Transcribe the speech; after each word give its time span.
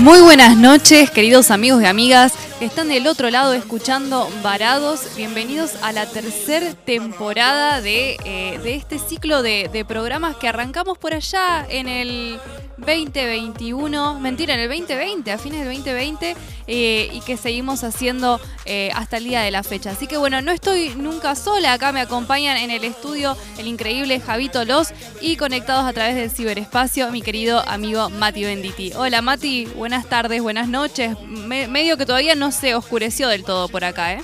Muy 0.00 0.20
buenas 0.22 0.56
noches, 0.56 1.10
queridos 1.10 1.50
amigos 1.50 1.82
y 1.82 1.84
amigas 1.84 2.32
están 2.60 2.88
del 2.88 3.06
otro 3.06 3.30
lado 3.30 3.52
escuchando 3.54 4.28
Varados. 4.42 5.16
Bienvenidos 5.16 5.72
a 5.82 5.92
la 5.92 6.06
tercera 6.06 6.74
temporada 6.74 7.80
de, 7.80 8.16
eh, 8.24 8.58
de 8.62 8.74
este 8.74 8.98
ciclo 8.98 9.42
de, 9.42 9.70
de 9.72 9.84
programas 9.84 10.36
que 10.36 10.48
arrancamos 10.48 10.98
por 10.98 11.14
allá 11.14 11.66
en 11.68 11.88
el 11.88 12.38
2021, 12.76 14.20
mentira, 14.20 14.54
en 14.54 14.60
el 14.60 14.68
2020, 14.68 15.30
a 15.32 15.38
fines 15.38 15.60
del 15.66 15.68
2020, 15.74 16.34
eh, 16.66 17.10
y 17.12 17.20
que 17.20 17.36
seguimos 17.36 17.84
haciendo 17.84 18.40
eh, 18.64 18.90
hasta 18.94 19.18
el 19.18 19.24
día 19.24 19.40
de 19.42 19.50
la 19.50 19.62
fecha. 19.62 19.90
Así 19.90 20.06
que 20.06 20.16
bueno, 20.16 20.40
no 20.40 20.50
estoy 20.50 20.94
nunca 20.96 21.34
sola, 21.34 21.74
acá 21.74 21.92
me 21.92 22.00
acompañan 22.00 22.56
en 22.56 22.70
el 22.70 22.84
estudio 22.84 23.36
el 23.58 23.66
increíble 23.66 24.18
Javito 24.20 24.64
Los 24.64 24.88
y 25.20 25.36
conectados 25.36 25.84
a 25.84 25.92
través 25.92 26.14
del 26.14 26.30
ciberespacio 26.30 27.10
mi 27.10 27.20
querido 27.20 27.62
amigo 27.68 28.08
Mati 28.08 28.44
Benditi. 28.44 28.92
Hola 28.96 29.20
Mati, 29.20 29.66
buenas 29.66 30.08
tardes, 30.08 30.40
buenas 30.40 30.68
noches. 30.68 31.20
Me- 31.28 31.68
medio 31.68 31.98
que 31.98 32.06
todavía 32.06 32.34
no 32.34 32.49
se 32.50 32.74
oscureció 32.74 33.28
del 33.28 33.44
todo 33.44 33.68
por 33.68 33.84
acá, 33.84 34.14
¿eh? 34.14 34.22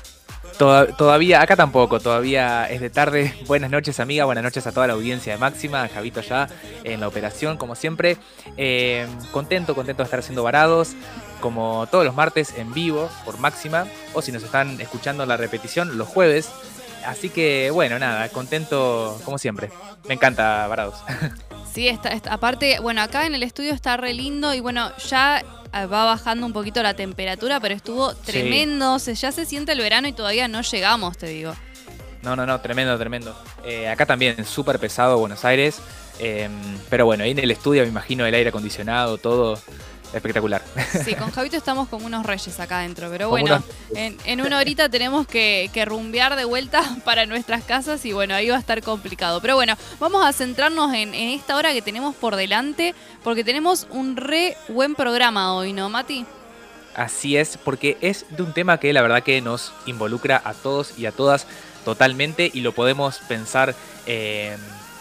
Toda- 0.58 0.86
todavía, 0.96 1.42
acá 1.42 1.55
tampoco, 1.56 2.00
todavía 2.00 2.70
es 2.70 2.80
de 2.80 2.88
tarde. 2.88 3.34
Buenas 3.46 3.70
noches, 3.70 4.00
amiga. 4.00 4.24
Buenas 4.24 4.42
noches 4.44 4.66
a 4.66 4.72
toda 4.72 4.86
la 4.86 4.94
audiencia 4.94 5.32
de 5.34 5.38
Máxima. 5.38 5.82
a 5.82 5.88
Javito 5.88 6.20
ya 6.22 6.48
en 6.84 7.00
la 7.00 7.08
operación, 7.08 7.56
como 7.58 7.74
siempre. 7.74 8.16
Eh, 8.56 9.06
contento, 9.32 9.74
contento 9.74 10.02
de 10.02 10.04
estar 10.04 10.20
haciendo 10.20 10.42
varados, 10.42 10.92
como 11.41 11.86
todos 11.91 12.04
los 12.06 12.14
martes 12.14 12.54
en 12.56 12.72
vivo 12.72 13.10
por 13.24 13.38
Máxima. 13.38 13.86
O 14.14 14.22
si 14.22 14.32
nos 14.32 14.42
están 14.44 14.80
escuchando 14.80 15.24
en 15.24 15.28
la 15.28 15.36
repetición, 15.36 15.98
los 15.98 16.08
jueves. 16.08 16.48
Así 17.06 17.28
que, 17.30 17.70
bueno, 17.72 17.98
nada, 17.98 18.28
contento 18.30 19.20
como 19.24 19.38
siempre. 19.38 19.70
Me 20.08 20.14
encanta 20.14 20.66
varados. 20.66 20.96
Sí, 21.72 21.88
está, 21.88 22.08
está- 22.08 22.32
aparte, 22.32 22.80
bueno, 22.80 23.02
acá 23.02 23.26
en 23.26 23.34
el 23.34 23.42
estudio 23.42 23.74
está 23.74 23.98
re 23.98 24.14
lindo 24.14 24.54
y 24.54 24.60
bueno, 24.60 24.96
ya 25.10 25.44
ah, 25.72 25.84
va 25.84 26.06
bajando 26.06 26.46
un 26.46 26.54
poquito 26.54 26.82
la 26.82 26.94
temperatura, 26.94 27.60
pero 27.60 27.74
estuvo 27.74 28.14
tremendo, 28.14 28.98
se, 28.98 29.14
ya 29.14 29.30
se 29.30 29.44
siente 29.44 29.72
el 29.72 29.80
verano 29.80 30.08
y 30.08 30.12
todavía 30.14 30.48
no 30.48 30.62
llegamos, 30.62 31.18
te 31.18 31.26
digo. 31.26 31.54
No, 32.22 32.34
no, 32.34 32.46
no, 32.46 32.58
tremendo, 32.62 32.96
tremendo. 32.98 33.36
Eh, 33.62 33.91
acá 33.91 34.06
también, 34.06 34.42
súper 34.46 34.78
pesado 34.78 35.18
Buenos 35.18 35.44
Aires. 35.44 35.78
eh, 36.18 36.48
pero 36.88 37.04
bueno, 37.04 37.24
ahí 37.24 37.32
en 37.32 37.41
el 37.41 37.50
estudio 37.50 37.82
me 37.82 37.88
imagino 37.88 38.24
el 38.24 38.34
aire 38.34 38.48
acondicionado, 38.48 39.18
todo 39.18 39.58
espectacular. 40.17 40.62
Sí, 41.05 41.14
con 41.14 41.31
Javito 41.31 41.56
estamos 41.56 41.89
como 41.89 42.06
unos 42.06 42.25
reyes 42.27 42.59
acá 42.61 42.78
adentro, 42.78 43.09
pero 43.11 43.28
Como 43.31 43.41
bueno, 43.42 43.62
unos- 43.91 43.98
en, 43.98 44.17
en 44.25 44.41
una 44.41 44.59
horita 44.59 44.89
tenemos 44.89 45.27
que, 45.27 45.70
que 45.72 45.84
rumbear 45.84 46.36
de 46.36 46.45
vuelta 46.45 46.83
para 47.05 47.27
nuestras 47.27 47.62
casas 47.64 48.05
y 48.05 48.12
bueno, 48.12 48.34
ahí 48.34 48.48
va 48.48 48.56
a 48.56 48.61
estar 48.61 48.83
complicado. 48.83 49.41
Pero 49.41 49.55
bueno, 49.56 49.75
vamos 50.00 50.25
a 50.25 50.33
centrarnos 50.33 50.92
en, 50.94 51.14
en 51.14 51.31
esta 51.31 51.56
hora 51.56 51.72
que 51.72 51.83
tenemos 51.83 52.14
por 52.17 52.37
delante, 52.37 52.94
porque 53.22 53.44
tenemos 53.44 53.87
un 53.91 54.17
re 54.17 54.56
buen 54.69 54.94
programa 54.94 55.55
hoy, 55.55 55.72
¿no, 55.72 55.89
Mati? 55.89 56.25
Así 56.94 57.37
es, 57.37 57.59
porque 57.62 57.98
es 58.00 58.25
de 58.31 58.42
un 58.42 58.55
tema 58.55 58.78
que 58.81 58.92
la 58.94 59.03
verdad 59.03 59.22
que 59.22 59.41
nos 59.42 59.72
involucra 59.84 60.41
a 60.44 60.55
todos 60.55 60.98
y 60.98 61.05
a 61.06 61.12
todas 61.12 61.47
totalmente 61.84 62.50
y 62.53 62.60
lo 62.62 62.72
podemos 62.72 63.19
pensar 63.28 63.75
eh, 64.06 64.56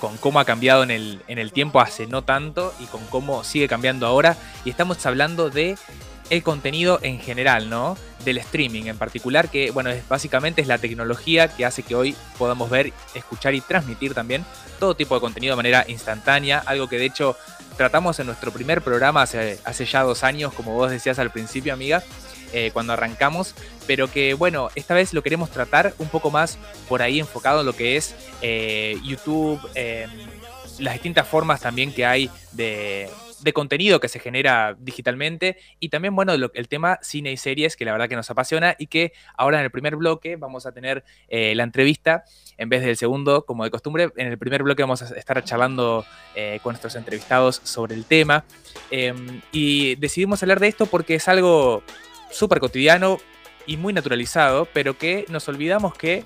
con 0.05 0.17
cómo 0.17 0.39
ha 0.39 0.45
cambiado 0.45 0.83
en 0.83 0.91
el, 0.91 1.19
en 1.27 1.39
el 1.39 1.51
tiempo 1.51 1.79
hace 1.79 2.05
no 2.05 2.23
tanto 2.23 2.71
y 2.79 2.85
con 2.85 3.03
cómo 3.07 3.43
sigue 3.43 3.67
cambiando 3.67 4.05
ahora. 4.05 4.37
Y 4.63 4.69
estamos 4.69 5.03
hablando 5.03 5.49
de 5.49 5.79
el 6.29 6.43
contenido 6.43 6.99
en 7.01 7.19
general, 7.19 7.71
¿no? 7.71 7.97
Del 8.23 8.37
streaming 8.37 8.83
en 8.83 8.99
particular, 8.99 9.49
que 9.49 9.71
bueno, 9.71 9.89
es, 9.89 10.07
básicamente 10.07 10.61
es 10.61 10.67
la 10.67 10.77
tecnología 10.77 11.47
que 11.47 11.65
hace 11.65 11.81
que 11.81 11.95
hoy 11.95 12.15
podamos 12.37 12.69
ver, 12.69 12.93
escuchar 13.15 13.55
y 13.55 13.61
transmitir 13.61 14.13
también 14.13 14.45
todo 14.79 14.95
tipo 14.95 15.15
de 15.15 15.21
contenido 15.21 15.53
de 15.53 15.57
manera 15.57 15.85
instantánea, 15.87 16.59
algo 16.59 16.87
que 16.87 16.99
de 16.99 17.05
hecho 17.05 17.35
tratamos 17.75 18.19
en 18.19 18.27
nuestro 18.27 18.51
primer 18.51 18.83
programa 18.83 19.23
hace, 19.23 19.59
hace 19.65 19.85
ya 19.85 20.03
dos 20.03 20.23
años, 20.23 20.53
como 20.53 20.75
vos 20.75 20.91
decías 20.91 21.17
al 21.17 21.31
principio, 21.31 21.73
amiga, 21.73 22.03
eh, 22.53 22.71
cuando 22.73 22.93
arrancamos, 22.93 23.55
pero 23.87 24.09
que 24.09 24.33
bueno, 24.33 24.69
esta 24.75 24.93
vez 24.93 25.13
lo 25.13 25.21
queremos 25.21 25.49
tratar 25.51 25.93
un 25.99 26.07
poco 26.07 26.31
más 26.31 26.57
por 26.87 27.01
ahí 27.01 27.19
enfocado 27.19 27.61
en 27.61 27.65
lo 27.65 27.73
que 27.73 27.97
es 27.97 28.15
eh, 28.41 28.97
YouTube, 29.03 29.59
eh, 29.75 30.07
las 30.79 30.93
distintas 30.93 31.27
formas 31.27 31.61
también 31.61 31.93
que 31.93 32.05
hay 32.05 32.29
de, 32.51 33.09
de 33.41 33.53
contenido 33.53 33.99
que 33.99 34.09
se 34.09 34.19
genera 34.19 34.75
digitalmente 34.77 35.57
y 35.79 35.89
también, 35.89 36.15
bueno, 36.15 36.33
el 36.33 36.67
tema 36.67 36.99
cine 37.01 37.31
y 37.31 37.37
series 37.37 37.75
que 37.75 37.85
la 37.85 37.91
verdad 37.91 38.09
que 38.09 38.15
nos 38.15 38.29
apasiona 38.29 38.75
y 38.77 38.87
que 38.87 39.13
ahora 39.37 39.59
en 39.59 39.65
el 39.65 39.71
primer 39.71 39.95
bloque 39.95 40.35
vamos 40.35 40.65
a 40.65 40.71
tener 40.71 41.03
eh, 41.27 41.55
la 41.55 41.63
entrevista 41.63 42.25
en 42.57 42.69
vez 42.69 42.83
del 42.83 42.95
segundo, 42.95 43.45
como 43.45 43.63
de 43.65 43.71
costumbre. 43.71 44.11
En 44.15 44.27
el 44.27 44.37
primer 44.37 44.63
bloque 44.63 44.83
vamos 44.83 45.01
a 45.01 45.13
estar 45.15 45.43
charlando 45.43 46.05
con 46.61 46.71
nuestros 46.71 46.95
entrevistados 46.95 47.61
sobre 47.63 47.95
el 47.95 48.05
tema 48.05 48.45
Eh, 48.91 49.13
y 49.51 49.95
decidimos 49.95 50.43
hablar 50.43 50.59
de 50.59 50.67
esto 50.67 50.85
porque 50.85 51.15
es 51.15 51.27
algo 51.27 51.81
súper 52.31 52.59
cotidiano 52.59 53.17
y 53.65 53.77
muy 53.77 53.93
naturalizado, 53.93 54.67
pero 54.73 54.97
que 54.97 55.25
nos 55.29 55.47
olvidamos 55.47 55.93
que 55.95 56.23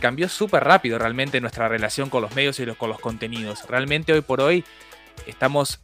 cambió 0.00 0.28
súper 0.28 0.62
rápido 0.64 0.98
realmente 0.98 1.40
nuestra 1.40 1.68
relación 1.68 2.08
con 2.08 2.22
los 2.22 2.34
medios 2.34 2.60
y 2.60 2.66
los- 2.66 2.76
con 2.76 2.88
los 2.88 3.00
contenidos. 3.00 3.66
Realmente 3.68 4.12
hoy 4.12 4.20
por 4.20 4.40
hoy 4.40 4.64
estamos 5.26 5.80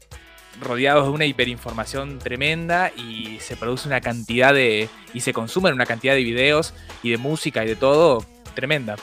rodeados 0.60 1.06
de 1.06 1.10
una 1.10 1.25
hiperinformación 1.25 2.20
tremenda 2.20 2.92
y 2.97 3.38
se 3.41 3.56
produce 3.56 3.88
una 3.88 4.00
cantidad 4.00 4.54
de. 4.54 4.88
y 5.12 5.20
se 5.20 5.32
consumen 5.32 5.75
una 5.75 5.86
cantidad 5.86 6.15
de 6.15 6.22
videos 6.22 6.75
y 7.03 7.10
de 7.10 7.19
música 7.19 7.65
y 7.65 7.69
de 7.69 7.76
todo 7.76 8.25
tremenda. 8.54 8.94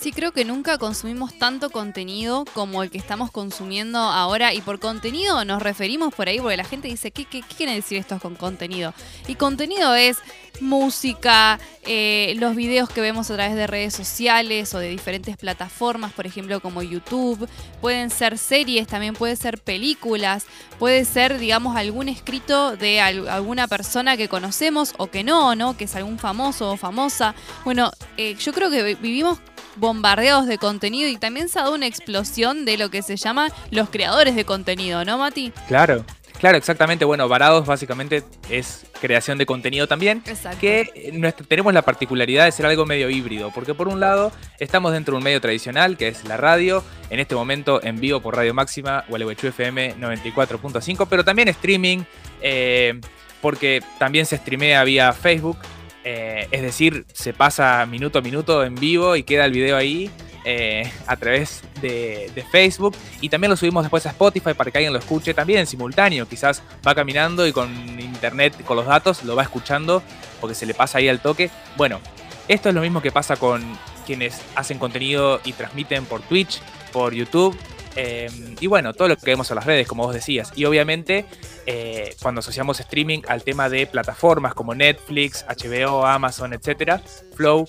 Sí, 0.00 0.12
creo 0.12 0.32
que 0.32 0.46
nunca 0.46 0.78
consumimos 0.78 1.34
tanto 1.38 1.68
contenido 1.68 2.46
como 2.54 2.82
el 2.82 2.90
que 2.90 2.96
estamos 2.96 3.30
consumiendo 3.30 3.98
ahora. 3.98 4.54
Y 4.54 4.62
por 4.62 4.80
contenido 4.80 5.44
nos 5.44 5.60
referimos 5.62 6.14
por 6.14 6.26
ahí, 6.26 6.40
porque 6.40 6.56
la 6.56 6.64
gente 6.64 6.88
dice, 6.88 7.10
¿qué, 7.10 7.26
qué, 7.26 7.42
qué 7.42 7.54
quieren 7.54 7.74
decir 7.76 7.98
estos 7.98 8.18
con 8.22 8.34
contenido? 8.34 8.94
Y 9.28 9.34
contenido 9.34 9.94
es 9.94 10.16
música, 10.60 11.58
eh, 11.84 12.34
los 12.38 12.56
videos 12.56 12.88
que 12.88 13.02
vemos 13.02 13.30
a 13.30 13.34
través 13.34 13.54
de 13.54 13.66
redes 13.66 13.94
sociales 13.94 14.72
o 14.74 14.78
de 14.78 14.88
diferentes 14.88 15.36
plataformas, 15.36 16.12
por 16.12 16.26
ejemplo, 16.26 16.60
como 16.60 16.82
YouTube. 16.82 17.46
Pueden 17.82 18.08
ser 18.08 18.38
series, 18.38 18.86
también 18.86 19.12
puede 19.14 19.36
ser 19.36 19.58
películas, 19.58 20.46
puede 20.78 21.04
ser, 21.04 21.38
digamos, 21.38 21.76
algún 21.76 22.08
escrito 22.08 22.74
de 22.76 23.02
al- 23.02 23.28
alguna 23.28 23.68
persona 23.68 24.16
que 24.16 24.28
conocemos 24.28 24.94
o 24.96 25.08
que 25.08 25.24
no, 25.24 25.54
¿no? 25.56 25.76
Que 25.76 25.84
es 25.84 25.94
algún 25.94 26.18
famoso 26.18 26.70
o 26.72 26.76
famosa. 26.78 27.34
Bueno, 27.64 27.90
eh, 28.16 28.34
yo 28.36 28.52
creo 28.54 28.70
que 28.70 28.82
vi- 28.82 28.94
vivimos 28.94 29.38
bombardeados 29.76 30.46
de 30.46 30.58
contenido 30.58 31.08
y 31.08 31.16
también 31.16 31.48
se 31.48 31.58
ha 31.58 31.62
dado 31.62 31.74
una 31.74 31.86
explosión 31.86 32.64
de 32.64 32.76
lo 32.76 32.90
que 32.90 33.02
se 33.02 33.16
llama 33.16 33.48
los 33.70 33.90
creadores 33.90 34.34
de 34.34 34.44
contenido, 34.44 35.04
¿no, 35.04 35.18
Mati? 35.18 35.52
Claro. 35.68 36.04
Claro, 36.40 36.56
exactamente. 36.56 37.04
Bueno, 37.04 37.28
Varados 37.28 37.66
básicamente 37.66 38.24
es 38.48 38.86
creación 38.98 39.36
de 39.36 39.44
contenido 39.44 39.86
también. 39.86 40.22
Exacto. 40.26 40.58
que 40.58 41.12
tenemos 41.46 41.74
la 41.74 41.82
particularidad 41.82 42.46
de 42.46 42.52
ser 42.52 42.64
algo 42.64 42.86
medio 42.86 43.10
híbrido, 43.10 43.50
porque 43.54 43.74
por 43.74 43.88
un 43.88 44.00
lado 44.00 44.32
estamos 44.58 44.92
dentro 44.92 45.12
de 45.12 45.18
un 45.18 45.24
medio 45.24 45.40
tradicional 45.42 45.98
que 45.98 46.08
es 46.08 46.24
la 46.24 46.38
radio, 46.38 46.82
en 47.10 47.20
este 47.20 47.34
momento 47.34 47.82
en 47.84 48.00
vivo 48.00 48.20
por 48.20 48.36
Radio 48.36 48.54
Máxima, 48.54 49.04
Gualeguaychú 49.08 49.48
FM 49.48 49.96
94.5, 49.96 51.06
pero 51.10 51.24
también 51.26 51.48
streaming, 51.48 52.04
eh, 52.40 52.98
porque 53.42 53.82
también 53.98 54.24
se 54.24 54.38
streamea 54.38 54.82
vía 54.84 55.12
Facebook, 55.12 55.58
eh, 56.04 56.48
es 56.50 56.62
decir, 56.62 57.04
se 57.12 57.32
pasa 57.32 57.84
minuto 57.86 58.18
a 58.18 58.22
minuto 58.22 58.64
en 58.64 58.74
vivo 58.74 59.16
y 59.16 59.22
queda 59.22 59.44
el 59.44 59.52
video 59.52 59.76
ahí. 59.76 60.10
eh, 60.44 60.90
a 61.06 61.16
través 61.16 61.62
de, 61.82 62.44
Facebook 62.50 62.96
y 63.20 63.28
también 63.28 63.50
lo 63.50 63.56
subimos 63.56 63.84
después 63.84 64.06
a 64.06 64.10
Spotify 64.10 64.54
para 64.54 64.70
que 64.70 64.78
alguien 64.78 64.92
lo 64.92 64.98
escuche 64.98 65.34
también 65.34 65.66
simultáneo. 65.66 66.26
Quizás 66.26 66.62
va 66.86 66.94
caminando 66.94 67.46
y 67.46 67.52
con 67.52 67.70
internet, 68.00 68.64
con 68.64 68.76
los 68.76 68.86
datos, 68.86 69.22
lo 69.24 69.36
va 69.36 69.42
escuchando 69.42 70.02
porque 70.40 70.54
se 70.54 70.66
le 70.66 70.74
pasa 70.74 70.98
ahí 70.98 71.08
al 71.08 71.20
toque. 71.20 71.50
Bueno, 71.76 72.00
esto 72.48 72.68
es 72.70 72.74
lo 72.74 72.80
mismo 72.80 73.02
que 73.02 73.12
pasa 73.12 73.36
con 73.36 73.62
quienes 74.06 74.40
hacen 74.54 74.78
contenido 74.78 75.40
y 75.44 75.52
transmiten 75.52 76.06
por 76.06 76.22
Twitch, 76.22 76.60
por 76.92 77.14
YouTube. 77.14 77.56
Eh, 77.96 78.30
y 78.60 78.66
bueno, 78.66 78.92
todo 78.94 79.08
lo 79.08 79.16
que 79.16 79.26
vemos 79.26 79.50
en 79.50 79.56
las 79.56 79.66
redes, 79.66 79.86
como 79.86 80.04
vos 80.04 80.14
decías. 80.14 80.52
Y 80.56 80.64
obviamente, 80.64 81.26
eh, 81.66 82.14
cuando 82.22 82.40
asociamos 82.40 82.80
streaming 82.80 83.20
al 83.28 83.42
tema 83.42 83.68
de 83.68 83.86
plataformas 83.86 84.54
como 84.54 84.74
Netflix, 84.74 85.44
HBO, 85.48 86.06
Amazon, 86.06 86.52
etcétera, 86.52 87.02
Flow. 87.34 87.66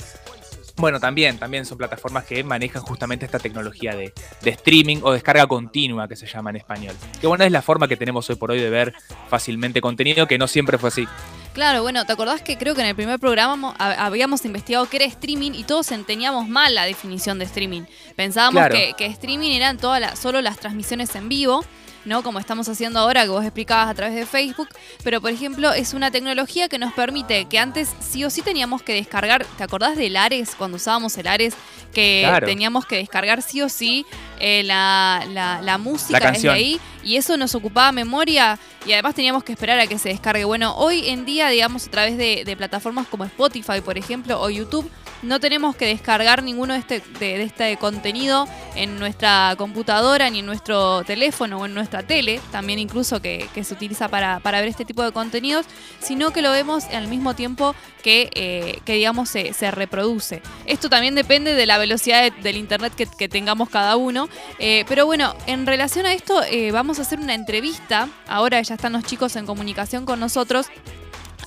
Bueno, 0.77 0.99
también, 0.99 1.37
también 1.37 1.65
son 1.65 1.77
plataformas 1.77 2.23
que 2.25 2.43
manejan 2.43 2.81
justamente 2.81 3.25
esta 3.25 3.39
tecnología 3.39 3.95
de, 3.95 4.13
streaming 4.43 4.99
o 5.03 5.11
descarga 5.11 5.45
continua 5.45 6.07
que 6.07 6.15
se 6.15 6.25
llama 6.25 6.49
en 6.49 6.55
español. 6.57 6.95
Que 7.19 7.27
bueno, 7.27 7.43
es 7.43 7.51
la 7.51 7.61
forma 7.61 7.87
que 7.87 7.97
tenemos 7.97 8.29
hoy 8.29 8.35
por 8.35 8.51
hoy 8.51 8.59
de 8.59 8.69
ver 8.69 8.93
fácilmente 9.29 9.81
contenido, 9.81 10.27
que 10.27 10.37
no 10.37 10.47
siempre 10.47 10.77
fue 10.77 10.89
así. 10.89 11.07
Claro, 11.53 11.81
bueno, 11.81 12.05
¿te 12.05 12.13
acordás 12.13 12.41
que 12.41 12.57
creo 12.57 12.75
que 12.75 12.81
en 12.81 12.87
el 12.87 12.95
primer 12.95 13.19
programa 13.19 13.75
habíamos 13.77 14.45
investigado 14.45 14.87
qué 14.89 14.97
era 14.97 15.05
streaming 15.05 15.51
y 15.53 15.63
todos 15.63 15.91
entendíamos 15.91 16.47
mal 16.47 16.73
la 16.73 16.85
definición 16.85 17.39
de 17.39 17.45
streaming? 17.45 17.83
Pensábamos 18.15 18.69
que, 18.69 18.93
que, 18.97 19.05
streaming 19.07 19.51
eran 19.51 19.77
todas 19.77 20.17
solo 20.17 20.41
las 20.41 20.57
transmisiones 20.57 21.13
en 21.15 21.27
vivo 21.27 21.65
¿no? 22.05 22.23
Como 22.23 22.39
estamos 22.39 22.67
haciendo 22.69 22.99
ahora, 22.99 23.23
que 23.23 23.29
vos 23.29 23.43
explicabas 23.43 23.89
a 23.89 23.93
través 23.93 24.15
de 24.15 24.25
Facebook. 24.25 24.69
Pero, 25.03 25.21
por 25.21 25.31
ejemplo, 25.31 25.71
es 25.73 25.93
una 25.93 26.11
tecnología 26.11 26.69
que 26.69 26.77
nos 26.77 26.93
permite 26.93 27.45
que 27.45 27.59
antes 27.59 27.89
sí 27.99 28.23
o 28.23 28.29
sí 28.29 28.41
teníamos 28.41 28.81
que 28.81 28.93
descargar. 28.93 29.45
¿Te 29.57 29.63
acordás 29.63 29.97
del 29.97 30.17
Ares? 30.17 30.55
Cuando 30.55 30.77
usábamos 30.77 31.17
el 31.17 31.27
Ares, 31.27 31.55
que 31.93 32.31
teníamos 32.45 32.85
que 32.85 32.97
descargar 32.97 33.41
sí 33.41 33.61
o 33.61 33.69
sí 33.69 34.05
eh, 34.39 34.63
la, 34.63 35.23
la, 35.61 35.77
música 35.77 36.31
desde 36.31 36.49
ahí. 36.49 36.79
Y 37.03 37.15
eso 37.15 37.37
nos 37.37 37.55
ocupaba 37.55 37.91
memoria 37.91 38.59
y 38.85 38.93
además 38.93 39.15
teníamos 39.15 39.43
que 39.43 39.51
esperar 39.51 39.79
a 39.79 39.87
que 39.87 39.97
se 39.97 40.09
descargue. 40.09 40.43
Bueno, 40.43 40.75
hoy 40.75 41.09
en 41.09 41.25
día, 41.25 41.49
digamos, 41.49 41.87
a 41.87 41.91
través 41.91 42.17
de, 42.17 42.43
de 42.45 42.57
plataformas 42.57 43.07
como 43.07 43.23
Spotify, 43.25 43.81
por 43.83 43.97
ejemplo, 43.97 44.39
o 44.39 44.49
YouTube, 44.49 44.89
no 45.21 45.39
tenemos 45.39 45.75
que 45.75 45.85
descargar 45.85 46.43
ninguno 46.43 46.73
de 46.73 46.79
este, 46.79 47.01
de, 47.19 47.43
este 47.43 47.77
contenido 47.77 48.47
en 48.75 48.99
nuestra 48.99 49.55
computadora, 49.57 50.29
ni 50.29 50.39
en 50.39 50.45
nuestro 50.45 51.03
teléfono 51.03 51.59
o 51.59 51.65
en 51.65 51.73
nuestra 51.73 52.03
tele, 52.03 52.39
también 52.51 52.79
incluso 52.79 53.21
que, 53.21 53.47
se 53.61 53.73
utiliza 53.73 54.07
para, 54.07 54.39
ver 54.39 54.65
este 54.65 54.85
tipo 54.85 55.03
de 55.03 55.11
contenidos, 55.11 55.65
sino 55.99 56.31
que 56.31 56.41
lo 56.41 56.51
vemos 56.51 56.85
al 56.85 57.07
mismo 57.07 57.35
tiempo 57.35 57.75
que, 58.03 58.29
eh, 58.33 58.79
digamos, 58.85 59.29
se, 59.29 59.71
reproduce. 59.71 60.41
Esto 60.65 60.89
también 60.89 61.15
depende 61.15 61.53
de 61.53 61.65
la 61.65 61.77
velocidad 61.77 62.31
del 62.31 62.57
internet 62.57 62.93
que, 62.95 63.29
tengamos 63.29 63.69
cada 63.69 63.95
uno. 63.95 64.27
Eh, 64.59 64.83
pero 64.87 65.05
bueno, 65.05 65.35
en 65.47 65.65
relación 65.65 66.05
a 66.05 66.13
esto, 66.13 66.43
eh, 66.43 66.71
vamos 66.71 66.99
a 66.99 67.03
hacer 67.03 67.19
una 67.19 67.33
entrevista. 67.33 68.09
Ahora 68.27 68.61
ya 68.61 68.75
están 68.75 68.93
los 68.93 69.03
chicos 69.03 69.35
en 69.35 69.45
comunicación 69.45 70.05
con 70.05 70.19
nosotros 70.19 70.67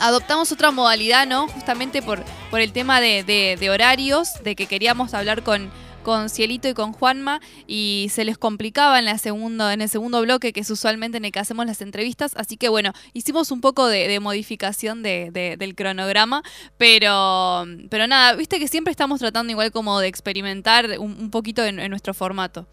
adoptamos 0.01 0.53
otra 0.53 0.71
modalidad, 0.71 1.27
¿no? 1.27 1.49
Justamente 1.49 2.03
por, 2.03 2.25
por 2.51 2.61
el 2.61 2.73
tema 2.73 3.01
de, 3.01 3.71
horarios, 3.73 4.43
de 4.43 4.57
que 4.57 4.67
queríamos 4.67 5.15
hablar 5.15 5.43
con, 5.43 5.71
con 6.03 6.29
Cielito 6.29 6.69
y 6.69 6.75
con 6.75 6.93
Juanma 6.93 7.41
y 7.67 8.09
se 8.13 8.25
les 8.25 8.39
complicaba 8.39 8.99
en, 8.99 9.07
la 9.07 9.19
segundo, 9.19 9.71
en 9.71 9.83
el 9.83 9.89
segundo 9.89 10.21
bloque, 10.21 10.53
que 10.53 10.61
es 10.61 10.71
usualmente 10.71 11.19
en 11.19 11.25
el 11.25 11.33
que 11.33 11.41
hacemos 11.41 11.67
las 11.67 11.81
entrevistas. 11.81 12.33
Así 12.37 12.57
que 12.57 12.69
bueno, 12.69 12.93
hicimos 13.13 13.51
un 13.51 13.61
poco 13.61 13.87
de, 13.87 14.21
modificación 14.21 15.03
del 15.03 15.75
cronograma, 15.75 16.43
pero, 16.79 17.65
pero 17.91 18.07
nada, 18.07 18.35
viste 18.35 18.59
que 18.59 18.69
siempre 18.69 18.91
estamos 18.91 19.21
tratando 19.21 19.51
igual 19.51 19.73
como 19.73 19.99
de 20.01 20.09
experimentar 20.09 20.99
un, 20.99 21.31
poquito 21.31 21.65
en 21.65 21.91
nuestro 21.91 22.15
formato. 22.15 22.67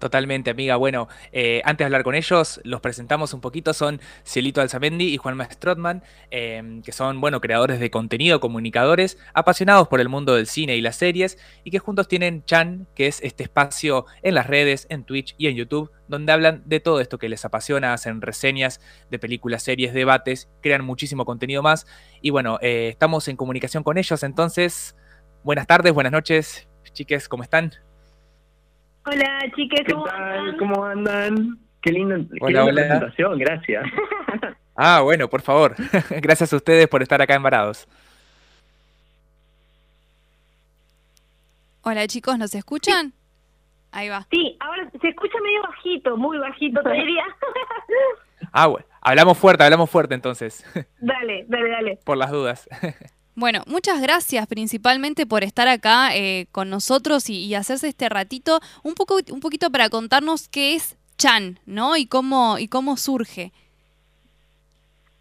Totalmente, 0.00 0.48
amiga. 0.48 0.76
Bueno, 0.76 1.08
eh, 1.30 1.60
antes 1.66 1.80
de 1.80 1.84
hablar 1.84 2.04
con 2.04 2.14
ellos, 2.14 2.58
los 2.64 2.80
presentamos 2.80 3.34
un 3.34 3.42
poquito. 3.42 3.74
Son 3.74 4.00
Cielito 4.24 4.62
Alzamendi 4.62 5.04
y 5.12 5.18
Juan 5.18 5.38
Strotman, 5.52 6.02
em, 6.30 6.80
que 6.80 6.90
son, 6.90 7.20
bueno, 7.20 7.42
creadores 7.42 7.78
de 7.80 7.90
contenido, 7.90 8.40
comunicadores, 8.40 9.18
apasionados 9.34 9.88
por 9.88 10.00
el 10.00 10.08
mundo 10.08 10.34
del 10.34 10.46
cine 10.46 10.74
y 10.74 10.80
las 10.80 10.96
series, 10.96 11.36
y 11.64 11.70
que 11.70 11.80
juntos 11.80 12.08
tienen 12.08 12.42
Chan, 12.46 12.88
que 12.94 13.08
es 13.08 13.20
este 13.22 13.42
espacio 13.42 14.06
en 14.22 14.34
las 14.34 14.46
redes, 14.46 14.86
en 14.88 15.04
Twitch 15.04 15.34
y 15.36 15.48
en 15.48 15.56
YouTube, 15.56 15.90
donde 16.08 16.32
hablan 16.32 16.62
de 16.64 16.80
todo 16.80 17.00
esto 17.00 17.18
que 17.18 17.28
les 17.28 17.44
apasiona, 17.44 17.92
hacen 17.92 18.22
reseñas 18.22 18.80
de 19.10 19.18
películas, 19.18 19.62
series, 19.62 19.92
debates, 19.92 20.48
crean 20.62 20.82
muchísimo 20.82 21.26
contenido 21.26 21.62
más. 21.62 21.86
Y 22.22 22.30
bueno, 22.30 22.58
eh, 22.62 22.88
estamos 22.88 23.28
en 23.28 23.36
comunicación 23.36 23.82
con 23.82 23.98
ellos, 23.98 24.22
entonces, 24.22 24.96
buenas 25.44 25.66
tardes, 25.66 25.92
buenas 25.92 26.12
noches, 26.12 26.68
chiques, 26.94 27.28
¿cómo 27.28 27.42
están? 27.42 27.89
Hola, 29.12 29.40
chiques, 29.56 29.80
¿cómo 29.92 30.06
Andan? 30.06 30.56
¿Cómo 30.56 30.84
andan? 30.84 31.58
Qué, 31.82 31.90
lindo, 31.90 32.16
linda 32.16 32.64
presentación, 32.64 33.38
gracias. 33.38 33.84
ah, 34.76 35.00
bueno, 35.00 35.28
por 35.28 35.42
favor. 35.42 35.74
gracias 36.22 36.52
a 36.52 36.56
ustedes 36.56 36.86
por 36.86 37.02
estar 37.02 37.20
acá 37.20 37.34
en 37.34 37.42
Varados. 37.42 37.88
Hola, 41.82 42.06
chicos, 42.06 42.38
¿nos 42.38 42.54
escuchan? 42.54 43.12
Ahí 43.90 44.08
va. 44.08 44.28
Sí, 44.30 44.56
ahora 44.60 44.88
se 45.00 45.08
escucha 45.08 45.38
medio 45.42 45.62
bajito, 45.62 46.16
muy 46.16 46.38
bajito, 46.38 46.80
te 46.80 46.92
diría. 46.92 47.24
ah, 48.52 48.68
bueno. 48.68 48.86
Hablamos 49.00 49.38
fuerte, 49.38 49.64
hablamos 49.64 49.90
fuerte 49.90 50.14
entonces. 50.14 50.64
Dale, 51.00 51.46
dale, 51.48 51.70
dale. 51.70 51.98
Por 52.04 52.16
las 52.16 52.30
dudas. 52.30 52.68
Bueno, 53.36 53.62
muchas 53.66 54.02
gracias 54.02 54.46
principalmente 54.46 55.24
por 55.24 55.44
estar 55.44 55.68
acá 55.68 56.14
eh, 56.14 56.46
con 56.52 56.68
nosotros 56.68 57.30
y, 57.30 57.54
hacerse 57.54 57.88
este 57.88 58.08
ratito 58.08 58.60
un, 58.82 58.94
poco, 58.94 59.18
un 59.30 59.40
poquito 59.40 59.70
para 59.70 59.88
contarnos 59.88 60.48
qué 60.48 60.74
es 60.74 60.96
Chan, 61.16 61.58
¿no? 61.66 61.96
Y 61.96 62.06
cómo, 62.06 62.58
y 62.58 62.68
cómo 62.68 62.96
surge. 62.96 63.52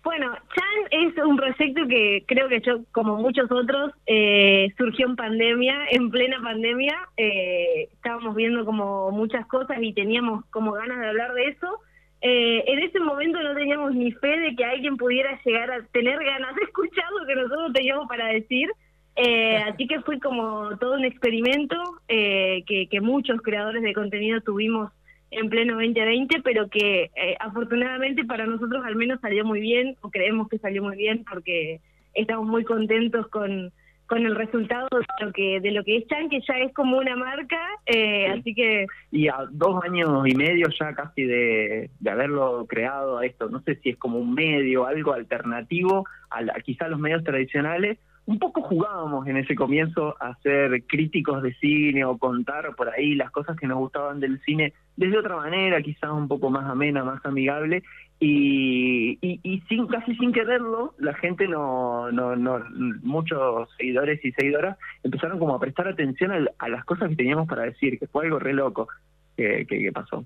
Bueno, 0.03 0.33
Chan 0.55 0.87
es 0.91 1.23
un 1.23 1.35
proyecto 1.35 1.87
que 1.87 2.23
creo 2.25 2.47
que 2.47 2.61
yo, 2.61 2.79
como 2.93 3.17
muchos 3.17 3.51
otros, 3.51 3.91
eh, 4.07 4.73
surgió 4.77 5.07
en 5.07 5.15
pandemia, 5.15 5.75
en 5.91 6.09
plena 6.09 6.41
pandemia. 6.41 6.97
Eh, 7.17 7.89
estábamos 7.93 8.33
viendo 8.35 8.65
como 8.65 9.11
muchas 9.11 9.45
cosas 9.45 9.77
y 9.81 9.93
teníamos 9.93 10.45
como 10.45 10.71
ganas 10.71 10.99
de 10.99 11.07
hablar 11.09 11.33
de 11.33 11.49
eso. 11.49 11.79
Eh, 12.21 12.63
en 12.67 12.79
ese 12.79 12.99
momento 12.99 13.41
no 13.41 13.55
teníamos 13.55 13.95
ni 13.95 14.11
fe 14.11 14.39
de 14.39 14.55
que 14.55 14.65
alguien 14.65 14.97
pudiera 14.97 15.39
llegar 15.43 15.71
a 15.71 15.85
tener 15.87 16.21
ganas 16.23 16.53
de 16.55 16.63
escuchar 16.63 17.05
lo 17.17 17.25
que 17.25 17.35
nosotros 17.35 17.73
teníamos 17.73 18.07
para 18.07 18.27
decir. 18.27 18.69
Eh, 19.15 19.57
así 19.57 19.87
que 19.87 20.01
fue 20.01 20.19
como 20.19 20.77
todo 20.77 20.93
un 20.93 21.03
experimento 21.03 21.75
eh, 22.07 22.63
que, 22.65 22.87
que, 22.87 23.01
muchos 23.01 23.41
creadores 23.41 23.81
de 23.81 23.93
contenido 23.93 24.39
tuvimos 24.41 24.91
en 25.31 25.49
pleno 25.49 25.75
2020, 25.75 26.41
pero 26.41 26.69
que 26.69 27.11
afortunadamente 27.39 28.23
para 28.25 28.45
nosotros 28.45 28.83
al 28.85 28.95
menos 28.95 29.19
salió 29.21 29.45
muy 29.45 29.59
bien, 29.59 29.95
o 30.01 30.09
creemos 30.09 30.47
que 30.47 30.57
salió 30.57 30.81
muy 30.81 30.97
bien, 30.97 31.23
porque 31.29 31.81
estamos 32.13 32.47
muy 32.47 32.63
contentos 32.63 33.27
con, 33.27 33.71
con 34.09 34.25
el 34.25 34.35
resultado 34.35 34.87
de 34.91 35.25
lo 35.25 35.31
que 35.31 35.59
de 35.61 35.71
lo 35.71 35.83
que 35.83 35.97
es 35.97 36.07
Chan, 36.07 36.29
que 36.29 36.41
ya 36.41 36.55
es 36.57 36.73
como 36.73 36.97
una 36.97 37.15
marca, 37.15 37.59
eh, 37.85 38.27
así 38.27 38.55
que... 38.55 38.87
Y 39.11 39.27
a 39.27 39.45
dos 39.51 39.83
años 39.83 40.27
y 40.27 40.35
medio 40.35 40.67
ya 40.79 40.93
casi 40.93 41.23
de, 41.23 41.91
de 41.99 42.09
haberlo 42.09 42.65
creado 42.67 43.21
esto, 43.21 43.49
no 43.49 43.61
sé 43.61 43.75
si 43.75 43.89
es 43.89 43.97
como 43.97 44.17
un 44.17 44.33
medio, 44.33 44.87
algo 44.87 45.13
alternativo 45.13 46.07
a, 46.31 46.39
a 46.39 46.59
quizá 46.61 46.87
los 46.87 46.99
medios 46.99 47.23
tradicionales, 47.23 47.99
un 48.25 48.39
poco 48.39 48.61
jugábamos 48.61 49.27
en 49.27 49.37
ese 49.37 49.55
comienzo 49.55 50.15
a 50.19 50.35
ser 50.41 50.83
críticos 50.87 51.43
de 51.43 51.53
cine 51.55 52.03
o 52.03 52.17
contar 52.17 52.75
por 52.75 52.89
ahí 52.89 53.13
las 53.13 53.29
cosas 53.31 53.57
que 53.57 53.67
nos 53.67 53.77
gustaban 53.77 54.19
del 54.19 54.39
cine 54.41 54.73
desde 54.97 55.17
otra 55.17 55.35
manera, 55.35 55.81
quizás 55.81 56.11
un 56.11 56.27
poco 56.27 56.49
más 56.49 56.69
amena, 56.69 57.03
más 57.03 57.25
amigable, 57.25 57.83
y, 58.21 59.17
y, 59.21 59.61
sin 59.69 59.87
casi 59.87 60.13
sin 60.15 60.33
quererlo 60.33 60.93
la 60.97 61.13
gente 61.13 61.47
no, 61.47 62.11
no, 62.11 62.35
no 62.35 62.59
muchos 63.01 63.69
seguidores 63.77 64.23
y 64.25 64.33
seguidoras 64.33 64.77
empezaron 65.03 65.39
como 65.39 65.55
a 65.55 65.59
prestar 65.59 65.87
atención 65.87 66.49
a, 66.57 66.69
las 66.69 66.83
cosas 66.83 67.09
que 67.09 67.15
teníamos 67.15 67.47
para 67.47 67.63
decir 67.63 67.97
que 67.97 68.07
fue 68.07 68.25
algo 68.25 68.39
re 68.39 68.53
loco 68.53 68.89
que, 69.37 69.65
que, 69.65 69.91
pasó 69.93 70.25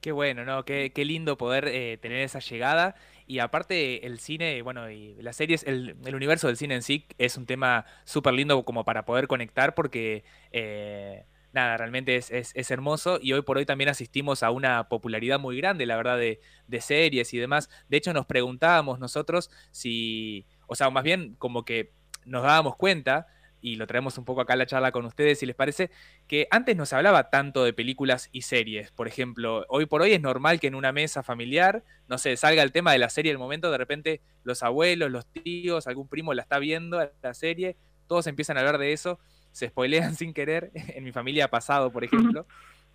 Qué 0.00 0.12
bueno, 0.12 0.44
¿no? 0.44 0.64
Qué, 0.64 0.92
qué 0.94 1.04
lindo 1.04 1.36
poder 1.36 1.66
eh, 1.66 1.98
tener 2.00 2.20
esa 2.20 2.38
llegada. 2.38 2.94
Y 3.26 3.40
aparte, 3.40 4.06
el 4.06 4.20
cine, 4.20 4.62
bueno, 4.62 4.88
y 4.90 5.16
las 5.20 5.34
series, 5.34 5.64
el, 5.64 5.96
el 6.04 6.14
universo 6.14 6.46
del 6.46 6.56
cine 6.56 6.76
en 6.76 6.82
sí 6.82 7.04
es 7.18 7.36
un 7.36 7.46
tema 7.46 7.84
súper 8.04 8.32
lindo 8.34 8.62
como 8.62 8.84
para 8.84 9.04
poder 9.04 9.26
conectar 9.26 9.74
porque 9.74 10.22
eh, 10.52 11.24
nada, 11.58 11.76
realmente 11.76 12.16
es, 12.16 12.30
es, 12.30 12.70
hermoso 12.70 13.18
y 13.20 13.32
hoy 13.32 13.42
por 13.42 13.58
hoy 13.58 13.66
también 13.66 13.90
asistimos 13.90 14.42
a 14.42 14.50
una 14.50 14.88
popularidad 14.88 15.40
muy 15.40 15.56
grande, 15.56 15.86
la 15.86 15.96
verdad, 15.96 16.16
de, 16.18 16.40
de, 16.66 16.80
series 16.80 17.34
y 17.34 17.38
demás. 17.38 17.68
De 17.88 17.96
hecho, 17.96 18.12
nos 18.12 18.26
preguntábamos 18.26 18.98
nosotros 19.00 19.50
si, 19.70 20.46
o 20.66 20.74
sea, 20.74 20.90
más 20.90 21.04
bien 21.04 21.34
como 21.36 21.64
que 21.64 21.92
nos 22.24 22.42
dábamos 22.42 22.76
cuenta, 22.76 23.26
y 23.60 23.76
lo 23.76 23.86
traemos 23.86 24.16
un 24.18 24.24
poco 24.24 24.40
acá 24.40 24.52
a 24.52 24.56
la 24.56 24.66
charla 24.66 24.92
con 24.92 25.04
ustedes, 25.04 25.40
si 25.40 25.46
les 25.46 25.56
parece, 25.56 25.90
que 26.26 26.46
antes 26.50 26.76
no 26.76 26.86
se 26.86 26.94
hablaba 26.94 27.30
tanto 27.30 27.64
de 27.64 27.72
películas 27.72 28.28
y 28.30 28.42
series. 28.42 28.92
Por 28.92 29.08
ejemplo, 29.08 29.66
hoy 29.68 29.86
por 29.86 30.02
hoy 30.02 30.12
es 30.12 30.20
normal 30.20 30.60
que 30.60 30.68
en 30.68 30.76
una 30.76 30.92
mesa 30.92 31.22
familiar, 31.22 31.82
no 32.06 32.18
sé, 32.18 32.36
salga 32.36 32.62
el 32.62 32.70
tema 32.70 32.92
de 32.92 32.98
la 32.98 33.10
serie 33.10 33.32
del 33.32 33.38
momento, 33.38 33.70
de 33.70 33.78
repente 33.78 34.20
los 34.44 34.62
abuelos, 34.62 35.10
los 35.10 35.26
tíos, 35.26 35.86
algún 35.88 36.08
primo 36.08 36.34
la 36.34 36.42
está 36.42 36.58
viendo, 36.58 36.98
la 37.20 37.34
serie, 37.34 37.76
todos 38.06 38.26
empiezan 38.28 38.56
a 38.56 38.60
hablar 38.60 38.78
de 38.78 38.92
eso 38.92 39.18
se 39.58 39.68
spoilean 39.68 40.14
sin 40.14 40.32
querer. 40.32 40.70
En 40.74 41.04
mi 41.04 41.12
familia 41.12 41.46
ha 41.46 41.48
pasado, 41.48 41.90
por 41.92 42.04
ejemplo. 42.04 42.46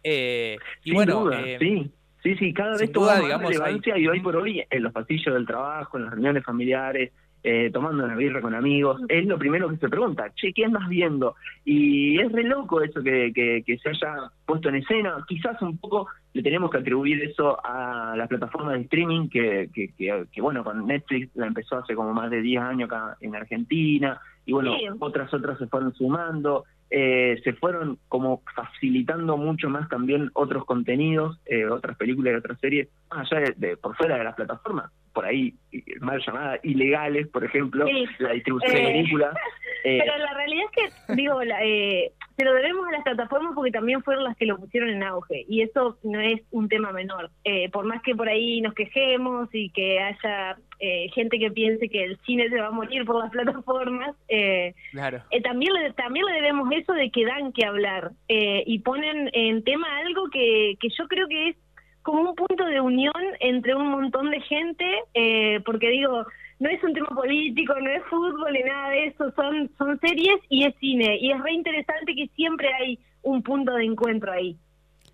Eh, 0.04 0.58
y 0.84 0.94
bueno, 0.94 1.32
eh, 1.32 1.58
sí. 1.60 1.92
Sí, 2.24 2.36
sí, 2.38 2.54
cada 2.54 2.78
vez 2.78 2.90
toma 2.90 3.22
más 3.22 3.42
relevancia 3.42 3.98
y 3.98 4.08
hoy 4.08 4.22
por 4.22 4.38
hoy 4.38 4.64
en 4.70 4.84
los 4.84 4.94
pasillos 4.94 5.34
del 5.34 5.46
trabajo, 5.46 5.98
en 5.98 6.06
las 6.06 6.14
reuniones 6.14 6.42
familiares, 6.46 7.12
eh, 7.44 7.70
tomando 7.74 8.06
una 8.06 8.16
birra 8.16 8.40
con 8.40 8.56
amigos, 8.56 9.02
es 9.10 9.26
lo 9.26 9.38
primero 9.38 9.68
que 9.70 9.76
se 9.76 9.90
pregunta, 9.90 10.32
che, 10.34 10.54
¿qué 10.54 10.64
andas 10.64 10.88
viendo? 10.88 11.36
Y 11.66 12.18
es 12.18 12.32
re 12.32 12.44
loco 12.44 12.82
eso 12.82 13.04
que, 13.04 13.34
que, 13.34 13.78
se 13.80 13.90
haya 13.90 14.32
puesto 14.46 14.70
en 14.70 14.76
escena, 14.76 15.18
quizás 15.28 15.62
un 15.62 15.78
poco 15.78 16.08
le 16.32 16.42
tenemos 16.42 16.72
que 16.72 16.78
atribuir 16.78 17.22
eso 17.22 17.60
a 17.62 18.16
las 18.16 18.30
plataformas 18.30 18.76
de 18.76 18.82
streaming, 18.84 19.28
que, 19.28 19.70
que, 19.74 19.92
que, 20.32 20.42
bueno, 20.42 20.64
con 20.64 20.88
Netflix 20.88 21.36
la 21.36 21.48
empezó 21.48 21.76
hace 21.76 21.96
como 21.96 22.14
más 22.14 22.32
de 22.32 22.42
10 22.42 22.62
años 22.62 22.90
acá 22.90 23.18
en 23.20 23.36
Argentina, 23.36 24.22
y 24.46 24.54
bueno, 24.54 24.76
Sí. 24.78 24.86
otras 25.00 25.34
otras 25.34 25.58
se 25.58 25.68
fueron 25.68 25.94
sumando, 25.94 26.66
eh, 26.90 27.40
se 27.44 27.54
fueron 27.54 27.98
como 28.08 28.42
facilitando 28.56 29.38
mucho 29.38 29.70
más 29.70 29.88
también 29.90 30.30
otros 30.34 30.66
contenidos, 30.66 31.40
eh, 31.46 31.66
otras 31.66 31.98
películas 31.98 32.34
y 32.34 32.38
otras 32.38 32.60
series, 32.60 32.88
más 33.10 33.32
allá 33.32 33.42
de, 33.58 33.68
de- 33.68 33.78
por 33.78 33.96
fuera 33.96 34.18
de 34.18 34.24
las 34.24 34.36
plataformas, 34.36 34.92
por 35.14 35.26
ahí 35.26 35.54
eh, 35.72 35.82
mal 36.02 36.20
llamadas 36.26 36.60
ilegales, 36.64 37.28
por 37.28 37.44
ejemplo, 37.44 37.86
Sí. 37.88 38.06
la 38.20 38.32
distribución 38.32 38.74
de 38.74 38.82
Eh, 38.82 38.94
películas. 38.94 39.36
eh, 39.84 40.00
Pero 40.04 40.18
la 40.18 40.34
realidad 40.34 40.66
es 40.66 40.72
que, 41.08 41.14
digo, 41.16 41.44
la, 41.44 41.64
eh, 41.64 42.12
se 42.36 42.46
lo 42.46 42.54
debemos 42.54 42.88
a 42.88 42.92
las 42.94 43.04
plataformas 43.04 43.54
porque 43.54 43.70
también 43.72 44.02
fueron 44.02 44.24
las 44.24 44.36
que 44.38 44.46
lo 44.48 44.58
pusieron 44.58 44.90
en 44.90 45.04
auge. 45.04 45.46
Y 45.48 45.62
eso 45.62 45.98
no 46.04 46.20
es 46.20 46.42
un 46.52 46.68
tema 46.68 46.92
menor. 46.92 47.30
Eh, 47.44 47.70
por 47.70 47.86
más 47.86 48.02
que 48.02 48.16
por 48.16 48.28
ahí 48.28 48.60
nos 48.62 48.74
quejemos 48.74 49.50
y 49.54 49.70
que 49.70 50.00
haya 50.00 50.58
eh, 50.80 51.08
gente 51.14 51.38
que 51.38 51.52
piense 51.52 51.90
que 51.90 52.04
el 52.04 52.18
cine 52.26 52.50
se 52.50 52.60
va 52.60 52.68
a 52.68 52.72
morir 52.72 53.06
por 53.06 53.20
las 53.20 53.32
plataformas, 53.32 54.16
eh, 54.30 54.74
Claro. 54.92 55.22
eh, 55.32 55.42
también, 55.42 55.74
le, 55.74 55.94
también 55.94 56.26
le 56.26 56.34
debemos 56.34 56.70
eso 56.72 56.94
de 56.94 57.12
que 57.12 57.24
dan 57.26 57.54
que 57.54 57.66
hablar. 57.66 58.12
eh, 58.30 58.64
y 58.66 58.80
ponen 58.80 59.30
en 59.34 59.64
tema 59.64 59.88
algo 60.00 60.28
que, 60.32 60.76
que 60.80 60.90
yo 60.90 61.08
creo 61.08 61.28
que 61.28 61.50
es 61.50 61.56
como 62.04 62.30
un 62.30 62.36
punto 62.36 62.66
de 62.66 62.80
unión 62.80 63.14
entre 63.40 63.76
un 63.76 63.90
montón 63.90 64.30
de 64.30 64.42
gente, 64.42 64.86
eh, 65.14 65.62
porque 65.66 65.90
digo, 65.90 66.26
no 66.60 66.70
es 66.70 66.84
un 66.84 66.94
tema 66.94 67.08
político, 67.08 67.74
no 67.80 67.90
es 67.90 68.04
fútbol 68.10 68.54
ni 68.54 68.62
nada 68.64 68.90
de 68.90 69.08
eso, 69.08 69.32
son, 69.36 69.72
son 69.78 70.00
series 70.00 70.40
y 70.50 70.66
es 70.66 70.76
cine. 70.80 71.18
Y 71.20 71.32
es 71.32 71.42
re 71.42 71.54
interesante 71.54 72.14
que 72.16 72.28
siempre 72.36 72.70
hay 72.74 73.00
un 73.22 73.42
punto 73.42 73.74
de 73.74 73.86
encuentro 73.86 74.32
ahí. 74.32 74.58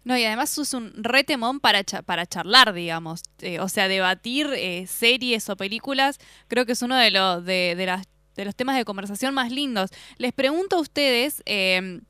No, 0.03 0.17
y 0.17 0.23
además 0.23 0.57
es 0.57 0.73
un 0.73 0.91
re 0.95 1.23
temón 1.23 1.59
para, 1.59 1.83
para 2.05 2.25
charlar, 2.25 2.73
digamos. 2.73 3.21
Eh, 3.41 3.59
o 3.59 3.69
sea, 3.69 3.87
debatir 3.87 4.47
eh, 4.55 4.87
series 4.87 5.49
o 5.49 5.55
películas, 5.55 6.19
creo 6.47 6.65
que 6.65 6.71
es 6.71 6.81
uno 6.81 6.95
de, 6.95 7.11
los 7.11 7.45
de, 7.45 7.75
de 7.75 7.85
las, 7.85 8.07
de 8.35 8.45
los 8.45 8.55
temas 8.55 8.77
de 8.77 8.85
conversación 8.85 9.33
más 9.33 9.51
lindos. 9.51 9.91
Les 10.17 10.33
pregunto 10.33 10.77
a 10.77 10.81
ustedes, 10.81 11.43
eh, 11.45 12.01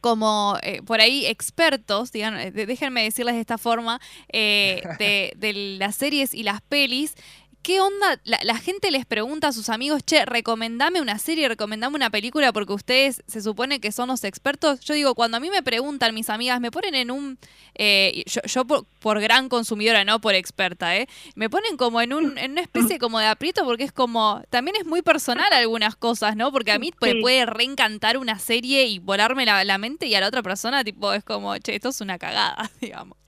como 0.00 0.56
eh, 0.62 0.82
por 0.82 1.00
ahí 1.00 1.26
expertos, 1.26 2.12
digan, 2.12 2.38
eh, 2.38 2.50
déjenme 2.50 3.02
decirles 3.02 3.34
de 3.34 3.40
esta 3.40 3.58
forma, 3.58 4.00
eh, 4.32 4.82
de, 4.98 5.32
de 5.36 5.52
las 5.78 5.96
series 5.96 6.34
y 6.34 6.42
las 6.42 6.60
pelis, 6.62 7.14
¿Qué 7.62 7.80
onda? 7.82 8.18
La, 8.24 8.38
la 8.44 8.56
gente 8.56 8.90
les 8.90 9.04
pregunta 9.04 9.48
a 9.48 9.52
sus 9.52 9.68
amigos, 9.68 10.02
che, 10.02 10.24
recomendame 10.24 11.02
una 11.02 11.18
serie, 11.18 11.48
recomendame 11.48 11.96
una 11.96 12.08
película, 12.08 12.50
porque 12.50 12.72
ustedes 12.72 13.22
se 13.26 13.42
supone 13.42 13.78
que 13.78 13.92
son 13.92 14.08
los 14.08 14.24
expertos. 14.24 14.80
Yo 14.80 14.94
digo, 14.94 15.14
cuando 15.14 15.36
a 15.36 15.40
mí 15.40 15.50
me 15.50 15.62
preguntan 15.62 16.14
mis 16.14 16.30
amigas, 16.30 16.60
me 16.62 16.70
ponen 16.70 16.94
en 16.94 17.10
un. 17.10 17.38
eh, 17.74 18.22
yo 18.26 18.40
yo 18.46 18.64
por, 18.64 18.86
por 19.00 19.20
gran 19.20 19.50
consumidora, 19.50 20.04
no 20.04 20.18
por 20.18 20.34
experta, 20.34 20.96
¿eh? 20.96 21.08
Me 21.34 21.50
ponen 21.50 21.76
como 21.76 22.00
en, 22.00 22.14
un, 22.14 22.38
en 22.38 22.52
una 22.52 22.62
especie 22.62 22.98
como 22.98 23.18
de 23.18 23.26
aprieto, 23.26 23.64
porque 23.64 23.84
es 23.84 23.92
como. 23.92 24.40
También 24.48 24.76
es 24.76 24.86
muy 24.86 25.02
personal 25.02 25.52
algunas 25.52 25.94
cosas, 25.94 26.36
¿no? 26.36 26.50
Porque 26.50 26.72
a 26.72 26.78
mí 26.78 26.90
me 27.02 27.12
Sí. 27.12 27.20
puede 27.20 27.44
reencantar 27.44 28.16
una 28.16 28.38
serie 28.38 28.86
y 28.86 28.98
volarme 28.98 29.44
la, 29.44 29.62
la 29.64 29.76
mente, 29.76 30.06
y 30.06 30.14
a 30.14 30.20
la 30.20 30.28
otra 30.28 30.42
persona, 30.42 30.84
tipo, 30.84 31.12
es 31.12 31.22
como, 31.22 31.54
che, 31.58 31.74
esto 31.74 31.90
es 31.90 32.00
una 32.00 32.18
cagada, 32.18 32.70
digamos. 32.80 33.18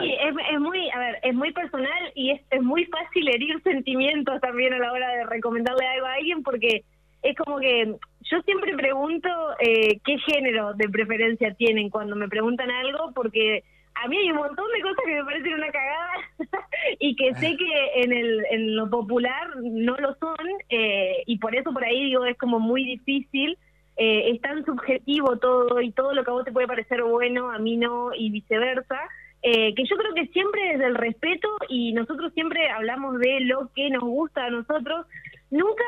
Sí, 0.00 0.12
es, 0.12 0.34
es 0.52 0.60
muy, 0.60 0.90
a 0.90 0.98
ver, 0.98 1.18
es 1.22 1.34
muy 1.34 1.52
personal 1.52 2.12
y 2.14 2.32
es, 2.32 2.40
es 2.50 2.62
muy 2.62 2.84
fácil 2.86 3.28
herir 3.28 3.62
sentimientos 3.62 4.40
también 4.40 4.74
a 4.74 4.78
la 4.78 4.92
hora 4.92 5.08
de 5.10 5.26
recomendarle 5.26 5.86
algo 5.86 6.06
a 6.06 6.14
alguien 6.14 6.42
porque 6.42 6.84
es 7.22 7.36
como 7.36 7.58
que 7.60 7.94
yo 8.22 8.42
siempre 8.42 8.74
pregunto 8.76 9.28
eh, 9.60 10.00
qué 10.04 10.18
género 10.18 10.74
de 10.74 10.88
preferencia 10.88 11.54
tienen 11.54 11.90
cuando 11.90 12.16
me 12.16 12.28
preguntan 12.28 12.70
algo 12.70 13.12
porque 13.14 13.62
a 13.94 14.08
mí 14.08 14.16
hay 14.16 14.30
un 14.30 14.38
montón 14.38 14.66
de 14.74 14.82
cosas 14.82 15.04
que 15.06 15.14
me 15.14 15.24
parecen 15.24 15.54
una 15.54 15.70
cagada 15.70 16.12
y 16.98 17.14
que 17.14 17.34
sé 17.34 17.56
que 17.56 18.02
en, 18.02 18.12
el, 18.12 18.44
en 18.50 18.74
lo 18.74 18.90
popular 18.90 19.48
no 19.62 19.96
lo 19.96 20.14
son 20.16 20.48
eh, 20.70 21.22
y 21.26 21.38
por 21.38 21.54
eso 21.54 21.72
por 21.72 21.84
ahí 21.84 22.04
digo 22.04 22.24
es 22.24 22.36
como 22.36 22.58
muy 22.58 22.84
difícil 22.84 23.56
eh, 23.96 24.30
es 24.30 24.40
tan 24.40 24.64
subjetivo 24.64 25.36
todo 25.36 25.80
y 25.80 25.92
todo 25.92 26.14
lo 26.14 26.24
que 26.24 26.30
a 26.30 26.34
vos 26.34 26.44
te 26.44 26.52
puede 26.52 26.66
parecer 26.66 27.02
bueno, 27.02 27.50
a 27.50 27.58
mí 27.58 27.76
no 27.76 28.14
y 28.14 28.30
viceversa, 28.30 28.98
eh, 29.42 29.74
que 29.74 29.84
yo 29.84 29.96
creo 29.96 30.14
que 30.14 30.28
siempre 30.28 30.72
desde 30.72 30.86
el 30.86 30.94
respeto 30.94 31.48
y 31.68 31.92
nosotros 31.92 32.32
siempre 32.32 32.70
hablamos 32.70 33.18
de 33.18 33.40
lo 33.40 33.70
que 33.74 33.90
nos 33.90 34.04
gusta 34.04 34.44
a 34.44 34.50
nosotros, 34.50 35.06
nunca, 35.50 35.84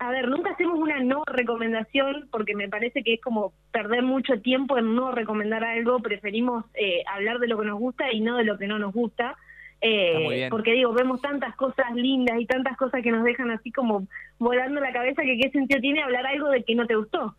a 0.00 0.10
ver, 0.10 0.28
nunca 0.28 0.50
hacemos 0.50 0.78
una 0.78 0.98
no 1.00 1.22
recomendación 1.24 2.28
porque 2.32 2.56
me 2.56 2.68
parece 2.68 3.04
que 3.04 3.14
es 3.14 3.20
como 3.20 3.52
perder 3.70 4.02
mucho 4.02 4.40
tiempo 4.40 4.76
en 4.76 4.96
no 4.96 5.12
recomendar 5.12 5.62
algo, 5.62 6.00
preferimos 6.00 6.64
eh, 6.74 7.04
hablar 7.06 7.38
de 7.38 7.46
lo 7.46 7.58
que 7.60 7.66
nos 7.66 7.78
gusta 7.78 8.12
y 8.12 8.20
no 8.20 8.38
de 8.38 8.44
lo 8.44 8.58
que 8.58 8.66
no 8.66 8.78
nos 8.78 8.92
gusta. 8.92 9.36
Eh, 9.80 10.48
porque 10.50 10.72
digo, 10.72 10.92
vemos 10.92 11.20
tantas 11.20 11.54
cosas 11.54 11.94
lindas 11.94 12.40
y 12.40 12.46
tantas 12.46 12.76
cosas 12.76 13.02
que 13.02 13.12
nos 13.12 13.22
dejan 13.22 13.50
así 13.50 13.70
como 13.70 14.08
volando 14.38 14.80
la 14.80 14.92
cabeza 14.92 15.22
que 15.22 15.38
qué 15.38 15.50
sentido 15.50 15.80
tiene 15.80 16.02
hablar 16.02 16.26
algo 16.26 16.48
de 16.48 16.64
que 16.64 16.74
no 16.74 16.86
te 16.86 16.96
gustó. 16.96 17.36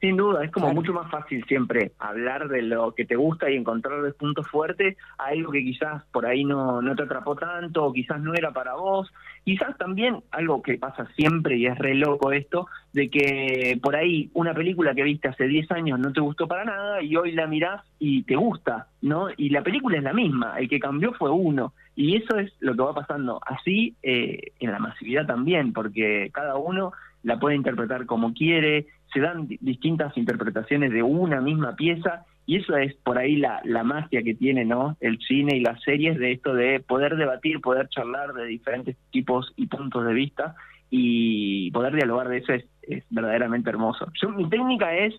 Sin 0.00 0.16
duda, 0.16 0.44
es 0.44 0.50
como 0.50 0.66
Claro. 0.66 0.80
mucho 0.80 0.92
más 0.92 1.10
fácil 1.10 1.42
siempre 1.46 1.92
hablar 1.98 2.48
de 2.48 2.60
lo 2.60 2.92
que 2.92 3.06
te 3.06 3.16
gusta 3.16 3.50
y 3.50 3.56
encontrar 3.56 3.98
los 3.98 4.14
puntos 4.14 4.46
fuertes 4.48 4.96
a 5.18 5.28
algo 5.28 5.50
que 5.50 5.64
quizás 5.64 6.04
por 6.12 6.26
ahí 6.26 6.44
no, 6.44 6.82
no 6.82 6.94
te 6.94 7.04
atrapó 7.04 7.34
tanto 7.34 7.84
o 7.86 7.92
quizás 7.92 8.20
no 8.20 8.34
era 8.34 8.52
para 8.52 8.74
vos. 8.74 9.10
Quizás 9.44 9.76
también 9.78 10.22
algo 10.32 10.60
que 10.60 10.76
pasa 10.76 11.06
siempre 11.16 11.56
y 11.56 11.66
es 11.66 11.78
re 11.78 11.94
loco 11.94 12.30
esto, 12.32 12.66
de 12.92 13.08
que 13.08 13.78
por 13.82 13.96
ahí 13.96 14.30
una 14.34 14.52
película 14.52 14.94
que 14.94 15.02
viste 15.02 15.28
hace 15.28 15.46
10 15.46 15.70
años 15.70 15.98
no 15.98 16.12
te 16.12 16.20
gustó 16.20 16.46
para 16.46 16.64
nada 16.64 17.02
y 17.02 17.16
hoy 17.16 17.32
la 17.32 17.46
mirás 17.46 17.82
y 17.98 18.22
te 18.24 18.36
gusta, 18.36 18.88
¿no? 19.00 19.28
Y 19.36 19.48
la 19.50 19.62
película 19.62 19.96
es 19.96 20.02
la 20.04 20.12
misma, 20.12 20.58
el 20.58 20.68
que 20.68 20.78
cambió 20.80 21.12
fue 21.14 21.30
uno. 21.30 21.72
Y 21.94 22.16
eso 22.16 22.36
es 22.36 22.52
lo 22.60 22.74
que 22.74 22.82
va 22.82 22.92
pasando 22.94 23.40
así 23.46 23.96
eh, 24.02 24.52
en 24.60 24.72
la 24.72 24.78
masividad 24.78 25.24
también, 25.26 25.72
porque 25.72 26.28
cada 26.34 26.56
uno 26.56 26.92
la 27.26 27.38
puede 27.40 27.56
interpretar 27.56 28.06
como 28.06 28.32
quiere, 28.32 28.86
se 29.12 29.18
dan 29.20 29.48
di- 29.48 29.58
distintas 29.60 30.16
interpretaciones 30.16 30.92
de 30.92 31.02
una 31.02 31.40
misma 31.40 31.74
pieza 31.74 32.24
y 32.46 32.56
eso 32.58 32.76
es 32.76 32.94
por 32.94 33.18
ahí 33.18 33.34
la, 33.36 33.60
la 33.64 33.82
magia 33.82 34.22
que 34.22 34.34
tiene 34.34 34.64
no 34.64 34.96
el 35.00 35.18
cine 35.18 35.56
y 35.56 35.60
las 35.60 35.82
series 35.82 36.16
de 36.18 36.30
esto 36.32 36.54
de 36.54 36.78
poder 36.78 37.16
debatir, 37.16 37.60
poder 37.60 37.88
charlar 37.88 38.32
de 38.32 38.44
diferentes 38.46 38.96
tipos 39.10 39.52
y 39.56 39.66
puntos 39.66 40.06
de 40.06 40.14
vista 40.14 40.54
y 40.88 41.70
poder 41.72 41.94
dialogar 41.94 42.28
de 42.28 42.38
eso 42.38 42.52
es, 42.52 42.64
es 42.82 43.04
verdaderamente 43.10 43.70
hermoso. 43.70 44.06
Yo 44.22 44.28
mi 44.28 44.48
técnica 44.48 44.94
es 44.96 45.12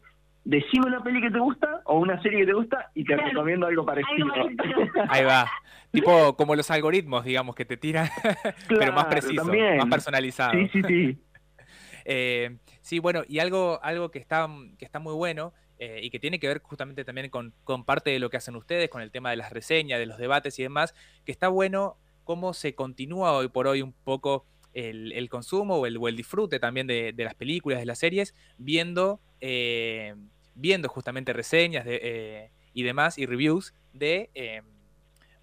decime 0.46 0.86
una 0.88 1.04
peli 1.04 1.20
que 1.22 1.30
te 1.30 1.40
gusta 1.40 1.82
o 1.84 2.00
una 2.00 2.22
serie 2.22 2.40
que 2.40 2.46
te 2.46 2.54
gusta 2.54 2.90
y 2.96 3.04
te 3.04 3.14
Claro. 3.16 3.28
recomiendo 3.30 3.68
algo 3.68 3.86
parecido. 3.86 4.28
Ahí 5.10 5.26
va. 5.26 5.46
Tipo 5.92 6.36
como 6.38 6.56
los 6.56 6.72
algoritmos, 6.72 7.26
digamos, 7.26 7.54
que 7.56 7.66
te 7.66 7.76
tiran, 7.76 8.08
pero 8.70 8.94
más 8.94 9.06
preciso, 9.06 9.44
también. 9.44 9.78
más 9.78 9.88
personalizado. 9.88 10.54
Sí, 10.54 10.70
sí, 10.72 10.82
sí. 10.88 11.18
Eh, 12.10 12.58
sí, 12.82 13.00
bueno, 13.00 13.24
y 13.28 13.40
algo, 13.40 13.82
algo 13.84 14.12
que, 14.12 14.18
está, 14.18 14.48
que 14.80 14.86
está 14.86 15.00
muy 15.00 15.14
bueno 15.14 15.54
eh, 15.78 16.00
y 16.02 16.10
que 16.10 16.20
tiene 16.20 16.40
que 16.40 16.48
ver 16.48 16.62
justamente 16.62 17.04
también 17.04 17.30
con, 17.30 17.52
parte 17.84 18.12
de 18.12 18.20
lo 18.20 18.30
que 18.30 18.38
hacen 18.38 18.56
ustedes, 18.56 18.90
con 18.90 19.02
el 19.02 19.12
tema 19.12 19.30
de 19.30 19.36
las 19.36 19.52
reseñas, 19.52 20.00
de 20.00 20.06
los 20.06 20.18
debates 20.18 20.58
y 20.58 20.64
demás, 20.64 20.96
que 21.26 21.34
está 21.34 21.50
bueno 21.50 21.98
cómo 22.24 22.54
se 22.54 22.76
continúa 22.76 23.34
hoy 23.34 23.50
por 23.50 23.68
hoy 23.68 23.82
un 23.82 23.92
poco 23.92 24.46
el, 24.74 25.28
consumo 25.30 25.76
o 25.76 25.86
el, 25.86 26.16
disfrute 26.16 26.60
también 26.60 26.88
de, 26.88 27.14
las 27.18 27.36
películas, 27.36 27.80
de 27.80 27.86
las 27.86 28.00
series, 28.00 28.34
viendo, 28.58 29.20
eh, 29.42 30.16
viendo 30.56 30.88
justamente 30.88 31.34
reseñas 31.34 31.84
eh, 31.86 32.52
y 32.74 32.84
demás 32.84 33.18
y 33.18 33.26
reviews 33.26 33.74
de... 33.92 34.30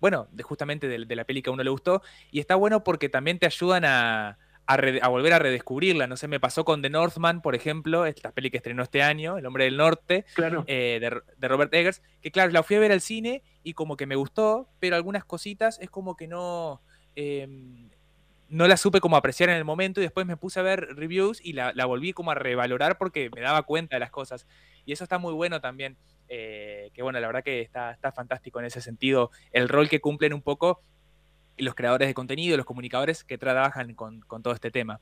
bueno, 0.01 0.29
de 0.33 0.43
justamente 0.43 0.89
de, 0.89 1.05
de 1.05 1.17
la 1.17 1.25
peli 1.25 1.43
que 1.43 1.51
a 1.51 1.53
uno 1.53 1.63
le 1.63 1.71
gustó. 1.71 2.01
Y 2.31 2.41
está 2.41 2.55
bueno 2.55 2.85
porque 2.85 3.11
también 3.11 3.39
te 3.39 3.45
ayudan 3.45 3.85
a, 3.85 4.39
a, 4.67 5.09
volver 5.09 5.33
a 5.33 5.39
redescubrirla. 5.39 6.07
No 6.07 6.17
sé, 6.17 6.29
me 6.29 6.41
pasó 6.41 6.65
con 6.65 6.83
The 6.83 6.91
Northman, 6.91 7.43
por 7.43 7.55
ejemplo, 7.55 8.07
esta 8.07 8.33
peli 8.33 8.51
que 8.51 8.57
estrenó 8.59 8.83
este 8.83 9.03
año, 9.03 9.37
El 9.39 9.47
Hombre 9.47 9.65
del 9.65 9.77
Norte, 9.77 10.25
Claro. 10.35 10.65
eh, 10.67 10.99
de, 11.01 11.21
de 11.37 11.49
Robert 11.49 11.73
Eggers, 11.75 12.03
que 12.23 12.31
claro, 12.31 12.51
la 12.53 12.63
fui 12.63 12.77
a 12.77 12.81
ver 12.81 12.93
al 12.93 13.01
cine 13.01 13.43
y 13.63 13.75
como 13.75 13.97
que 13.97 14.07
me 14.07 14.17
gustó, 14.17 14.69
pero 14.81 14.97
algunas 14.97 15.25
cositas 15.25 15.79
es 15.81 15.91
como 15.91 16.17
que 16.17 16.27
no... 16.29 16.81
eh, 17.17 17.47
no 18.51 18.69
la 18.69 18.77
supe 18.77 19.01
como 19.01 19.17
apreciar 19.17 19.49
en 19.49 19.57
el 19.57 19.65
momento 19.65 20.01
y 20.01 20.05
después 20.05 20.27
me 20.27 20.37
puse 20.37 20.61
a 20.61 20.63
ver 20.63 20.95
reviews 20.95 21.41
y 21.45 21.55
la, 21.55 21.73
la 21.75 21.87
volví 21.87 22.13
como 22.13 22.31
a 22.31 22.35
revalorar 22.35 22.99
porque 22.99 23.31
me 23.35 23.41
daba 23.41 23.63
cuenta 23.63 23.97
de 23.97 24.01
las 24.01 24.11
cosas. 24.11 24.47
Y 24.85 24.93
eso 24.93 25.03
está 25.03 25.19
muy 25.19 25.33
bueno 25.33 25.61
también, 25.61 25.97
eh, 26.29 26.91
que 26.95 27.03
bueno, 27.03 27.19
la 27.19 27.27
verdad 27.27 27.43
que 27.43 27.63
está, 27.63 27.91
está 27.91 28.13
fantástico 28.13 28.61
en 28.61 28.67
ese 28.67 28.81
sentido, 28.81 29.31
el 29.51 29.69
rol 29.69 29.89
que 29.89 30.01
cumplen 30.01 30.35
un 30.35 30.43
poco 30.43 30.83
los 31.59 31.75
creadores 31.75 32.09
de 32.09 32.15
contenido, 32.15 32.57
los 32.57 32.67
comunicadores 32.67 33.25
que 33.25 33.39
trabajan 33.39 33.95
con, 33.95 34.21
con 34.21 34.43
todo 34.43 34.55
este 34.55 34.71
tema. 34.71 35.01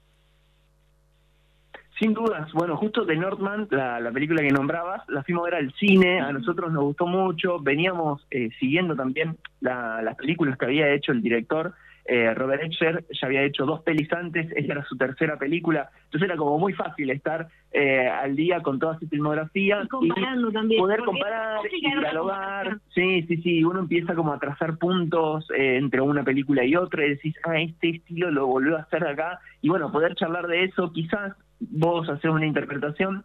Sin 1.98 2.14
dudas, 2.14 2.50
bueno, 2.52 2.76
justo 2.76 3.04
de 3.04 3.14
Northman, 3.16 3.68
la, 3.70 4.00
la 4.00 4.10
película 4.10 4.42
que 4.42 4.50
nombrabas, 4.50 5.02
la 5.08 5.22
fuimos 5.22 5.42
a 5.42 5.50
ver 5.50 5.54
al 5.56 5.72
cine, 5.74 6.20
a 6.20 6.32
nosotros 6.32 6.72
nos 6.72 6.82
gustó 6.82 7.06
mucho, 7.06 7.60
veníamos 7.60 8.26
eh, 8.30 8.48
siguiendo 8.58 8.96
también 8.96 9.36
la- 9.60 10.02
las 10.02 10.16
películas 10.16 10.58
que 10.58 10.64
había 10.64 10.92
hecho 10.92 11.12
el 11.12 11.22
director, 11.22 11.74
eh, 12.04 12.34
Robert 12.34 12.62
Eggers, 12.64 13.04
ya 13.10 13.26
había 13.26 13.42
hecho 13.42 13.64
dos 13.64 13.82
pelis 13.82 14.12
antes, 14.12 14.50
esta 14.56 14.72
era 14.72 14.84
su 14.84 14.96
tercera 14.96 15.38
película, 15.38 15.90
entonces 16.04 16.28
era 16.28 16.36
como 16.36 16.58
muy 16.58 16.72
fácil 16.72 17.10
estar 17.10 17.48
eh, 17.72 18.08
al 18.08 18.34
día 18.34 18.60
con 18.60 18.78
toda 18.78 18.98
su 18.98 19.06
filmografía 19.08 19.80
Y 19.84 19.88
comparando 19.88 20.50
también. 20.50 20.80
poder 20.80 21.00
comparar 21.04 21.60
y 21.72 21.80
dialogar. 21.80 22.78
Sí, 22.94 23.22
sí, 23.28 23.36
sí, 23.38 23.64
uno 23.64 23.80
empieza 23.80 24.14
como 24.14 24.32
a 24.32 24.38
trazar 24.38 24.78
puntos 24.78 25.48
eh, 25.56 25.76
entre 25.76 26.00
una 26.00 26.24
película 26.24 26.64
y 26.64 26.74
otra 26.76 27.06
y 27.06 27.10
decís, 27.10 27.34
ah, 27.44 27.60
este 27.60 27.90
estilo 27.90 28.30
lo 28.30 28.46
volvió 28.46 28.76
a 28.76 28.80
hacer 28.82 29.06
acá. 29.06 29.38
Y 29.60 29.68
bueno, 29.68 29.92
poder 29.92 30.14
charlar 30.16 30.46
de 30.48 30.64
eso, 30.64 30.92
quizás 30.92 31.34
vos 31.60 32.08
haces 32.08 32.30
una 32.30 32.46
interpretación, 32.46 33.24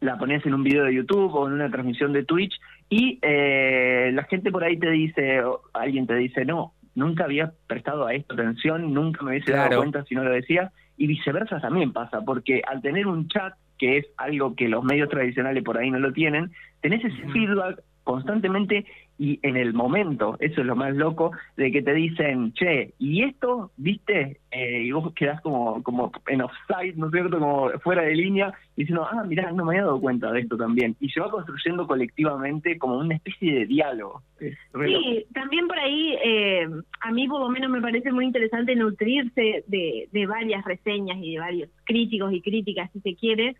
la 0.00 0.16
pones 0.16 0.44
en 0.46 0.54
un 0.54 0.62
video 0.62 0.84
de 0.84 0.94
YouTube 0.94 1.34
o 1.34 1.46
en 1.46 1.54
una 1.54 1.70
transmisión 1.70 2.12
de 2.12 2.24
Twitch 2.24 2.58
y 2.88 3.18
eh, 3.20 4.10
la 4.14 4.24
gente 4.24 4.50
por 4.50 4.64
ahí 4.64 4.78
te 4.78 4.90
dice, 4.90 5.42
o 5.42 5.60
alguien 5.74 6.06
te 6.06 6.14
dice, 6.14 6.44
no, 6.44 6.72
nunca 6.98 7.24
había 7.24 7.52
prestado 7.66 8.06
a 8.06 8.14
esto 8.14 8.34
atención, 8.34 8.92
nunca 8.92 9.22
me 9.22 9.30
hubiese 9.30 9.52
dado 9.52 9.78
cuenta 9.78 10.04
si 10.04 10.14
no 10.14 10.24
lo 10.24 10.30
decía, 10.30 10.72
y 10.96 11.06
viceversa 11.06 11.60
también 11.60 11.92
pasa, 11.92 12.22
porque 12.22 12.60
al 12.66 12.82
tener 12.82 13.06
un 13.06 13.28
chat, 13.28 13.54
que 13.78 13.98
es 13.98 14.06
algo 14.16 14.56
que 14.56 14.68
los 14.68 14.82
medios 14.82 15.08
tradicionales 15.08 15.62
por 15.62 15.78
ahí 15.78 15.90
no 15.90 16.00
lo 16.00 16.12
tienen, 16.12 16.50
tenés 16.80 17.04
ese 17.04 17.28
feedback 17.28 17.80
constantemente 18.02 18.84
y 19.18 19.40
en 19.42 19.56
el 19.56 19.74
momento, 19.74 20.36
eso 20.38 20.60
es 20.60 20.66
lo 20.66 20.76
más 20.76 20.94
loco, 20.94 21.32
de 21.56 21.72
que 21.72 21.82
te 21.82 21.92
dicen, 21.92 22.52
che, 22.52 22.94
¿y 22.98 23.24
esto, 23.24 23.72
viste? 23.76 24.38
Eh, 24.52 24.82
y 24.84 24.92
vos 24.92 25.12
quedás 25.14 25.40
como, 25.40 25.82
como 25.82 26.12
en 26.28 26.42
offside, 26.42 26.94
¿no 26.94 27.06
es 27.06 27.12
cierto? 27.12 27.38
Como 27.40 27.70
fuera 27.80 28.02
de 28.02 28.14
línea, 28.14 28.54
diciendo, 28.76 29.06
ah, 29.10 29.24
mirá, 29.24 29.50
no 29.50 29.64
me 29.64 29.72
había 29.72 29.86
dado 29.86 30.00
cuenta 30.00 30.30
de 30.30 30.40
esto 30.40 30.56
también. 30.56 30.96
Y 31.00 31.08
se 31.10 31.20
va 31.20 31.30
construyendo 31.30 31.86
colectivamente 31.86 32.78
como 32.78 32.98
una 32.98 33.16
especie 33.16 33.58
de 33.58 33.66
diálogo. 33.66 34.22
Es. 34.38 34.56
Sí, 34.72 35.26
también 35.34 35.66
por 35.66 35.78
ahí, 35.80 36.16
eh, 36.24 36.68
a 37.00 37.10
mí 37.10 37.26
por 37.26 37.40
lo 37.40 37.48
menos 37.48 37.70
me 37.70 37.80
parece 37.80 38.12
muy 38.12 38.24
interesante 38.24 38.76
nutrirse 38.76 39.64
de, 39.66 40.08
de 40.12 40.26
varias 40.26 40.64
reseñas 40.64 41.18
y 41.20 41.34
de 41.34 41.40
varios 41.40 41.70
críticos 41.84 42.32
y 42.32 42.40
críticas, 42.40 42.88
si 42.92 43.00
se 43.00 43.16
quiere. 43.16 43.56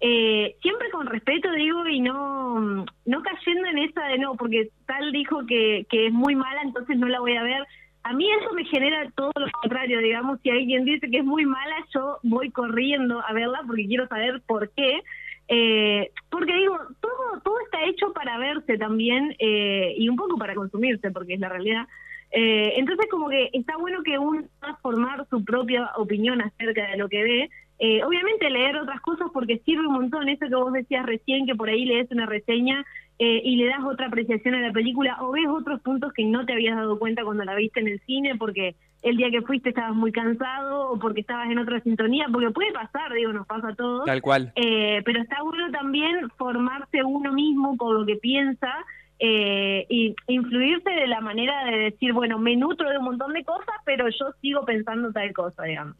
Eh, 0.00 0.56
siempre 0.62 0.90
con 0.90 1.06
respeto, 1.06 1.50
digo, 1.52 1.86
y 1.88 2.00
no, 2.00 2.84
no 3.04 3.22
cayendo 3.22 3.68
en 3.68 3.78
esa 3.78 4.04
de 4.06 4.18
no, 4.18 4.36
porque 4.36 4.70
tal 4.86 5.10
dijo 5.12 5.44
que, 5.46 5.86
que 5.90 6.06
es 6.06 6.12
muy 6.12 6.36
mala, 6.36 6.62
entonces 6.62 6.96
no 6.96 7.08
la 7.08 7.20
voy 7.20 7.36
a 7.36 7.42
ver. 7.42 7.66
A 8.04 8.12
mí 8.12 8.26
eso 8.30 8.52
me 8.54 8.64
genera 8.64 9.10
todo 9.16 9.32
lo 9.34 9.50
contrario, 9.60 9.98
digamos, 9.98 10.38
si 10.42 10.50
alguien 10.50 10.84
dice 10.84 11.10
que 11.10 11.18
es 11.18 11.24
muy 11.24 11.44
mala, 11.44 11.76
yo 11.92 12.18
voy 12.22 12.50
corriendo 12.50 13.20
a 13.26 13.32
verla 13.32 13.60
porque 13.66 13.86
quiero 13.86 14.06
saber 14.06 14.40
por 14.46 14.70
qué. 14.70 15.02
Eh, 15.48 16.10
porque 16.30 16.54
digo, 16.54 16.76
todo, 17.00 17.40
todo 17.42 17.60
está 17.64 17.84
hecho 17.84 18.12
para 18.12 18.38
verse 18.38 18.76
también 18.76 19.34
eh, 19.38 19.94
y 19.96 20.08
un 20.08 20.16
poco 20.16 20.36
para 20.36 20.54
consumirse, 20.54 21.10
porque 21.10 21.34
es 21.34 21.40
la 21.40 21.48
realidad. 21.48 21.86
Eh, 22.30 22.74
entonces 22.76 23.06
como 23.10 23.30
que 23.30 23.48
está 23.54 23.76
bueno 23.78 24.02
que 24.02 24.18
uno 24.18 24.42
pueda 24.60 24.76
formar 24.76 25.26
su 25.30 25.42
propia 25.44 25.90
opinión 25.96 26.42
acerca 26.42 26.90
de 26.90 26.98
lo 26.98 27.08
que 27.08 27.22
ve. 27.22 27.50
Eh, 27.80 28.02
obviamente 28.02 28.50
leer 28.50 28.76
otras 28.76 29.00
cosas 29.00 29.28
porque 29.32 29.58
sirve 29.58 29.86
un 29.86 29.94
montón, 29.94 30.28
eso 30.28 30.48
que 30.48 30.54
vos 30.54 30.72
decías 30.72 31.06
recién, 31.06 31.46
que 31.46 31.54
por 31.54 31.68
ahí 31.68 31.84
lees 31.84 32.10
una 32.10 32.26
reseña 32.26 32.84
eh, 33.20 33.40
y 33.44 33.56
le 33.56 33.66
das 33.66 33.84
otra 33.84 34.06
apreciación 34.06 34.54
a 34.56 34.60
la 34.60 34.72
película 34.72 35.16
o 35.20 35.32
ves 35.32 35.46
otros 35.48 35.80
puntos 35.82 36.12
que 36.12 36.24
no 36.24 36.44
te 36.44 36.54
habías 36.54 36.76
dado 36.76 36.98
cuenta 36.98 37.24
cuando 37.24 37.44
la 37.44 37.54
viste 37.54 37.80
en 37.80 37.88
el 37.88 38.00
cine 38.00 38.36
porque 38.36 38.74
el 39.02 39.16
día 39.16 39.30
que 39.30 39.42
fuiste 39.42 39.68
estabas 39.68 39.94
muy 39.94 40.12
cansado 40.12 40.90
o 40.90 40.98
porque 40.98 41.20
estabas 41.20 41.50
en 41.50 41.58
otra 41.58 41.80
sintonía, 41.80 42.26
porque 42.32 42.50
puede 42.50 42.72
pasar, 42.72 43.12
digo, 43.12 43.32
nos 43.32 43.46
pasa 43.46 43.68
a 43.68 43.74
todos. 43.74 44.04
Tal 44.06 44.22
cual. 44.22 44.52
Eh, 44.56 45.02
pero 45.04 45.22
está 45.22 45.42
bueno 45.42 45.70
también 45.70 46.28
formarse 46.36 47.04
uno 47.04 47.32
mismo 47.32 47.76
con 47.76 47.94
lo 47.94 48.04
que 48.04 48.16
piensa 48.16 48.72
eh, 49.20 49.86
y 49.88 50.14
influirse 50.26 50.90
de 50.90 51.06
la 51.06 51.20
manera 51.20 51.64
de 51.66 51.78
decir, 51.78 52.12
bueno, 52.12 52.38
me 52.38 52.56
nutro 52.56 52.88
de 52.90 52.98
un 52.98 53.04
montón 53.04 53.32
de 53.32 53.44
cosas, 53.44 53.74
pero 53.84 54.08
yo 54.08 54.32
sigo 54.40 54.64
pensando 54.64 55.12
tal 55.12 55.32
cosa, 55.32 55.64
digamos. 55.64 55.96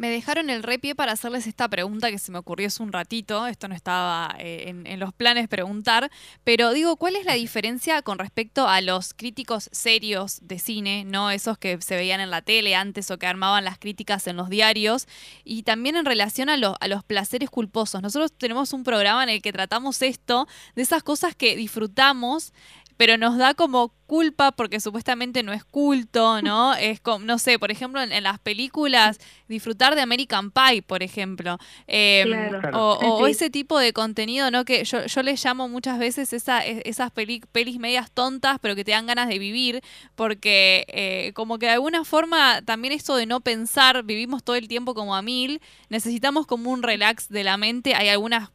Me 0.00 0.08
dejaron 0.08 0.48
el 0.48 0.62
repie 0.62 0.94
para 0.94 1.12
hacerles 1.12 1.46
esta 1.46 1.68
pregunta 1.68 2.10
que 2.10 2.16
se 2.16 2.32
me 2.32 2.38
ocurrió 2.38 2.68
hace 2.68 2.82
un 2.82 2.90
ratito. 2.90 3.46
Esto 3.46 3.68
no 3.68 3.74
estaba 3.74 4.34
eh, 4.38 4.64
en, 4.68 4.86
en 4.86 4.98
los 4.98 5.12
planes 5.12 5.46
preguntar, 5.46 6.10
pero 6.42 6.72
digo, 6.72 6.96
¿cuál 6.96 7.16
es 7.16 7.26
la 7.26 7.34
diferencia 7.34 8.00
con 8.00 8.18
respecto 8.18 8.66
a 8.66 8.80
los 8.80 9.12
críticos 9.12 9.68
serios 9.72 10.38
de 10.40 10.58
cine, 10.58 11.04
no 11.04 11.30
esos 11.30 11.58
que 11.58 11.82
se 11.82 11.96
veían 11.96 12.22
en 12.22 12.30
la 12.30 12.40
tele 12.40 12.74
antes 12.74 13.10
o 13.10 13.18
que 13.18 13.26
armaban 13.26 13.62
las 13.62 13.78
críticas 13.78 14.26
en 14.26 14.36
los 14.36 14.48
diarios? 14.48 15.06
Y 15.44 15.64
también 15.64 15.96
en 15.96 16.06
relación 16.06 16.48
a, 16.48 16.56
lo- 16.56 16.78
a 16.80 16.88
los 16.88 17.04
placeres 17.04 17.50
culposos. 17.50 18.00
Nosotros 18.00 18.32
tenemos 18.32 18.72
un 18.72 18.84
programa 18.84 19.22
en 19.24 19.28
el 19.28 19.42
que 19.42 19.52
tratamos 19.52 20.00
esto, 20.00 20.48
de 20.76 20.80
esas 20.80 21.02
cosas 21.02 21.34
que 21.36 21.56
disfrutamos 21.56 22.54
pero 23.00 23.16
nos 23.16 23.38
da 23.38 23.54
como 23.54 23.94
culpa 24.04 24.52
porque 24.52 24.78
supuestamente 24.78 25.42
no 25.42 25.54
es 25.54 25.64
culto, 25.64 26.42
¿no? 26.42 26.74
Es 26.78 27.00
como, 27.00 27.24
no 27.24 27.38
sé, 27.38 27.58
por 27.58 27.70
ejemplo, 27.70 28.02
en, 28.02 28.12
en 28.12 28.24
las 28.24 28.38
películas, 28.40 29.18
disfrutar 29.48 29.94
de 29.94 30.02
American 30.02 30.50
Pie, 30.50 30.82
por 30.82 31.02
ejemplo. 31.02 31.56
Eh, 31.86 32.24
Claro. 32.26 32.78
O, 32.78 33.16
o 33.22 33.24
Sí. 33.24 33.30
ese 33.32 33.48
tipo 33.48 33.78
de 33.78 33.94
contenido, 33.94 34.50
¿no? 34.50 34.66
Que 34.66 34.84
yo, 34.84 35.06
yo 35.06 35.22
les 35.22 35.42
llamo 35.42 35.66
muchas 35.66 35.98
veces 35.98 36.34
esa, 36.34 36.66
e- 36.66 36.82
esas 36.84 37.10
peli- 37.10 37.42
pelis 37.52 37.78
medias 37.78 38.10
tontas, 38.10 38.58
pero 38.60 38.76
que 38.76 38.84
te 38.84 38.90
dan 38.92 39.06
ganas 39.06 39.28
de 39.28 39.38
vivir, 39.38 39.80
porque 40.14 40.84
eh, 40.88 41.32
como 41.34 41.58
que 41.58 41.66
de 41.66 41.72
alguna 41.72 42.04
forma 42.04 42.60
también 42.66 42.92
esto 42.92 43.16
de 43.16 43.24
no 43.24 43.40
pensar, 43.40 44.02
vivimos 44.04 44.44
todo 44.44 44.56
el 44.56 44.68
tiempo 44.68 44.92
como 44.92 45.16
a 45.16 45.22
mil, 45.22 45.62
necesitamos 45.88 46.46
como 46.46 46.70
un 46.70 46.82
relax 46.82 47.30
de 47.30 47.44
la 47.44 47.56
mente. 47.56 47.94
Hay 47.94 48.08
algunas 48.10 48.50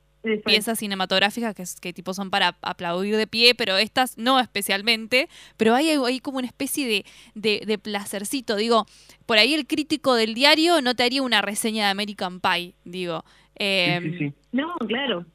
Piezas 0.46 0.80
cinematográficas 0.80 1.56
que, 1.56 1.64
que 1.82 1.94
tipo 1.94 2.14
son 2.14 2.30
para 2.30 2.58
aplaudir 2.62 3.16
de 3.16 3.28
pie, 3.28 3.56
pero 3.56 3.78
estas 3.78 4.18
no 4.18 4.40
especialmente, 4.40 5.30
pero 5.58 5.76
hay, 5.76 5.90
hay 5.90 6.20
como 6.20 6.38
una 6.38 6.48
especie 6.48 6.88
de, 6.88 7.06
de, 7.34 7.66
de 7.66 7.78
placercito, 7.78 8.56
digo, 8.56 8.86
por 9.26 9.38
ahí 9.38 9.54
el 9.54 9.68
crítico 9.68 10.16
del 10.16 10.34
diario 10.34 10.82
no 10.82 10.96
te 10.96 11.04
haría 11.04 11.22
una 11.22 11.42
reseña 11.42 11.86
de 11.86 11.92
American 11.92 12.40
Pie, 12.40 12.74
digo. 12.84 13.24
Eh, 13.58 14.00
Sí, 14.02 14.10
sí, 14.12 14.18
sí. 14.18 14.34
No, 14.52 14.76
claro. 14.88 15.26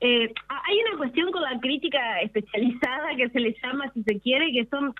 Eh, 0.00 0.32
hay 0.48 0.78
una 0.88 0.98
cuestión 0.98 1.32
con 1.32 1.42
la 1.42 1.58
crítica 1.58 2.20
especializada 2.20 3.16
que 3.16 3.30
se 3.30 3.40
le 3.40 3.56
llama, 3.62 3.90
si 3.94 4.02
se 4.02 4.20
quiere, 4.20 4.52
que 4.52 4.66
son 4.66 4.94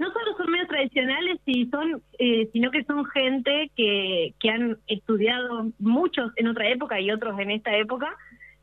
no 0.00 0.10
solo 0.12 0.34
son 0.38 0.50
medios 0.50 0.68
tradicionales, 0.68 1.38
si 1.44 1.66
son, 1.66 2.02
eh, 2.18 2.48
sino 2.54 2.70
que 2.70 2.82
son 2.84 3.04
gente 3.04 3.70
que, 3.76 4.32
que 4.40 4.48
han 4.50 4.78
estudiado 4.86 5.70
muchos 5.78 6.32
en 6.36 6.48
otra 6.48 6.70
época 6.70 6.98
y 6.98 7.10
otros 7.10 7.38
en 7.38 7.50
esta 7.50 7.76
época, 7.76 8.16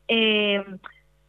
eh, 0.08 0.64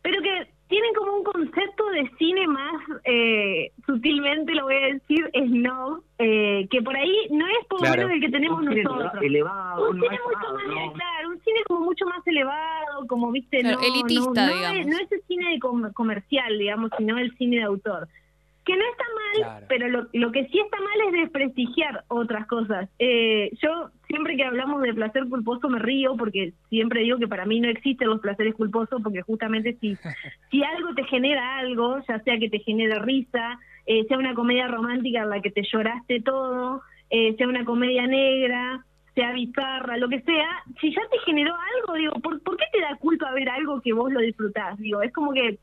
pero 0.01 0.21
que 0.21 0.47
tienen 0.69 0.93
como 0.93 1.13
un 1.17 1.23
concepto 1.23 1.89
de 1.89 2.09
cine 2.19 2.47
más 2.47 2.81
eh, 3.03 3.71
sutilmente, 3.87 4.53
lo 4.53 4.65
voy 4.65 4.75
a 4.75 4.93
decir, 4.93 5.29
snob, 5.33 6.03
eh, 6.19 6.67
que 6.69 6.81
por 6.83 6.95
ahí 6.95 7.27
no 7.31 7.47
es 7.47 7.65
por 7.67 7.79
lo 7.81 7.87
Claro. 7.87 8.03
menos 8.07 8.11
el 8.13 8.21
que 8.21 8.29
tenemos 8.29 8.59
Un 8.59 8.69
cine 8.69 8.83
nosotros 8.83 9.23
elevado, 9.23 9.89
un 9.89 9.99
cine 9.99 10.19
mucho 10.25 10.53
más, 10.53 10.63
¿no? 10.67 10.93
claro, 10.93 11.29
un 11.29 11.39
cine 11.41 11.59
como 11.67 11.79
mucho 11.81 12.05
más 12.05 12.27
elevado, 12.27 13.07
como 13.07 13.31
viste, 13.31 13.61
Claro, 13.61 13.79
no, 13.81 13.87
elitista, 13.87 14.45
no, 14.45 14.47
no, 14.51 14.55
digamos. 14.57 14.79
Es, 14.79 14.87
no 14.87 14.97
es 14.99 15.11
el 15.11 15.21
cine 15.27 15.51
de 15.53 15.59
com- 15.59 15.91
comercial, 15.93 16.57
digamos, 16.59 16.91
sino 16.97 17.17
el 17.17 17.35
cine 17.37 17.57
de 17.57 17.63
autor. 17.63 18.07
Que 18.69 18.75
no 18.77 18.83
está 18.85 19.03
mal, 19.15 19.49
Claro. 19.49 19.65
pero 19.67 19.87
lo, 19.87 20.07
lo 20.13 20.31
que 20.31 20.45
sí 20.49 20.59
está 20.59 20.77
mal 20.79 21.07
es 21.07 21.13
desprestigiar 21.21 22.03
otras 22.07 22.45
cosas. 22.45 22.87
Eh, 22.99 23.49
yo 23.63 23.89
siempre 24.07 24.35
que 24.35 24.43
hablamos 24.43 24.83
de 24.83 24.93
placer 24.93 25.27
culposo 25.27 25.69
me 25.69 25.79
río 25.79 26.15
porque 26.17 26.53
siempre 26.69 27.01
digo 27.01 27.17
que 27.17 27.27
para 27.27 27.45
mí 27.45 27.59
no 27.59 27.67
existen 27.67 28.09
los 28.09 28.19
placeres 28.21 28.53
culposos 28.53 29.01
porque 29.01 29.23
justamente 29.23 29.75
si, 29.81 29.95
si 30.51 30.63
algo 30.63 30.93
te 30.93 31.03
genera 31.05 31.57
algo, 31.57 31.97
ya 32.07 32.19
sea 32.19 32.37
que 32.37 32.49
te 32.49 32.59
genere 32.59 32.99
risa, 32.99 33.57
eh, 33.87 34.05
sea 34.07 34.19
una 34.19 34.35
comedia 34.35 34.67
romántica 34.67 35.23
en 35.23 35.29
la 35.31 35.41
que 35.41 35.49
te 35.49 35.63
lloraste 35.63 36.21
todo, 36.21 36.83
eh, 37.09 37.33
sea 37.37 37.47
una 37.47 37.65
comedia 37.65 38.05
negra, 38.05 38.85
sea 39.15 39.31
bizarra, 39.33 39.97
lo 39.97 40.09
que 40.09 40.21
sea, 40.21 40.47
si 40.79 40.93
ya 40.93 41.01
te 41.11 41.17
generó 41.25 41.55
algo, 41.55 41.93
digo, 41.95 42.13
¿por, 42.21 42.39
¿por 42.43 42.55
qué 42.55 42.65
te 42.71 42.81
da 42.81 42.95
culpa 42.97 43.31
ver 43.33 43.49
algo 43.49 43.81
que 43.81 43.93
vos 43.93 44.11
lo 44.13 44.19
disfrutás? 44.19 44.77
Digo, 44.77 45.01
es 45.01 45.11
como 45.11 45.33
que 45.33 45.57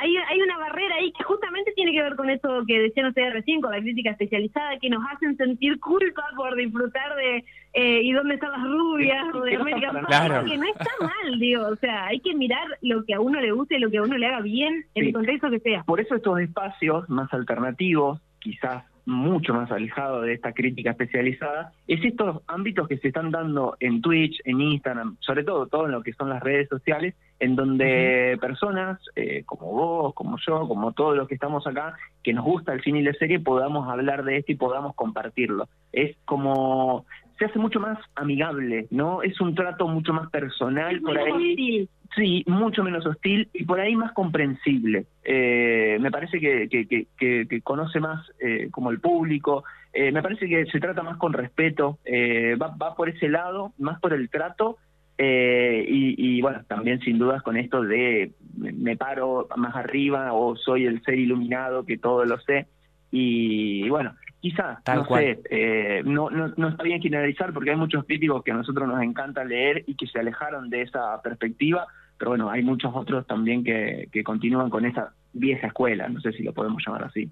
hay, 0.00 0.16
hay 0.16 0.40
una 0.42 0.58
barrera 0.58 0.94
ahí 0.96 1.12
que 1.12 1.22
justamente 1.24 1.72
tiene 1.76 1.92
que 1.92 2.02
ver 2.02 2.16
con 2.16 2.28
eso 2.30 2.62
que 2.66 2.80
decían 2.80 3.06
ustedes 3.06 3.32
recién, 3.34 3.60
con 3.60 3.70
la 3.72 3.80
crítica 3.80 4.10
especializada, 4.10 4.78
que 4.78 4.90
nos 4.90 5.02
hacen 5.12 5.36
sentir 5.36 5.78
culpa 5.80 6.24
por 6.36 6.56
disfrutar 6.56 7.14
de 7.16 7.44
eh, 7.74 8.00
¿y 8.02 8.12
dónde 8.12 8.34
están 8.34 8.50
las 8.52 8.62
rubias? 8.64 9.26
o 9.34 9.40
de 9.42 9.50
Que 9.52 9.58
no 9.58 10.02
nada. 10.08 10.44
que 10.44 10.56
no 10.58 10.64
está 10.64 10.90
mal, 11.00 11.38
digo, 11.38 11.66
o 11.68 11.76
sea, 11.76 12.06
hay 12.06 12.20
que 12.20 12.34
mirar 12.34 12.66
lo 12.82 13.04
que 13.04 13.14
a 13.14 13.20
uno 13.20 13.40
le 13.40 13.52
guste, 13.52 13.78
lo 13.78 13.90
que 13.90 13.98
a 13.98 14.02
uno 14.02 14.16
le 14.18 14.26
haga 14.26 14.40
bien, 14.40 14.84
en 14.94 15.02
Sí. 15.02 15.08
el 15.08 15.12
contexto 15.12 15.50
que 15.50 15.60
sea. 15.60 15.84
Por 15.84 16.00
eso 16.00 16.14
estos 16.16 16.40
espacios 16.40 17.08
más 17.08 17.32
alternativos, 17.32 18.20
quizás 18.40 18.84
mucho 19.10 19.52
más 19.52 19.70
alejados 19.70 20.24
de 20.24 20.34
esta 20.34 20.52
crítica 20.52 20.90
especializada, 20.90 21.72
es 21.86 22.04
estos 22.04 22.42
ámbitos 22.46 22.88
que 22.88 22.98
se 22.98 23.08
están 23.08 23.30
dando 23.30 23.76
en 23.80 24.00
Twitch, 24.00 24.40
en 24.44 24.60
Instagram, 24.60 25.16
sobre 25.20 25.44
todo 25.44 25.66
todo 25.66 25.86
en 25.86 25.92
lo 25.92 26.02
que 26.02 26.12
son 26.12 26.28
las 26.30 26.42
redes 26.42 26.68
sociales, 26.68 27.14
en 27.38 27.56
donde 27.56 28.38
personas 28.40 28.98
eh, 29.16 29.42
como 29.46 29.72
vos, 29.72 30.14
como 30.14 30.36
yo, 30.46 30.68
como 30.68 30.92
todos 30.92 31.16
los 31.16 31.26
que 31.26 31.34
estamos 31.34 31.66
acá, 31.66 31.94
que 32.22 32.32
nos 32.32 32.44
gusta 32.44 32.72
el 32.72 32.82
cine 32.82 33.00
y 33.00 33.02
la 33.02 33.14
serie, 33.14 33.40
podamos 33.40 33.88
hablar 33.88 34.24
de 34.24 34.38
esto 34.38 34.52
y 34.52 34.56
podamos 34.56 34.94
compartirlo. 34.94 35.68
Es 35.92 36.16
como 36.24 37.06
se 37.40 37.46
hace 37.46 37.58
mucho 37.58 37.80
más 37.80 37.98
amigable, 38.14 38.86
¿no? 38.90 39.22
Es 39.22 39.40
un 39.40 39.54
trato 39.54 39.88
mucho 39.88 40.12
más 40.12 40.28
personal 40.30 40.96
Es 40.96 41.02
por 41.02 41.18
ahí. 41.18 41.32
hostil. 41.32 41.88
Sí, 42.14 42.44
mucho 42.46 42.82
menos 42.84 43.06
hostil 43.06 43.48
y 43.54 43.64
por 43.64 43.80
ahí 43.80 43.96
más 43.96 44.12
comprensible. 44.12 45.06
Eh, 45.24 45.96
me 46.00 46.10
parece 46.10 46.38
que, 46.38 46.68
que, 46.68 46.86
que, 46.86 47.06
que- 47.16 47.46
que 47.48 47.60
conoce 47.62 47.98
más 47.98 48.26
eh, 48.40 48.68
como 48.70 48.90
el 48.90 49.00
público, 49.00 49.64
eh, 49.92 50.12
me 50.12 50.20
parece 50.22 50.48
que 50.48 50.66
se 50.66 50.80
trata 50.80 51.02
más 51.02 51.16
con 51.16 51.32
respeto, 51.32 51.98
eh, 52.04 52.56
va, 52.60 52.76
va 52.76 52.94
por 52.94 53.08
ese 53.08 53.28
lado, 53.28 53.72
más 53.78 53.98
por 54.00 54.12
el 54.12 54.28
trato 54.28 54.76
eh, 55.18 55.84
y, 55.88 56.36
y 56.38 56.42
bueno, 56.42 56.62
también 56.68 57.00
sin 57.00 57.18
dudas 57.18 57.42
con 57.42 57.56
esto 57.56 57.80
de 57.82 58.32
me, 58.56 58.72
me 58.72 58.96
paro 58.96 59.48
más 59.56 59.74
arriba 59.76 60.32
o 60.34 60.56
soy 60.56 60.84
el 60.86 61.02
ser 61.04 61.18
iluminado 61.18 61.84
que 61.86 61.96
todo 61.96 62.24
lo 62.24 62.38
sé 62.40 62.66
y, 63.12 63.88
bueno, 63.88 64.14
Quizá, 64.40 64.80
Tal 64.84 64.98
no 64.98 65.06
cual. 65.06 65.22
sé, 65.22 65.40
eh, 65.50 66.02
no, 66.04 66.30
no, 66.30 66.48
no 66.56 66.68
está 66.68 66.82
bien 66.82 67.02
generalizar 67.02 67.52
porque 67.52 67.70
hay 67.70 67.76
muchos 67.76 68.04
críticos 68.06 68.42
que 68.42 68.52
a 68.52 68.54
nosotros 68.54 68.88
nos 68.88 69.02
encanta 69.02 69.44
leer 69.44 69.84
y 69.86 69.94
que 69.94 70.06
se 70.06 70.18
alejaron 70.18 70.70
de 70.70 70.82
esa 70.82 71.20
perspectiva, 71.22 71.86
pero 72.16 72.30
bueno, 72.30 72.50
hay 72.50 72.62
muchos 72.62 72.90
otros 72.94 73.26
también 73.26 73.62
que, 73.62 74.08
que 74.10 74.24
continúan 74.24 74.70
con 74.70 74.86
esa 74.86 75.12
vieja 75.32 75.66
escuela, 75.66 76.08
no 76.08 76.20
sé 76.20 76.32
si 76.32 76.42
lo 76.42 76.54
podemos 76.54 76.82
llamar 76.84 77.04
así. 77.04 77.30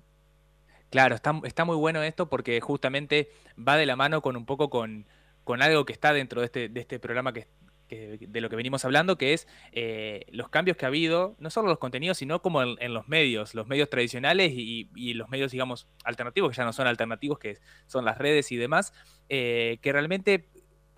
Claro, 0.91 1.15
está, 1.15 1.33
está 1.45 1.65
muy 1.65 1.77
bueno 1.77 2.03
esto 2.03 2.29
porque 2.29 2.61
justamente 2.61 3.29
va 3.57 3.77
de 3.77 3.87
la 3.87 3.97
mano 3.97 4.21
con 4.21 4.37
un 4.37 4.47
poco 4.47 4.71
con, 4.71 5.07
con 5.45 5.63
algo 5.63 5.85
que 5.85 5.93
está 5.93 6.13
dentro 6.13 6.41
de 6.41 6.47
este, 6.47 6.69
de 6.69 6.81
este 6.81 6.99
programa 6.99 7.33
que, 7.33 7.47
de 7.89 8.41
lo 8.41 8.51
que 8.51 8.57
venimos 8.57 8.85
hablando, 8.85 9.17
que 9.17 9.33
es 9.33 9.49
eh, 9.73 10.27
los 10.31 10.49
cambios 10.49 10.77
que 10.77 10.85
ha 10.85 10.89
habido, 10.89 11.37
no 11.39 11.51
solo 11.51 11.69
los 11.69 11.79
contenidos, 11.79 12.19
sino 12.19 12.43
como 12.43 12.63
en, 12.63 12.77
en 12.81 12.95
los 12.95 13.09
medios, 13.09 13.55
los 13.55 13.67
medios 13.67 13.89
tradicionales 13.89 14.53
y, 14.55 14.91
y 14.95 15.15
los 15.15 15.29
medios, 15.29 15.53
digamos, 15.53 15.89
alternativos, 16.05 16.51
que 16.51 16.57
ya 16.57 16.65
no 16.65 16.73
son 16.73 16.87
alternativos, 16.87 17.39
que 17.39 17.59
son 17.87 18.05
las 18.05 18.19
redes 18.19 18.53
y 18.53 18.57
demás, 18.57 18.93
eh, 19.29 19.79
que 19.83 19.93
realmente 19.93 20.49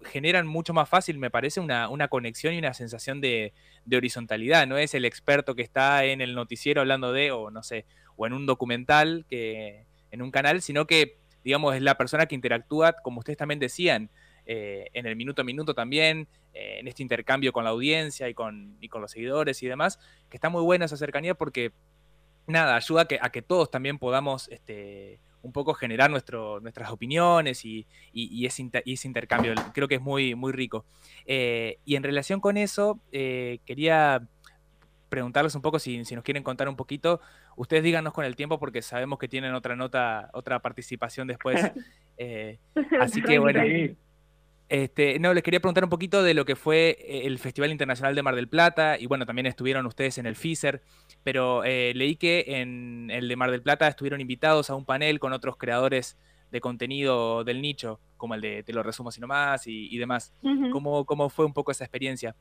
generan 0.03 0.46
mucho 0.46 0.72
más 0.72 0.88
fácil, 0.88 1.18
me 1.18 1.31
parece, 1.31 1.61
una, 1.61 1.88
una 1.88 2.09
conexión 2.09 2.55
y 2.55 2.59
una 2.59 2.72
sensación 2.72 3.20
de, 3.20 3.53
de 3.85 3.96
horizontalidad. 3.96 4.66
No 4.66 4.79
es 4.79 4.94
el 4.94 5.05
experto 5.05 5.55
que 5.55 5.62
está 5.62 6.05
en 6.05 6.20
el 6.20 6.35
noticiero 6.35 6.81
hablando 6.81 7.12
de, 7.12 7.33
o 7.33 7.50
no 7.50 7.62
sé, 7.62 7.85
o 8.16 8.26
en 8.26 8.33
un 8.33 8.46
documental, 8.46 9.26
que 9.29 9.85
en 10.11 10.22
un 10.22 10.31
canal, 10.31 10.62
sino 10.62 10.87
que, 10.87 11.18
digamos, 11.44 11.76
es 11.76 11.83
la 11.83 11.96
persona 11.96 12.26
que 12.26 12.35
interactúa, 12.35 12.94
como 12.94 13.18
ustedes 13.18 13.37
también 13.37 13.61
decían, 13.61 14.11
eh, 14.46 14.87
en 14.94 15.07
el 15.07 15.16
minuto 15.16 15.42
a 15.42 15.44
minuto 15.44 15.74
también, 15.74 16.29
eh, 16.54 16.78
en 16.80 16.88
este 16.88 17.02
intercambio 17.02 17.52
con 17.52 17.64
la 17.64 17.70
audiencia 17.70 18.28
y 18.28 18.34
con, 18.34 18.76
y 18.80 18.88
con 18.88 19.00
los 19.02 19.10
seguidores 19.12 19.62
y 19.62 19.66
demás, 19.66 19.98
que 20.28 20.36
está 20.36 20.48
muy 20.48 20.62
buena 20.62 20.84
esa 20.86 20.96
cercanía 20.96 21.34
porque, 21.34 21.72
nada, 22.46 22.76
ayuda 22.76 23.02
a 23.02 23.04
que, 23.06 23.18
a 23.20 23.30
que 23.30 23.42
todos 23.42 23.70
también 23.70 23.98
podamos 23.98 24.48
este, 24.48 25.20
un 25.42 25.52
poco 25.52 25.72
generar 25.74 26.10
nuestro, 26.10 26.60
nuestras 26.60 26.90
opiniones 26.90 27.64
y, 27.64 27.86
y- 28.12 28.28
y 28.34 28.46
ese, 28.46 28.62
inter- 28.62 28.82
y 28.84 28.94
ese 28.94 29.08
intercambio. 29.08 29.54
Creo 29.72 29.88
que 29.88 29.94
es 29.96 30.00
muy, 30.02 30.34
muy 30.34 30.52
rico. 30.52 30.84
Eh, 31.26 31.78
y 31.84 31.96
en 31.96 32.02
relación 32.02 32.40
con 32.40 32.56
eso, 32.56 32.98
eh, 33.12 33.58
quería 33.64 34.22
preguntarles 35.08 35.54
un 35.54 35.62
poco 35.62 35.78
si, 35.78 36.04
si 36.04 36.14
nos 36.14 36.22
quieren 36.24 36.42
contar 36.42 36.68
un 36.68 36.76
poquito. 36.76 37.20
Ustedes 37.56 37.82
díganos 37.82 38.12
con 38.12 38.24
el 38.24 38.36
tiempo 38.36 38.58
porque 38.58 38.80
sabemos 38.82 39.18
que 39.18 39.28
tienen 39.28 39.54
otra 39.54 39.74
nota, 39.76 40.30
otra 40.32 40.58
participación 40.60 41.26
después. 41.28 41.60
Eh, 42.22 42.58
Así 43.00 43.22
que, 43.22 43.38
bueno. 43.38 43.62
Este, 44.70 45.18
no, 45.18 45.35
les 45.35 45.42
quería 45.42 45.59
preguntar 45.59 45.83
un 45.83 45.90
poquito 45.90 46.22
de 46.22 46.33
lo 46.33 46.44
que 46.44 46.54
fue 46.54 46.96
eh, 47.00 47.26
el 47.26 47.40
Festival 47.40 47.72
Internacional 47.72 48.14
de 48.14 48.22
Mar 48.22 48.37
del 48.37 48.48
Plata 48.48 48.96
y 48.96 49.06
bueno, 49.06 49.26
también 49.26 49.46
estuvieron 49.46 49.85
ustedes 49.85 50.16
en 50.18 50.26
el 50.26 50.37
FISER, 50.37 50.80
pero 51.24 51.64
eh, 51.64 51.92
leí 51.96 52.14
que 52.14 52.44
en 52.46 53.11
el 53.11 53.26
de 53.26 53.35
Mar 53.35 53.50
del 53.50 53.62
Plata 53.62 53.88
estuvieron 53.88 54.20
invitados 54.20 54.70
a 54.70 54.76
un 54.76 54.85
panel 54.85 55.18
con 55.18 55.33
otros 55.33 55.56
creadores 55.56 56.16
de 56.52 56.61
contenido 56.61 57.42
del 57.42 57.61
nicho, 57.61 57.98
como 58.16 58.37
el 58.37 58.40
de 58.40 58.62
Te 58.62 58.72
lo 58.72 58.85
resumo 58.85 59.09
así 59.09 59.20
nomás 59.20 59.66
y, 59.66 59.92
y 59.92 59.98
demás. 59.98 60.33
¿Cómo, 60.70 61.04
¿Cómo 61.04 61.30
fue 61.30 61.46
un 61.46 61.52
poco 61.52 61.72
esa 61.72 61.83
experiencia? 61.83 62.37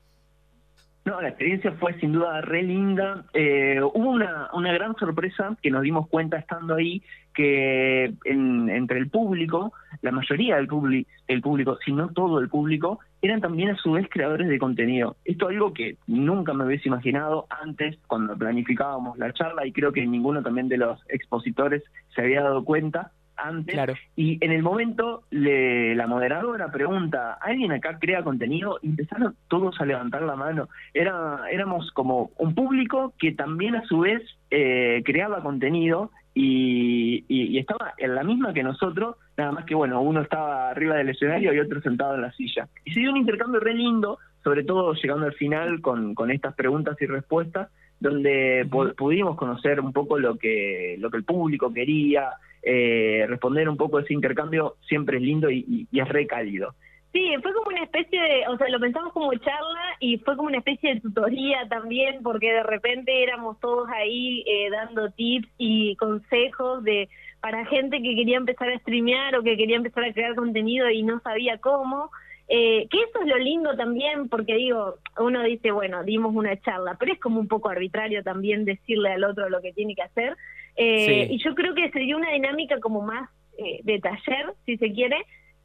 No, 1.06 1.22
la 1.22 1.30
experiencia 1.30 1.72
fue 1.74 1.94
sin 2.00 2.12
duda 2.12 2.42
re 2.42 2.62
linda. 2.62 3.24
Eh, 3.34 3.80
hubo 3.82 4.12
una, 4.12 4.50
una 4.54 4.72
gran 4.74 4.96
sorpresa 4.96 5.56
que 5.62 5.72
nos 5.72 5.82
dimos 5.82 6.08
cuenta 6.08 6.38
estando 6.38 6.76
ahí, 6.76 7.02
que 7.34 8.14
en- 8.26 8.70
entre 8.70 9.00
el 9.00 9.10
público, 9.10 9.74
la 10.02 10.12
mayoría 10.12 10.58
del 10.58 10.68
publi- 10.68 11.08
el 11.28 11.42
público, 11.42 11.78
si 11.84 11.94
no 11.94 12.10
todo 12.10 12.40
el 12.40 12.50
público, 12.50 13.00
eran 13.22 13.42
también 13.42 13.70
a 13.70 13.78
su 13.78 13.94
vez 13.94 14.08
creadores 14.10 14.50
de 14.50 14.60
contenido. 14.60 15.16
Esto 15.26 15.50
es 15.50 15.56
algo 15.56 15.74
que 15.74 15.98
nunca 16.06 16.54
me 16.54 16.66
hubiese 16.66 16.90
imaginado 16.90 17.48
antes 17.50 17.98
cuando 18.08 18.38
planificábamos 18.38 19.18
la 19.18 19.32
charla 19.34 19.66
y 19.66 19.72
creo 19.72 19.92
que 19.94 20.06
ninguno 20.06 20.44
también 20.44 20.68
de 20.68 20.78
los 20.78 21.00
expositores 21.10 21.82
se 22.14 22.22
había 22.22 22.44
dado 22.44 22.64
cuenta 22.66 23.12
antes. 23.44 23.74
Claro. 23.74 23.94
Y 24.16 24.38
en 24.44 24.52
el 24.52 24.62
momento 24.64 25.24
le, 25.32 25.96
la 25.96 26.08
moderadora 26.08 26.72
pregunta, 26.72 27.38
¿alguien 27.42 27.72
acá 27.72 27.98
crea 28.00 28.24
contenido? 28.24 28.80
Y 28.82 28.90
empezaron 28.90 29.36
todos 29.48 29.80
a 29.82 29.86
levantar 29.86 30.22
la 30.24 30.36
mano. 30.36 30.70
Era, 30.94 31.42
éramos 31.52 31.92
como 31.92 32.32
un 32.38 32.54
público 32.56 33.14
que 33.18 33.32
también 33.32 33.76
a 33.76 33.84
su 33.86 34.00
vez 34.00 34.22
eh, 34.52 35.02
creaba 35.06 35.42
contenido 35.42 36.12
y, 36.34 37.26
y- 37.28 37.48
y 37.48 37.58
estaba 37.58 37.94
en 37.98 38.16
la 38.16 38.24
misma 38.24 38.54
que 38.54 38.64
nosotros, 38.64 39.16
nada 39.38 39.52
más 39.52 39.66
que 39.66 39.76
bueno, 39.76 40.02
uno 40.02 40.22
estaba 40.22 40.70
arriba 40.70 40.96
del 40.96 41.10
escenario 41.10 41.54
y 41.54 41.60
otro 41.60 41.82
sentado 41.82 42.16
en 42.16 42.22
la 42.22 42.32
silla. 42.34 42.68
Y 42.86 42.92
se 42.94 43.00
dio 43.00 43.12
un 43.12 43.18
intercambio 43.18 43.60
re 43.60 43.74
lindo, 43.74 44.20
sobre 44.44 44.64
todo 44.64 44.94
llegando 44.94 45.26
al 45.26 45.34
final 45.34 45.82
con, 45.82 46.14
con 46.16 46.32
estas 46.32 46.54
preguntas 46.56 46.96
y 47.02 47.06
respuestas, 47.08 47.70
donde 48.00 48.66
pu- 48.70 48.96
pudimos 48.96 49.36
conocer 49.36 49.80
un 49.80 49.94
poco 49.94 50.18
lo 50.18 50.38
que, 50.38 50.96
lo 51.00 51.10
que 51.10 51.18
el 51.18 51.24
público 51.24 51.74
quería, 51.74 52.30
eh, 52.64 53.26
responder 53.28 53.68
un 53.70 53.78
poco 53.78 54.00
ese 54.00 54.14
intercambio 54.14 54.76
siempre 54.88 55.18
es 55.18 55.24
lindo 55.24 55.50
y, 55.50 55.66
y- 55.68 55.88
y 55.92 56.00
es 56.00 56.08
re 56.10 56.28
cálido. 56.28 56.74
Sí, 57.12 57.28
fue 57.42 57.52
como 57.54 57.70
una 57.70 57.84
especie 57.84 58.22
de, 58.22 58.48
o 58.48 58.58
sea, 58.58 58.70
lo 58.70 58.80
pensamos 58.80 59.12
como 59.14 59.34
charla 59.34 59.98
y 60.00 60.18
fue 60.20 60.36
como 60.36 60.48
una 60.50 60.60
especie 60.60 60.94
de 60.94 61.02
tutoría 61.02 61.68
también, 61.68 62.22
porque 62.22 62.52
de 62.52 62.62
repente 62.64 63.24
éramos 63.24 63.60
todos 63.60 63.90
ahí 63.90 64.44
eh, 64.46 64.70
dando 64.70 65.10
tips 65.12 65.48
y 65.58 65.96
consejos 65.96 66.84
de 66.84 67.10
para 67.42 67.66
gente 67.66 68.02
que 68.02 68.16
quería 68.16 68.38
empezar 68.38 68.70
a 68.70 68.78
streamear 68.80 69.36
o 69.36 69.42
que 69.44 69.58
quería 69.58 69.78
empezar 69.78 70.04
a 70.04 70.14
crear 70.14 70.36
contenido 70.36 70.88
y 70.90 71.02
no 71.02 71.20
sabía 71.22 71.58
cómo. 71.58 72.12
Eh, 72.52 72.88
que 72.90 72.98
eso 72.98 73.22
es 73.22 73.28
lo 73.28 73.38
lindo 73.38 73.76
también, 73.78 74.28
porque 74.28 74.56
digo, 74.56 74.96
uno 75.20 75.44
dice, 75.44 75.70
bueno, 75.70 76.04
dimos 76.04 76.34
una 76.36 76.60
charla, 76.60 76.98
pero 77.00 77.14
es 77.14 77.20
como 77.20 77.40
un 77.40 77.48
poco 77.48 77.70
arbitrario 77.70 78.24
también 78.24 78.66
decirle 78.66 79.12
al 79.12 79.24
otro 79.24 79.50
lo 79.50 79.62
que 79.62 79.72
tiene 79.72 79.94
que 79.94 80.02
hacer. 80.02 80.36
Eh, 80.76 81.28
Sí. 81.28 81.36
Y 81.36 81.44
yo 81.44 81.54
creo 81.54 81.76
que 81.76 81.92
se 81.92 82.00
dio 82.00 82.18
una 82.18 82.32
dinámica 82.32 82.80
como 82.80 83.02
más 83.02 83.30
eh, 83.58 83.82
de 83.84 84.00
taller, 84.00 84.54
si 84.66 84.78
se 84.78 84.92
quiere, 84.94 85.18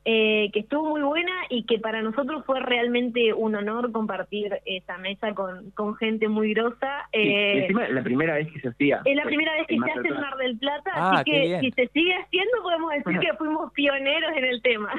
eh, 0.05 0.51
que 0.53 0.61
estuvo 0.61 0.91
muy 0.91 1.03
buena 1.03 1.33
y 1.49 1.65
que 1.65 1.79
para 1.79 2.03
nosotros 2.03 2.45
fue 2.45 2.61
realmente 2.61 3.33
un 3.33 3.55
honor 3.55 3.91
compartir 3.93 4.61
esa 4.67 4.99
mesa 4.99 5.33
con, 5.35 5.71
con 5.71 5.97
gente 5.97 6.29
muy 6.29 6.53
grosa. 6.55 7.09
Y 7.13 7.19
Eh, 7.29 7.59
encima 7.63 7.89
la 7.89 8.03
primera 8.03 8.35
vez 8.35 8.53
que 8.53 8.61
se 8.61 8.69
hacía. 8.69 9.01
es 9.05 9.17
la 9.17 9.23
primera 9.25 9.53
vez 9.55 9.67
que 9.67 9.79
se 9.79 9.91
hace 9.91 10.09
en. 10.09 10.15
Mar 10.21 10.37
del 10.37 10.59
Plata, 10.59 10.91
Ah, 10.95 11.11
así 11.21 11.31
que 11.31 11.59
si 11.61 11.71
se 11.73 11.89
sigue 11.89 12.15
haciendo 12.15 12.63
podemos 12.63 12.91
decir 12.93 13.19
que 13.21 13.33
fuimos 13.39 13.73
pioneros 13.73 14.31
en 14.37 14.45
el 14.45 14.63
tema. 14.63 14.93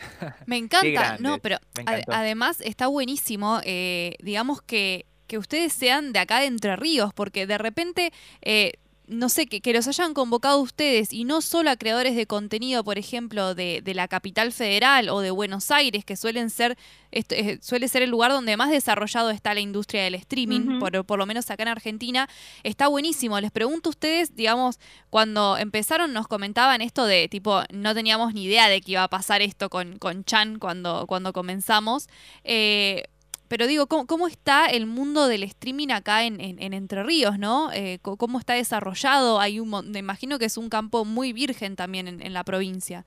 Me 0.46 0.56
encanta, 0.56 1.16
no, 1.20 1.38
pero 1.38 1.56
además 2.08 2.60
está 2.60 2.86
buenísimo, 2.86 3.60
eh, 3.64 4.14
digamos 4.22 4.62
que, 4.62 5.04
que 5.26 5.38
ustedes 5.38 5.72
sean 5.72 6.12
de 6.12 6.18
acá 6.20 6.40
de 6.40 6.46
Entre 6.46 6.76
Ríos, 6.76 7.12
porque 7.14 7.46
de 7.46 7.58
repente, 7.58 8.10
eh, 8.42 8.72
no 9.08 9.28
sé, 9.28 9.46
que, 9.46 9.60
que 9.60 9.72
los 9.72 9.86
hayan 9.86 10.14
convocado 10.14 10.58
ustedes 10.58 11.12
y 11.12 11.24
no 11.24 11.40
solo 11.40 11.70
a 11.70 11.76
creadores 11.76 12.16
de 12.16 12.26
contenido, 12.26 12.82
por 12.84 12.98
ejemplo, 12.98 13.54
de, 13.54 13.80
de 13.82 13.94
la 13.94 14.08
capital 14.08 14.52
federal 14.52 15.08
o 15.08 15.20
de 15.20 15.30
Buenos 15.30 15.70
Aires, 15.70 16.04
que 16.04 16.16
suelen 16.16 16.50
ser, 16.50 16.76
esto, 17.12 17.34
eh, 17.34 17.58
suele 17.62 17.88
ser 17.88 18.02
el 18.02 18.10
lugar 18.10 18.32
donde 18.32 18.56
más 18.56 18.70
desarrollado 18.70 19.30
está 19.30 19.54
la 19.54 19.60
industria 19.60 20.02
del 20.02 20.14
streaming, 20.16 20.78
por, 20.78 21.04
por 21.04 21.18
lo 21.18 21.26
menos 21.26 21.50
acá 21.50 21.62
en 21.62 21.68
Argentina, 21.68 22.28
está 22.62 22.88
buenísimo. 22.88 23.40
Les 23.40 23.50
pregunto 23.52 23.88
a 23.88 23.90
ustedes, 23.90 24.34
digamos, 24.34 24.78
cuando 25.10 25.56
empezaron 25.56 26.12
nos 26.12 26.26
comentaban 26.26 26.80
esto 26.80 27.06
de 27.06 27.28
tipo, 27.28 27.62
no 27.72 27.94
teníamos 27.94 28.34
ni 28.34 28.44
idea 28.44 28.68
de 28.68 28.80
que 28.80 28.92
iba 28.92 29.04
a 29.04 29.08
pasar 29.08 29.42
esto 29.42 29.70
con, 29.70 29.98
con 29.98 30.24
Chan 30.24 30.58
cuando, 30.58 31.06
cuando 31.06 31.32
comenzamos. 31.32 32.08
Eh, 32.44 33.04
pero 33.48 33.66
digo, 33.66 33.86
¿cómo, 33.86 34.06
cómo 34.06 34.26
está 34.28 34.66
el 34.66 34.86
mundo 34.86 35.26
del 35.28 35.42
streaming 35.42 35.88
acá 35.90 36.24
en, 36.24 36.40
en- 36.40 36.60
en 36.62 36.72
Entre 36.74 37.02
Ríos, 37.02 37.38
no? 37.38 37.70
Eh, 37.72 37.98
co- 38.02 38.16
¿Cómo 38.16 38.38
está 38.38 38.54
desarrollado? 38.54 39.40
Hay 39.40 39.60
un, 39.60 39.70
me 39.90 39.98
imagino 39.98 40.38
que 40.38 40.44
es 40.46 40.56
un 40.56 40.68
campo 40.68 41.04
muy 41.04 41.32
virgen 41.32 41.76
también 41.76 42.08
en, 42.08 42.20
en 42.22 42.32
la 42.32 42.44
provincia. 42.44 43.04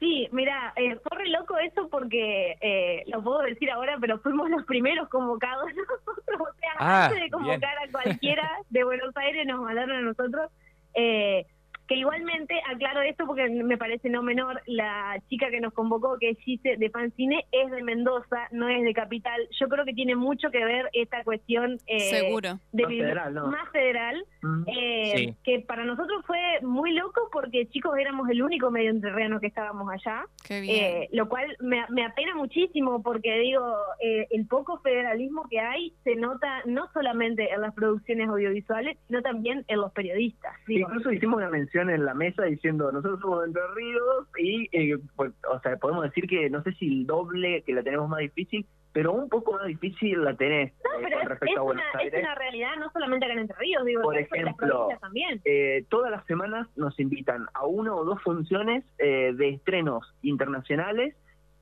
Sí, 0.00 0.28
mira, 0.32 0.72
eh, 0.76 0.98
fue 1.00 1.16
re 1.16 1.28
loco 1.28 1.56
eso 1.58 1.88
porque, 1.88 2.56
eh, 2.60 3.04
lo 3.06 3.22
puedo 3.22 3.38
decir 3.42 3.70
ahora, 3.70 3.96
pero 4.00 4.18
fuimos 4.18 4.50
los 4.50 4.64
primeros 4.64 5.08
convocados 5.08 5.66
nosotros. 5.76 6.40
O 6.40 6.58
sea, 6.58 6.70
Ah, 6.78 7.04
antes 7.06 7.20
de 7.20 7.30
convocar 7.30 7.78
a 7.78 7.90
cualquiera 7.92 8.50
de 8.70 8.82
Buenos 8.82 9.16
Aires, 9.16 9.46
nos 9.46 9.60
mandaron 9.60 9.96
a 9.96 10.00
nosotros. 10.02 10.50
Eh, 10.94 11.46
que 11.92 11.98
igualmente, 11.98 12.54
aclaro 12.70 13.02
esto 13.02 13.26
porque 13.26 13.48
me 13.50 13.76
parece 13.76 14.08
no 14.08 14.22
menor, 14.22 14.62
la 14.66 15.20
chica 15.28 15.50
que 15.50 15.60
nos 15.60 15.72
convocó, 15.74 16.16
que 16.18 16.30
es 16.30 16.38
Gise 16.38 16.76
de 16.78 16.88
Fancine, 16.90 17.44
es 17.52 17.70
de 17.70 17.82
Mendoza, 17.82 18.48
no 18.50 18.68
es 18.68 18.82
de 18.82 18.94
Capital. 18.94 19.40
Yo 19.60 19.68
creo 19.68 19.84
que 19.84 19.92
tiene 19.92 20.16
mucho 20.16 20.50
que 20.50 20.64
ver 20.64 20.88
esta 20.94 21.22
cuestión 21.24 21.78
eh, 21.86 22.00
Seguro. 22.00 22.58
de 22.72 22.82
Más 22.84 22.92
federal, 22.92 23.34
¿no? 23.34 23.46
más 23.48 23.68
federal. 23.70 24.24
Mm. 24.42 24.64
Eh, 24.68 25.12
Sí. 25.14 25.34
que 25.44 25.60
para 25.60 25.84
nosotros 25.84 26.24
fue 26.26 26.38
muy 26.62 26.92
loco 26.94 27.28
porque 27.32 27.66
chicos 27.66 27.94
éramos 27.98 28.28
el 28.30 28.42
único 28.42 28.70
medio 28.70 28.90
entrerriano 28.90 29.40
que 29.40 29.48
estábamos 29.48 29.90
allá, 29.92 30.24
Qué 30.46 30.60
bien. 30.62 30.76
eh, 30.84 31.08
lo 31.12 31.28
cual 31.28 31.54
me, 31.60 31.84
me 31.90 32.04
apena 32.06 32.34
muchísimo 32.34 33.02
porque 33.02 33.38
digo, 33.40 33.76
eh, 34.00 34.26
el 34.30 34.46
poco 34.46 34.78
federalismo 34.78 35.46
que 35.50 35.60
hay 35.60 35.92
se 36.04 36.16
nota 36.16 36.62
no 36.64 36.88
solamente 36.92 37.52
en 37.52 37.60
las 37.60 37.74
producciones 37.74 38.28
audiovisuales, 38.28 38.96
sino 39.08 39.20
también 39.22 39.64
en 39.68 39.80
los 39.80 39.92
periodistas. 39.92 40.54
digo. 40.66 40.88
Incluso 40.88 41.12
hicimos 41.12 41.36
una 41.36 41.50
mención 41.50 41.81
en 41.90 42.04
la 42.04 42.14
mesa 42.14 42.44
diciendo, 42.44 42.90
nosotros 42.92 43.20
somos 43.20 43.40
de 43.40 43.46
Entre 43.46 43.62
Ríos 43.74 44.26
y, 44.38 44.68
eh, 44.72 44.98
pues, 45.16 45.32
o 45.50 45.60
sea, 45.60 45.76
podemos 45.76 46.04
decir 46.04 46.26
que 46.26 46.50
no 46.50 46.62
sé 46.62 46.72
si 46.74 46.86
el 46.86 47.06
doble, 47.06 47.62
que 47.62 47.72
la 47.72 47.82
tenemos 47.82 48.08
más 48.08 48.20
difícil, 48.20 48.66
pero 48.92 49.12
un 49.12 49.28
poco 49.28 49.52
más 49.52 49.66
difícil 49.66 50.22
la 50.22 50.34
tenés 50.34 50.72
No, 50.84 50.98
eh, 50.98 51.02
pero 51.02 51.16
con 51.16 51.22
es, 51.22 51.28
respecto 51.28 51.52
es 51.54 51.58
a 51.58 51.62
Buenos 51.62 51.84
una, 51.94 52.02
es 52.02 52.14
una 52.14 52.34
realidad 52.34 52.76
no 52.78 52.90
solamente 52.90 53.24
acá 53.26 53.32
en 53.34 53.40
Entre 53.40 53.56
Ríos, 53.56 53.84
digo, 53.84 54.02
Por 54.02 54.14
las 54.14 54.24
ejemplo, 54.30 54.88
también. 55.00 55.40
Eh, 55.44 55.84
todas 55.88 56.10
las 56.10 56.24
semanas 56.26 56.68
nos 56.76 56.98
invitan 57.00 57.46
a 57.54 57.66
una 57.66 57.94
o 57.94 58.04
dos 58.04 58.22
funciones 58.22 58.84
eh, 58.98 59.32
de 59.34 59.48
estrenos 59.50 60.14
internacionales, 60.22 61.16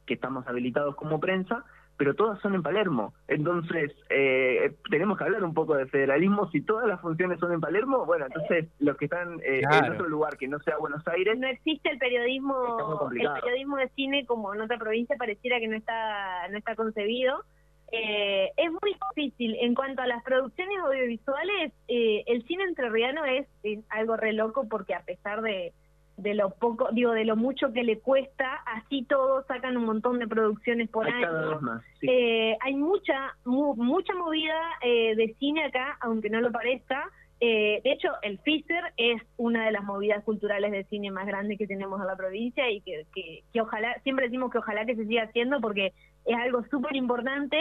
que 0.06 0.14
estamos 0.14 0.46
habilitados 0.48 0.96
como 0.96 1.20
prensa, 1.20 1.64
pero 2.00 2.14
todas 2.14 2.40
son 2.40 2.54
en 2.54 2.62
Palermo. 2.62 3.12
Entonces, 3.28 3.92
eh, 4.08 4.72
tenemos 4.90 5.18
que 5.18 5.24
hablar 5.24 5.44
un 5.44 5.52
poco 5.52 5.74
de 5.76 5.84
federalismo. 5.84 6.50
Si 6.50 6.62
todas 6.62 6.88
las 6.88 6.98
funciones 7.02 7.38
son 7.38 7.52
en 7.52 7.60
Palermo, 7.60 8.06
bueno, 8.06 8.24
entonces 8.24 8.68
los 8.78 8.96
que 8.96 9.04
están 9.04 9.38
eh, 9.40 9.60
en 9.60 9.92
otro 9.92 10.08
lugar 10.08 10.38
que 10.38 10.48
no 10.48 10.58
sea 10.60 10.78
Buenos 10.78 11.06
Aires, 11.06 11.38
no 11.38 11.46
existe 11.46 11.90
el 11.90 11.98
periodismo 11.98 13.10
el 13.12 13.28
periodismo 13.42 13.76
de 13.76 13.90
cine 13.90 14.24
como 14.24 14.54
en 14.54 14.62
otra 14.62 14.78
provincia 14.78 15.14
pareciera 15.18 15.58
que 15.58 15.68
no 15.68 15.76
está 15.76 16.48
no 16.48 16.56
está 16.56 16.74
concebido 16.74 17.44
Eh, 17.92 18.48
es 18.56 18.70
muy 18.70 18.96
difícil 19.14 19.56
en 19.60 19.74
cuanto 19.74 20.00
a 20.00 20.06
las 20.06 20.22
producciones 20.22 20.78
audiovisuales 20.78 21.72
eh, 21.88 22.22
el 22.26 22.46
cine 22.46 22.62
entrerriano 22.64 23.24
es, 23.24 23.46
es 23.64 23.80
algo 23.90 24.16
re 24.16 24.32
loco 24.32 24.68
porque 24.70 24.94
a 24.94 25.02
pesar 25.02 25.42
de 25.42 25.74
de 26.20 26.34
lo 26.34 26.50
poco 26.50 26.88
digo 26.92 27.12
de 27.12 27.24
lo 27.24 27.36
mucho 27.36 27.72
que 27.72 27.82
le 27.82 27.98
cuesta 27.98 28.54
así 28.66 29.04
todos 29.04 29.46
sacan 29.46 29.76
un 29.76 29.84
montón 29.86 30.18
de 30.18 30.26
producciones 30.28 30.88
por 30.90 31.06
hay 31.06 31.22
cada 31.22 31.40
año 31.40 31.50
vez 31.50 31.62
más. 31.62 31.82
sí. 32.00 32.06
eh, 32.08 32.56
hay 32.60 32.74
mucha 32.74 33.34
mu- 33.44 33.74
mucha 33.76 34.14
movida 34.14 34.58
eh, 34.82 35.14
de 35.16 35.34
cine 35.38 35.64
acá, 35.64 35.96
aunque 36.00 36.30
no 36.30 36.40
lo 36.40 36.50
parezca. 36.52 37.04
Eh, 37.42 37.80
de 37.82 37.92
hecho, 37.92 38.08
el 38.20 38.38
FISER 38.40 38.84
es 38.98 39.22
una 39.38 39.64
de 39.64 39.72
las 39.72 39.82
movidas 39.84 40.22
culturales 40.24 40.72
de 40.72 40.84
cine 40.84 41.10
más 41.10 41.26
grandes 41.26 41.56
que 41.56 41.66
tenemos 41.66 41.98
en 41.98 42.06
la 42.06 42.14
provincia 42.16 42.70
y 42.70 42.82
que, 42.82 43.06
que, 43.14 43.44
que 43.50 43.60
ojalá, 43.62 43.94
siempre 44.02 44.26
decimos 44.26 44.50
que 44.52 44.58
ojalá 44.58 44.84
que 44.84 44.94
se 44.94 45.06
siga 45.06 45.22
haciendo 45.22 45.58
porque 45.60 45.94
es 46.26 46.36
algo 46.36 46.62
súper 46.70 46.94
importante 46.96 47.56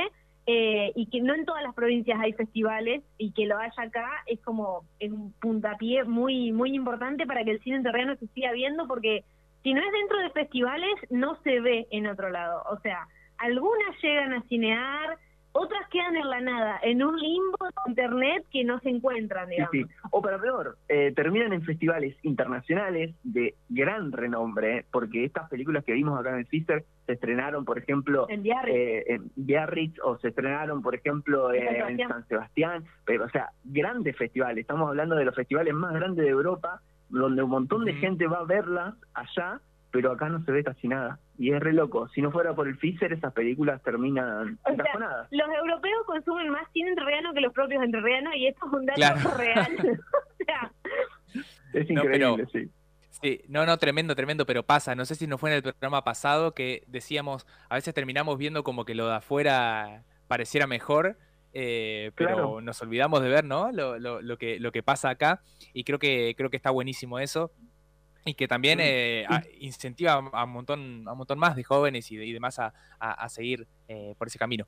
eh, 0.45 0.91
y 0.95 1.08
que 1.08 1.21
no 1.21 1.36
en 1.36 1.45
todas 1.45 1.63
las 1.63 1.75
provincias 1.75 2.19
hay 2.19 2.34
festivales 2.34 3.04
y 3.17 3.32
que 3.32 3.45
lo 3.45 3.58
haya 3.58 3.84
acá 3.84 4.10
es 4.25 4.39
como 4.41 4.84
es 4.99 5.12
un 5.12 5.32
puntapié 5.34 6.04
muy 6.06 6.52
muy 6.52 6.73
importante 6.73 7.28
para 7.28 7.43
que 7.43 7.52
el 7.52 7.62
cine 7.62 7.84
terreno 7.84 8.15
se 8.15 8.28
siga 8.28 8.52
viendo 8.52 8.88
porque 8.88 9.23
si 9.63 9.73
no 9.73 9.82
es 9.82 9.91
dentro 9.91 10.19
de 10.19 10.30
festivales 10.32 10.93
no 11.10 11.36
se 11.43 11.60
ve 11.60 11.88
en 11.91 12.08
otro 12.08 12.30
lado. 12.30 12.63
O 12.71 12.80
sea, 12.80 13.08
algunas 13.38 14.02
llegan 14.02 14.34
a 14.34 14.41
cinear, 14.43 15.17
otras 15.60 15.88
quedan 15.89 16.15
en 16.15 16.30
la 16.30 16.41
nada, 16.41 16.80
en 16.84 17.04
un 17.04 17.17
limbo 17.17 17.58
de 17.86 17.89
internet 17.91 18.45
que 18.52 18.63
no 18.63 18.80
se 18.80 18.89
encuentran, 18.89 19.50
digamos. 19.50 19.72
sí. 19.72 19.86
O 20.12 20.22
para 20.22 20.39
peor, 20.39 20.78
eh, 20.88 21.12
terminan 21.15 21.54
en 21.54 21.62
festivales 21.63 22.15
internacionales 22.24 23.13
de 23.24 23.56
gran 23.69 24.12
renombre, 24.12 24.86
porque 24.91 25.26
estas 25.26 25.50
películas 25.50 25.84
que 25.84 25.93
vimos 25.93 26.19
acá 26.19 26.30
en 26.32 26.39
el 26.39 26.48
Fister 26.48 26.86
se 27.06 27.13
estrenaron, 27.13 27.65
por 27.65 27.78
ejemplo, 27.78 28.28
En 28.30 28.43
Biarritz. 28.43 28.76
eh, 28.76 29.04
en 29.13 29.32
Biarritz 29.36 30.00
o 30.04 30.17
se 30.17 30.30
estrenaron, 30.30 30.82
por 30.82 30.95
ejemplo, 30.95 31.52
En 31.54 31.65
San 31.65 31.76
eh, 31.76 32.02
en. 32.04 32.08
San 32.08 32.28
Sebastián, 32.28 32.86
pero, 33.06 33.26
o 33.26 33.30
sea, 33.30 33.50
grandes 33.63 34.15
festivales. 34.17 34.62
Estamos 34.62 34.89
hablando 34.89 35.15
de 35.15 35.26
los 35.26 35.36
festivales 35.36 35.74
más 35.74 35.93
grandes 35.93 36.24
de 36.26 36.32
Europa, 36.32 36.82
donde 37.10 37.43
un 37.43 37.50
montón 37.50 37.86
de 37.86 37.93
gente 37.93 38.28
va 38.28 38.39
a 38.39 38.43
verlas 38.45 38.95
allá, 39.13 39.60
pero 39.91 40.12
acá 40.12 40.30
no 40.30 40.43
se 40.45 40.52
ve 40.52 40.63
casi 40.63 40.88
nada. 40.88 41.19
Y 41.38 41.52
es 41.52 41.60
re 41.60 41.73
loco. 41.73 42.08
Si 42.10 42.21
no 42.21 42.32
fuera 42.32 42.54
por 42.54 42.67
el 42.67 42.78
Fiser, 42.78 43.12
esas 43.13 43.34
películas 43.34 43.82
terminan 43.84 44.60
O 44.63 44.75
sea. 44.75 45.28
Los 45.32 45.47
europeos 45.58 46.06
consumen 46.06 46.49
más 46.49 46.67
cine 46.73 46.89
entrerriano 46.89 47.34
que 47.34 47.41
los 47.41 47.54
propios 47.54 47.84
entrerrianos 47.84 48.36
y 48.36 48.47
esto 48.47 48.65
es 48.67 48.73
un 48.73 48.86
dato 48.86 48.95
Claro. 48.97 49.30
real. 49.38 49.78
o 50.41 50.43
sea, 50.45 50.71
Es 51.73 51.89
No, 51.89 52.04
increíble, 52.04 52.45
pero- 52.45 52.49
sí. 52.65 52.69
Sí, 53.21 53.41
no, 53.49 53.65
no, 53.65 53.78
tremendo, 53.78 54.15
tremendo, 54.15 54.45
pero 54.45 54.63
pasa. 54.63 54.95
No 54.95 55.04
sé 55.04 55.15
si 55.15 55.28
no 55.28 55.38
fue 55.38 55.49
en 55.49 55.58
el 55.58 55.62
programa 55.63 56.04
pasado 56.06 56.54
que 56.54 56.84
decíamos, 56.88 57.45
a 57.67 57.75
veces 57.75 57.93
terminamos 57.93 58.38
viendo 58.38 58.63
como 58.63 58.86
que 58.86 58.95
lo 58.95 59.08
de 59.10 59.15
afuera 59.15 60.04
pareciera 60.28 60.67
mejor, 60.67 61.17
eh, 61.52 62.12
pero 62.15 62.30
Claro. 62.36 62.62
nos 62.62 62.82
olvidamos 62.82 63.21
de 63.21 63.28
ver, 63.30 63.43
¿no? 63.43 63.71
Lo, 63.73 63.97
lo, 63.99 64.21
lo 64.21 64.38
que, 64.38 64.60
lo 64.60 64.71
que 64.71 64.84
pasa 64.84 65.10
acá 65.10 65.41
y 65.73 65.84
creo 65.84 65.99
que, 65.99 66.34
creo 66.38 66.49
que 66.49 66.56
está 66.58 66.69
buenísimo 66.69 67.19
eso 67.19 67.52
y 68.30 68.34
que 68.36 68.48
también 68.48 68.80
Sí. 68.80 68.86
eh, 68.88 69.26
a- 69.30 69.44
incentiva 69.60 70.13
a 70.13 70.44
un 70.46 70.52
montón, 70.52 71.08
a 71.08 71.12
un 71.12 71.18
montón 71.18 71.39
más 71.39 71.56
de 71.56 71.63
jóvenes 71.63 72.12
y, 72.12 72.18
de- 72.18 72.26
y 72.26 72.34
demás 72.34 72.60
a, 72.60 72.74
a- 73.00 73.12
a 73.13 73.30
seguir 73.30 73.68
eh, 73.88 74.13
por 74.18 74.28
ese 74.28 74.39
camino. 74.39 74.65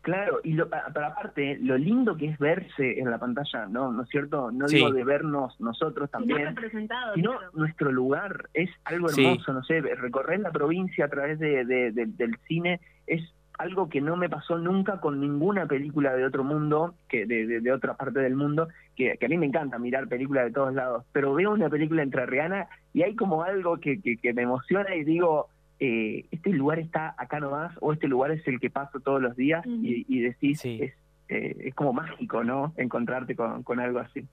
Claro, 0.00 0.40
y 0.42 0.54
lo, 0.54 0.68
pa- 0.68 0.86
pero 0.92 1.06
aparte, 1.06 1.58
lo 1.60 1.78
lindo 1.78 2.16
que 2.16 2.26
es 2.26 2.36
verse 2.38 2.98
en 2.98 3.08
la 3.08 3.18
pantalla, 3.18 3.66
¿no? 3.66 3.92
¿No 3.92 4.02
es 4.02 4.08
cierto? 4.08 4.50
No 4.50 4.66
Sí. 4.66 4.76
digo 4.76 4.90
de 4.90 5.04
vernos 5.04 5.54
nosotros 5.60 6.10
no 6.12 6.18
también, 6.18 6.44
representado. 6.44 7.14
sino 7.14 7.30
claro. 7.38 7.50
nuestro 7.54 7.92
lugar. 7.92 8.48
Es 8.52 8.68
algo 8.84 9.08
Sí. 9.10 9.24
hermoso, 9.24 9.52
no 9.52 9.62
sé, 9.62 9.80
recorrer 9.80 10.40
la 10.40 10.50
provincia 10.50 11.04
a 11.04 11.08
través 11.08 11.38
de, 11.38 11.64
de- 11.64 11.92
de- 11.92 12.06
del 12.06 12.36
cine 12.48 12.80
es 13.06 13.22
algo 13.58 13.88
que 13.88 14.00
no 14.00 14.16
me 14.16 14.28
pasó 14.28 14.58
nunca 14.58 15.00
con 15.00 15.20
ninguna 15.20 15.66
película 15.66 16.14
de 16.16 16.24
otro 16.24 16.42
mundo, 16.42 16.96
que 17.08 17.24
de, 17.24 17.46
de- 17.46 17.60
de 17.60 17.72
otra 17.72 17.94
parte 17.94 18.18
del 18.18 18.34
mundo, 18.34 18.66
que, 19.10 19.16
que 19.18 19.26
a 19.26 19.28
mí 19.28 19.36
me 19.38 19.46
encanta 19.46 19.78
mirar 19.78 20.08
películas 20.08 20.44
de 20.46 20.52
todos 20.52 20.74
lados, 20.74 21.04
pero 21.12 21.34
veo 21.34 21.50
una 21.52 21.68
película 21.68 22.02
entrerriana 22.02 22.68
y 22.94 23.02
hay 23.02 23.14
como 23.16 23.42
algo 23.42 23.78
que, 23.78 24.00
que, 24.00 24.16
que 24.16 24.32
me 24.32 24.42
emociona 24.42 24.94
y 24.94 25.04
digo, 25.04 25.48
eh, 25.80 26.26
este 26.30 26.50
lugar 26.50 26.78
está 26.78 27.14
acá 27.18 27.40
nomás 27.40 27.76
o 27.80 27.92
este 27.92 28.06
lugar 28.08 28.30
es 28.30 28.46
el 28.46 28.60
que 28.60 28.70
paso 28.70 29.00
todos 29.00 29.20
los 29.20 29.34
días 29.36 29.64
y, 29.66 30.04
y 30.08 30.20
decís, 30.20 30.60
Sí. 30.60 30.78
es, 30.82 30.92
eh, 31.28 31.56
es 31.66 31.74
como 31.74 31.92
mágico, 31.92 32.44
¿no? 32.44 32.72
Encontrarte 32.76 33.34
con, 33.34 33.62
con 33.62 33.80
algo 33.80 33.98
así. 33.98 34.24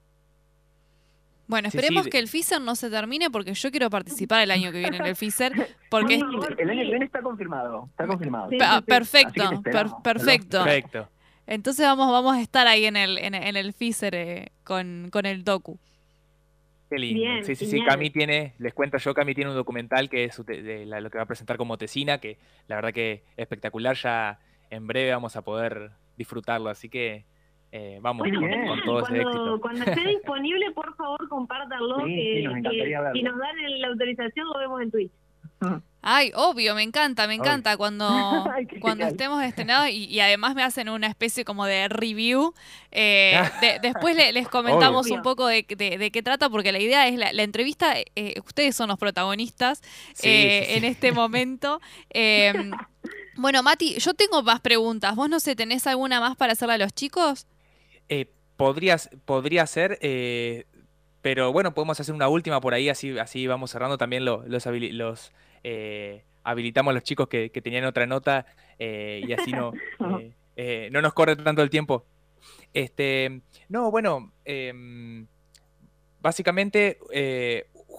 Bueno, 1.46 1.66
esperemos 1.66 2.04
sí. 2.04 2.10
que 2.10 2.18
el 2.20 2.28
FISER 2.28 2.60
no 2.60 2.76
se 2.76 2.90
termine 2.90 3.28
porque 3.28 3.54
yo 3.54 3.70
quiero 3.72 3.90
participar 3.90 4.42
el 4.42 4.52
año 4.52 4.70
que 4.70 4.78
viene 4.78 4.98
en 4.98 5.06
el 5.06 5.16
FISER. 5.16 5.52
Porque 5.90 6.14
Sí, 6.14 6.22
el 6.58 6.70
año 6.70 6.82
que 6.82 6.90
viene 6.90 7.04
está 7.06 7.20
confirmado, 7.22 7.86
está 7.90 8.06
confirmado. 8.06 8.50
Perfecto, 8.86 9.60
per- 9.64 9.88
perfecto. 10.04 10.62
Perfecto. 10.62 11.08
Entonces 11.50 11.84
vamos, 11.84 12.10
vamos 12.12 12.36
a 12.36 12.40
estar 12.40 12.66
ahí 12.68 12.84
en 12.86 12.96
el, 12.96 13.18
en, 13.18 13.34
en 13.34 13.56
el 13.56 13.72
FISER 13.72 14.14
eh, 14.14 14.52
con, 14.62 15.08
con 15.10 15.26
el 15.26 15.42
docu. 15.42 15.78
Qué 16.88 16.96
lindo. 16.98 17.20
Bien, 17.20 17.44
sí, 17.44 17.56
sí, 17.56 17.66
sí. 17.66 17.82
Cami 17.84 18.10
tiene, 18.10 18.54
les 18.58 18.72
cuento 18.72 18.98
yo, 18.98 19.12
Cami 19.14 19.34
tiene 19.34 19.50
un 19.50 19.56
documental 19.56 20.08
que 20.08 20.24
es 20.24 20.44
de 20.46 20.86
lo 20.86 21.10
que 21.10 21.18
va 21.18 21.24
a 21.24 21.26
presentar 21.26 21.56
como 21.56 21.76
Tesina, 21.76 22.18
que 22.18 22.38
la 22.68 22.76
verdad 22.76 22.92
que 22.92 23.24
espectacular. 23.36 23.96
Ya 23.96 24.38
en 24.70 24.86
breve 24.86 25.10
vamos 25.10 25.34
a 25.34 25.42
poder 25.42 25.90
disfrutarlo, 26.16 26.70
así 26.70 26.88
que 26.88 27.24
eh, 27.72 27.98
vamos 28.00 28.20
Bueno, 28.28 28.40
Muy 28.40 28.48
con, 28.50 28.58
bien. 28.60 28.68
con 28.68 28.82
todo 28.84 28.98
ese 29.02 29.22
cuando, 29.22 29.30
éxito. 29.30 29.60
cuando 29.60 29.84
esté 29.86 30.08
disponible, 30.08 30.70
por 30.72 30.94
favor, 30.96 31.28
compártanlo. 31.28 31.96
Sí, 32.06 32.14
que, 32.14 32.34
sí, 32.38 32.42
nos 32.44 32.54
que 32.72 32.82
verlo. 32.84 33.12
si 33.12 33.22
nos 33.24 33.38
dan 33.38 33.58
el- 33.58 33.80
la 33.80 33.88
autorización, 33.88 34.46
lo 34.46 34.58
vemos 34.58 34.82
en 34.82 34.90
Twitch. 34.92 35.12
Ay, 36.02 36.32
obvio, 36.34 36.74
me 36.74 36.82
encanta, 36.82 37.26
me 37.26 37.34
encanta 37.34 37.76
cuando, 37.76 38.08
Ay, 38.56 38.66
cuando 38.80 39.06
estemos 39.06 39.42
estrenados 39.44 39.90
y, 39.90 40.06
y 40.06 40.20
además 40.20 40.54
me 40.54 40.62
hacen 40.62 40.88
una 40.88 41.06
especie 41.08 41.44
como 41.44 41.66
de 41.66 41.88
review. 41.88 42.54
Eh, 42.90 43.38
de- 43.60 43.78
después 43.82 44.16
le- 44.16 44.32
les 44.32 44.48
comentamos 44.48 45.06
Obvio. 45.06 45.16
un 45.16 45.22
poco 45.22 45.46
de, 45.46 45.66
de- 45.68 45.98
de 45.98 46.10
qué 46.10 46.22
trata, 46.22 46.48
porque 46.48 46.72
la 46.72 46.78
idea 46.78 47.06
es 47.06 47.18
la, 47.18 47.34
la 47.34 47.42
entrevista, 47.42 47.96
eh, 48.16 48.34
ustedes 48.46 48.74
son 48.74 48.88
los 48.88 48.98
protagonistas 48.98 49.82
Sí, 50.14 50.28
eh, 50.30 50.62
sí, 50.64 50.70
sí. 50.72 50.78
en 50.78 50.84
este 50.84 51.12
momento. 51.12 51.82
Eh, 52.08 52.54
bueno, 53.36 53.62
Mati, 53.62 53.98
yo 53.98 54.14
tengo 54.14 54.42
más 54.42 54.60
preguntas. 54.60 55.14
¿Vos 55.14 55.28
no 55.28 55.38
sé, 55.38 55.54
tenés 55.54 55.86
alguna 55.86 56.18
más 56.18 56.34
para 56.36 56.54
hacerle 56.54 56.74
a 56.76 56.78
los 56.78 56.94
chicos? 56.94 57.46
Eh, 58.08 58.24
podrías, 58.56 59.10
podría 59.26 59.66
ser, 59.66 59.98
eh, 60.00 60.64
pero 61.20 61.52
bueno, 61.52 61.74
podemos 61.74 62.00
hacer 62.00 62.14
una 62.14 62.28
última 62.28 62.58
por 62.62 62.72
ahí, 62.72 62.88
así, 62.88 63.18
así 63.18 63.46
vamos 63.46 63.70
cerrando 63.70 63.98
también 63.98 64.24
lo- 64.24 64.44
los, 64.46 64.64
los 64.64 65.32
eh, 65.62 66.24
habilitamos 66.42 66.92
a 66.92 66.94
los 66.94 67.02
chicos 67.02 67.28
que, 67.28 67.50
que 67.50 67.62
tenían 67.62 67.84
otra 67.84 68.06
nota 68.06 68.46
eh, 68.78 69.22
y 69.26 69.32
así 69.32 69.52
no, 69.52 69.72
eh, 70.56 70.88
no 70.92 71.02
nos 71.02 71.12
corre 71.12 71.36
tanto 71.36 71.62
el 71.62 71.70
tiempo. 71.70 72.06
Este, 72.72 73.42
no, 73.68 73.90
bueno, 73.90 74.32
em, 74.44 75.26
básicamente, 76.20 76.98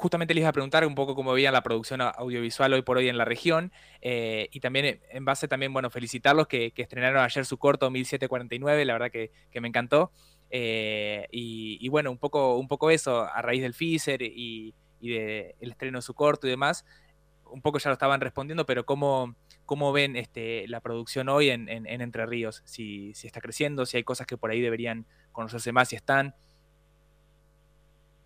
justamente 0.01 0.33
les 0.33 0.41
iba 0.41 0.49
a 0.49 0.53
preguntar 0.53 0.85
un 0.85 0.95
poco 0.95 1.13
cómo 1.13 1.33
veían 1.33 1.53
la 1.53 1.61
producción 1.61 2.01
audiovisual 2.01 2.73
hoy 2.73 2.81
por 2.81 2.97
hoy 2.97 3.07
en 3.07 3.19
la 3.19 3.25
región 3.25 3.71
eh, 4.01 4.49
y 4.51 4.59
también 4.59 4.99
en 5.09 5.25
base 5.25 5.47
también, 5.47 5.73
bueno, 5.73 5.91
felicitarlos 5.91 6.47
que, 6.47 6.71
que 6.71 6.81
estrenaron 6.81 7.23
ayer 7.23 7.45
su 7.45 7.59
corto 7.59 7.89
1749, 7.91 8.83
la 8.85 8.93
verdad 8.93 9.11
que, 9.11 9.31
que 9.51 9.61
me 9.61 9.67
encantó. 9.67 10.11
Eh, 10.49 11.27
y, 11.31 11.77
y 11.79 11.89
bueno, 11.89 12.09
un 12.09 12.17
poco, 12.17 12.57
un 12.57 12.67
poco 12.67 12.89
eso, 12.89 13.21
a 13.21 13.41
raíz 13.43 13.61
del 13.61 13.75
FISER 13.75 14.23
y, 14.23 14.73
y 14.99 15.09
de 15.09 15.55
el 15.59 15.71
estreno 15.71 15.99
de 15.99 16.01
su 16.01 16.15
corto 16.15 16.47
y 16.47 16.49
demás, 16.49 16.83
un 17.51 17.61
poco 17.61 17.77
ya 17.79 17.89
lo 17.89 17.93
estaban 17.93 18.21
respondiendo, 18.21 18.65
pero 18.65 18.85
¿cómo, 18.85 19.35
cómo 19.65 19.91
ven 19.91 20.15
este, 20.15 20.67
la 20.67 20.79
producción 20.79 21.29
hoy 21.29 21.49
en, 21.49 21.69
en- 21.69 21.85
en 21.85 22.01
Entre 22.01 22.25
Ríos? 22.25 22.61
Si, 22.65 23.13
si 23.13 23.27
está 23.27 23.41
creciendo, 23.41 23.85
si 23.85 23.97
hay 23.97 24.03
cosas 24.03 24.25
que 24.27 24.37
por 24.37 24.49
ahí 24.51 24.61
deberían 24.61 25.05
conocerse 25.31 25.71
más, 25.71 25.89
si 25.89 25.95
están. 25.95 26.33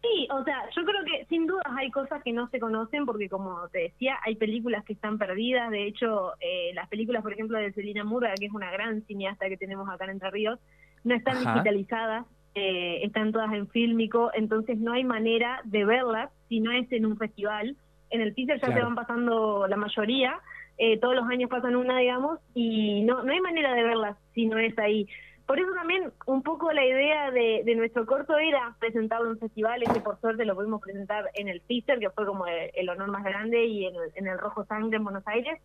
Sí, 0.01 0.27
o 0.31 0.43
sea, 0.43 0.63
yo 0.75 0.83
creo 0.85 1.03
que 1.03 1.25
sin 1.25 1.47
dudas 1.47 1.65
hay 1.75 1.89
cosas 1.89 2.21
que 2.23 2.31
no 2.31 2.47
se 2.49 2.59
conocen 2.59 3.05
porque, 3.07 3.27
como 3.27 3.67
te 3.69 3.79
decía, 3.79 4.19
hay 4.23 4.35
películas 4.35 4.85
que 4.85 4.93
están 4.93 5.17
perdidas. 5.17 5.71
De 5.71 5.87
hecho, 5.87 6.33
eh, 6.39 6.71
las 6.75 6.87
películas, 6.89 7.23
por 7.23 7.33
ejemplo, 7.33 7.57
de 7.57 7.73
Celina 7.73 8.03
Murga, 8.03 8.35
que 8.39 8.45
es 8.45 8.51
una 8.53 8.69
gran 8.71 9.01
cineasta 9.07 9.49
que 9.49 9.57
tenemos 9.57 9.89
acá 9.89 10.05
en 10.05 10.11
Entre 10.11 10.29
Ríos, 10.29 10.59
no 11.03 11.15
están 11.15 11.37
Ajá. 11.37 11.53
digitalizadas, 11.53 12.25
eh, 12.53 12.99
están 13.03 13.31
todas 13.31 13.51
en 13.53 13.67
fílmico, 13.69 14.29
entonces 14.35 14.77
no 14.77 14.93
hay 14.93 15.03
manera 15.03 15.61
de 15.65 15.85
verlas 15.85 16.29
si 16.49 16.59
no 16.59 16.71
es 16.71 16.89
en 16.91 17.07
un 17.07 17.17
festival. 17.17 17.75
En 18.15 18.21
el 18.21 18.33
teaser 18.33 18.59
ya 18.59 18.73
se 18.73 18.81
van 18.81 18.95
pasando 18.95 19.67
la 19.67 19.75
mayoría, 19.75 20.39
eh, 20.77 20.97
todos 20.99 21.15
los 21.15 21.27
años 21.27 21.49
pasan 21.49 21.75
una, 21.75 21.99
digamos, 21.99 22.39
y 22.53 23.03
no, 23.03 23.23
no 23.23 23.31
hay 23.31 23.39
manera 23.39 23.73
de 23.73 23.83
verlas 23.83 24.17
si 24.33 24.45
no 24.45 24.57
es 24.57 24.77
ahí. 24.79 25.07
Por 25.45 25.59
eso 25.59 25.71
también 25.73 26.11
un 26.25 26.41
poco 26.41 26.71
la 26.71 26.83
idea 26.83 27.29
de, 27.29 27.61
de 27.63 27.75
nuestro 27.75 28.05
corto 28.05 28.37
era 28.37 28.75
presentarlo 28.79 29.29
en 29.31 29.37
festivales, 29.37 29.89
que 29.93 29.99
por 29.99 30.19
suerte 30.19 30.43
lo 30.43 30.55
pudimos 30.55 30.81
presentar 30.81 31.29
en 31.35 31.47
el 31.47 31.61
FISER, 31.61 31.99
que 31.99 32.09
fue 32.09 32.25
como 32.25 32.45
el, 32.47 32.89
honor 32.89 33.11
más 33.11 33.23
grande, 33.23 33.63
y 33.65 33.85
en 33.85 33.95
el, 33.95 34.11
en 34.15 34.27
el 34.27 34.39
Rojo 34.39 34.65
Sangre 34.65 34.97
en 34.97 35.03
Buenos 35.03 35.27
Aires. 35.27 35.61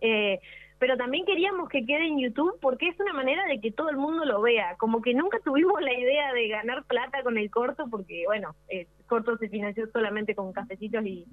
Eh, 0.00 0.38
pero 0.78 0.96
también 0.96 1.24
queríamos 1.24 1.68
que 1.68 1.84
quede 1.84 2.06
en 2.06 2.18
YouTube 2.18 2.58
porque 2.60 2.88
es 2.88 3.00
una 3.00 3.12
manera 3.12 3.44
de 3.46 3.60
que 3.60 3.72
todo 3.72 3.88
el 3.90 3.96
mundo 3.96 4.24
lo 4.24 4.40
vea. 4.42 4.76
Como 4.76 5.02
que 5.02 5.14
nunca 5.14 5.38
tuvimos 5.44 5.80
la 5.80 5.92
idea 5.92 6.32
de 6.32 6.48
ganar 6.48 6.84
plata 6.84 7.22
con 7.22 7.36
el 7.38 7.50
corto 7.50 7.86
porque, 7.90 8.24
bueno, 8.26 8.54
el 8.68 8.86
corto 9.14 9.38
se 9.38 9.48
financió 9.48 9.86
solamente 9.92 10.34
con 10.34 10.52
cafecitos 10.52 11.04
y, 11.06 11.24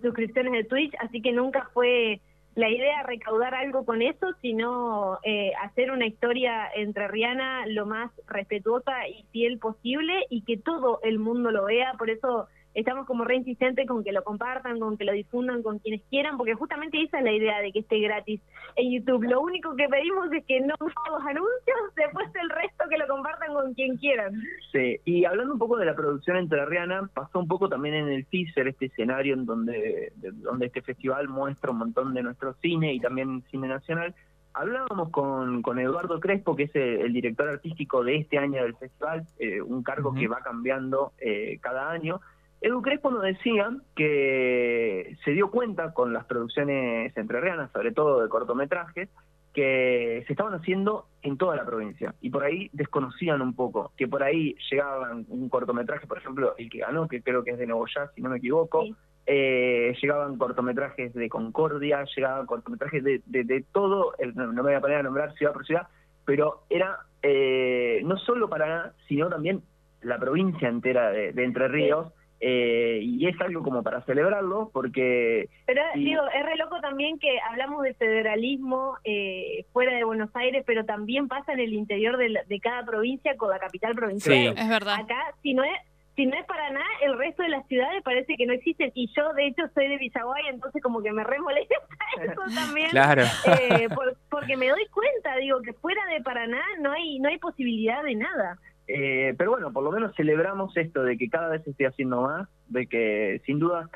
suscripciones 0.00 0.52
de 0.54 0.64
Twitch, 0.64 0.94
así 1.00 1.20
que 1.20 1.32
nunca 1.32 1.68
fue 1.74 2.20
la 2.54 2.70
idea 2.70 3.02
recaudar 3.02 3.54
algo 3.54 3.84
con 3.84 4.00
eso, 4.00 4.28
sino 4.40 5.18
eh, 5.22 5.52
hacer 5.62 5.90
una 5.90 6.06
historia 6.06 6.66
entre 6.74 7.08
Rihanna 7.08 7.66
lo 7.66 7.84
más 7.84 8.10
respetuosa 8.26 9.06
y 9.08 9.26
fiel 9.32 9.58
posible 9.58 10.24
y 10.30 10.42
que 10.42 10.56
todo 10.56 11.00
el 11.02 11.18
mundo 11.18 11.50
lo 11.50 11.66
vea. 11.66 11.92
Por 11.98 12.08
eso 12.08 12.48
estamos 12.76 13.06
como 13.06 13.24
re 13.24 13.36
insistentes 13.36 13.88
con 13.88 14.04
que 14.04 14.12
lo 14.12 14.22
compartan, 14.22 14.78
con 14.78 14.98
que 14.98 15.04
lo 15.04 15.12
difundan 15.12 15.62
con 15.62 15.78
quienes 15.78 16.02
quieran, 16.10 16.36
porque 16.36 16.54
justamente 16.54 17.02
esa 17.02 17.18
es 17.18 17.24
la 17.24 17.32
idea 17.32 17.60
de 17.62 17.72
que 17.72 17.78
esté 17.78 17.98
gratis 18.00 18.40
en 18.76 18.92
YouTube. 18.92 19.24
Lo 19.24 19.40
único 19.40 19.74
que 19.74 19.88
pedimos 19.88 20.30
es 20.32 20.44
que 20.44 20.60
no 20.60 20.74
los 20.78 21.20
anuncios, 21.20 21.78
después 21.96 22.28
el 22.34 22.50
resto 22.50 22.84
que 22.90 22.98
lo 22.98 23.08
compartan 23.08 23.54
con 23.54 23.72
quien 23.72 23.96
quieran. 23.96 24.34
Sí, 24.72 25.00
y 25.06 25.24
hablando 25.24 25.54
un 25.54 25.58
poco 25.58 25.78
de 25.78 25.86
la 25.86 25.96
producción 25.96 26.36
entre 26.36 26.66
Rihanna, 26.66 27.08
pasó 27.14 27.38
un 27.38 27.48
poco 27.48 27.70
también 27.70 27.94
en 27.94 28.08
el 28.08 28.26
teaser, 28.26 28.68
este 28.68 28.86
escenario 28.86 29.32
en 29.32 29.46
donde, 29.46 30.12
donde 30.16 30.66
este 30.66 30.82
festival 30.82 31.28
muestra 31.28 31.70
un 31.70 31.78
montón 31.78 32.12
de 32.12 32.22
nuestro 32.22 32.52
cine 32.60 32.92
y 32.92 33.00
también 33.00 33.42
cine 33.50 33.68
nacional. 33.68 34.14
Hablábamos 34.52 35.10
con, 35.10 35.62
con 35.62 35.78
Eduardo 35.78 36.20
Crespo, 36.20 36.56
que 36.56 36.64
es 36.64 36.76
el, 36.76 37.12
director 37.12 37.48
artístico 37.48 38.04
de 38.04 38.16
este 38.16 38.38
año 38.38 38.62
del 38.62 38.76
festival, 38.76 39.26
eh, 39.38 39.62
un 39.62 39.82
cargo 39.82 40.12
que 40.14 40.28
va 40.28 40.40
cambiando 40.40 41.12
eh, 41.18 41.58
cada 41.60 41.90
año, 41.90 42.20
Edu 42.60 42.82
Crespo 42.82 43.10
nos 43.10 43.22
decía 43.22 43.70
que 43.94 45.16
se 45.24 45.30
dio 45.32 45.50
cuenta 45.50 45.92
con 45.92 46.12
las 46.12 46.24
producciones 46.24 47.16
entrerrianas, 47.16 47.70
sobre 47.72 47.92
todo 47.92 48.22
de 48.22 48.28
cortometrajes, 48.28 49.08
que 49.56 50.22
se 50.26 50.32
estaban 50.34 50.52
haciendo 50.52 51.06
en 51.22 51.38
toda 51.38 51.56
la 51.56 51.64
provincia 51.64 52.14
y 52.20 52.28
por 52.28 52.44
ahí 52.44 52.68
desconocían 52.74 53.40
un 53.40 53.54
poco, 53.54 53.90
que 53.96 54.06
por 54.06 54.22
ahí 54.22 54.54
llegaban 54.70 55.24
un 55.28 55.48
cortometraje, 55.48 56.06
por 56.06 56.18
ejemplo, 56.18 56.54
el 56.58 56.68
que 56.68 56.80
ganó, 56.80 57.08
que 57.08 57.22
creo 57.22 57.42
que 57.42 57.52
es 57.52 57.58
de 57.58 57.66
Nuevo 57.66 57.86
Ya, 57.86 58.10
si 58.14 58.20
no 58.20 58.28
me 58.28 58.36
equivoco, 58.36 58.84
eh, 59.26 59.96
llegaban 60.00 60.36
cortometrajes 60.36 61.14
de 61.14 61.30
Concordia, 61.30 62.04
llegaban 62.14 62.44
cortometrajes 62.44 63.02
de, 63.02 63.22
de, 63.24 63.64
todo, 63.72 64.12
no, 64.34 64.52
me 64.52 64.60
voy 64.60 64.74
a 64.74 64.80
poner 64.80 64.98
a 64.98 65.02
nombrar 65.02 65.34
ciudad 65.34 65.54
por 65.54 65.64
ciudad, 65.64 65.88
pero 66.26 66.64
era 66.68 66.98
eh, 67.22 68.02
no 68.04 68.18
solo 68.18 68.50
Paraná, 68.50 68.92
sino 69.08 69.30
también 69.30 69.62
la 70.02 70.18
provincia 70.18 70.68
entera 70.68 71.10
de, 71.10 71.32
Entre 71.42 71.66
Ríos. 71.68 72.12
Eh, 72.40 73.00
y 73.02 73.26
es 73.26 73.40
algo 73.40 73.62
como 73.62 73.82
para 73.82 74.02
celebrarlo 74.02 74.70
porque... 74.72 75.48
Pero 75.64 75.82
digo, 75.94 76.22
es 76.34 76.44
re 76.44 76.56
loco 76.56 76.80
también 76.80 77.18
que 77.18 77.38
hablamos 77.48 77.82
de 77.82 77.94
federalismo 77.94 78.98
eh, 79.04 79.64
fuera 79.72 79.94
de 79.94 80.04
Buenos 80.04 80.30
Aires, 80.34 80.62
pero 80.66 80.84
también 80.84 81.28
pasa 81.28 81.52
en 81.52 81.60
el 81.60 81.72
interior 81.72 82.18
de, 82.18 82.42
de 82.46 82.60
cada 82.60 82.84
provincia 82.84 83.36
con 83.36 83.50
la 83.50 83.58
capital 83.58 83.94
provincial. 83.94 84.54
Sí, 84.54 84.60
es 84.60 84.68
verdad. 84.68 85.00
Acá, 85.00 85.34
si 85.42 85.54
no 85.54 85.64
es... 85.64 85.72
Si 86.14 86.24
no 86.24 86.34
es 86.34 86.46
Paraná, 86.46 86.80
el 87.02 87.18
resto 87.18 87.42
de 87.42 87.50
las 87.50 87.66
ciudades 87.66 88.02
parece 88.02 88.38
que 88.38 88.46
no 88.46 88.54
existen. 88.54 88.90
Y 88.94 89.12
yo, 89.14 89.34
de 89.34 89.48
hecho, 89.48 89.64
soy 89.74 89.86
de 89.86 89.98
Villaguay, 89.98 90.44
entonces 90.48 90.82
como 90.82 91.02
que 91.02 91.12
me 91.12 91.22
remolesta 91.22 91.74
eso 92.22 92.40
también. 92.54 92.88
Claro. 92.88 93.24
Eh, 93.60 93.86
porque 94.30 94.56
me 94.56 94.70
doy 94.70 94.86
cuenta, 94.86 95.36
digo, 95.36 95.60
que 95.60 95.74
fuera 95.74 96.00
de 96.06 96.22
Paraná 96.22 96.62
no 96.80 96.92
hay, 96.92 97.18
no 97.18 97.28
hay 97.28 97.36
posibilidad 97.36 98.02
de 98.02 98.14
nada. 98.14 98.58
Eh, 98.88 99.34
pero 99.36 99.50
bueno, 99.50 99.72
por 99.72 99.82
lo 99.82 99.90
menos 99.90 100.14
celebramos 100.14 100.76
esto 100.76 101.02
de 101.02 101.18
que 101.18 101.28
cada 101.28 101.48
vez 101.48 101.64
se 101.64 101.70
esté 101.70 101.86
haciendo 101.86 102.22
más, 102.22 102.48
de 102.68 102.86
que 102.86 103.42
sin 103.44 103.58
duda 103.58 103.90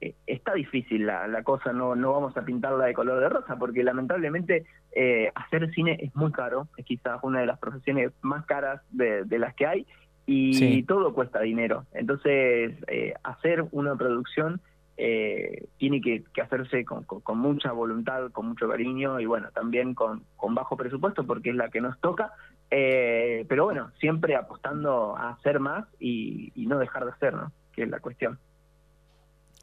eh, 0.00 0.14
está 0.26 0.54
difícil 0.54 1.06
la, 1.06 1.28
la, 1.28 1.42
cosa, 1.42 1.72
no, 1.72 1.94
no 1.94 2.12
vamos 2.12 2.36
a 2.36 2.44
pintarla 2.44 2.86
de 2.86 2.94
color 2.94 3.20
de 3.20 3.28
rosa, 3.28 3.56
porque 3.56 3.84
lamentablemente 3.84 4.64
eh, 4.92 5.30
hacer 5.34 5.70
cine 5.74 5.98
es 6.00 6.14
muy 6.16 6.32
caro, 6.32 6.68
es 6.78 6.86
quizás 6.86 7.18
una 7.22 7.40
de 7.40 7.46
las 7.46 7.58
profesiones 7.58 8.12
más 8.22 8.46
caras 8.46 8.80
de, 8.90 9.24
de 9.24 9.38
las 9.38 9.54
que 9.54 9.66
hay 9.66 9.86
y 10.32 10.84
todo 10.84 11.12
cuesta 11.12 11.40
dinero. 11.40 11.86
Entonces, 11.92 12.76
hacer 13.24 13.64
una 13.72 13.96
producción 13.96 14.60
tiene 14.96 16.00
que, 16.00 16.22
que 16.32 16.40
hacerse 16.40 16.84
con, 16.84 17.02
con, 17.02 17.38
mucha 17.38 17.72
voluntad, 17.72 18.30
con 18.30 18.50
mucho 18.50 18.68
cariño 18.68 19.18
y 19.18 19.26
bueno, 19.26 19.48
también 19.52 19.92
con, 19.92 20.22
con 20.36 20.54
bajo 20.54 20.76
presupuesto 20.76 21.26
porque 21.26 21.50
es 21.50 21.56
la 21.56 21.68
que 21.68 21.80
nos 21.80 21.98
toca, 22.00 22.32
eh, 22.70 23.44
pero 23.48 23.64
bueno, 23.64 23.90
siempre 23.98 24.36
apostando 24.36 25.16
a 25.16 25.30
hacer 25.30 25.58
más 25.58 25.86
y, 25.98 26.52
no 26.56 26.78
dejar 26.78 27.04
de 27.04 27.12
hacer, 27.12 27.34
¿no? 27.34 27.52
Que 27.72 27.82
es 27.82 27.88
la 27.88 28.00
cuestión. 28.00 28.38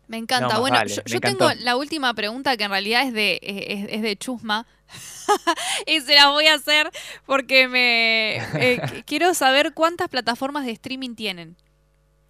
Me 0.08 0.18
encanta. 0.18 0.60
bueno, 0.60 0.78
yo, 0.86 1.20
tengo 1.20 1.50
la 1.60 1.76
última 1.76 2.14
pregunta 2.14 2.56
que 2.58 2.64
en 2.64 2.72
realidad 2.72 3.04
es 3.04 3.14
de, 3.14 3.40
es, 3.42 4.02
de 4.02 4.16
Chusma. 4.16 4.66
y 5.86 6.00
se 6.00 6.16
la 6.16 6.30
voy 6.30 6.48
a 6.48 6.54
hacer 6.54 6.90
porque 7.26 7.68
me 7.68 8.38
eh, 8.38 8.82
quiero 9.06 9.34
saber 9.34 9.74
cuántas 9.74 10.08
plataformas 10.08 10.66
de 10.66 10.72
streaming 10.72 11.16
tienen. 11.16 11.58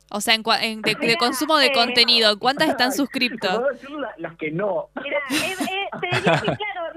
O 0.10 0.22
sea, 0.22 0.36
en, 0.36 0.82
de, 0.82 1.18
consumo 1.18 1.58
de 1.58 1.72
contenido, 1.74 2.40
¿cuántas 2.40 2.70
están 2.70 2.94
suscriptos? 2.94 3.62
las 4.18 4.36
que 4.38 4.52
no. 4.52 4.90
Mira, 5.04 5.18
eh, 5.30 5.90
te 6.00 6.08
diría 6.16 6.42
que 6.42 6.56
claro, 6.56 6.94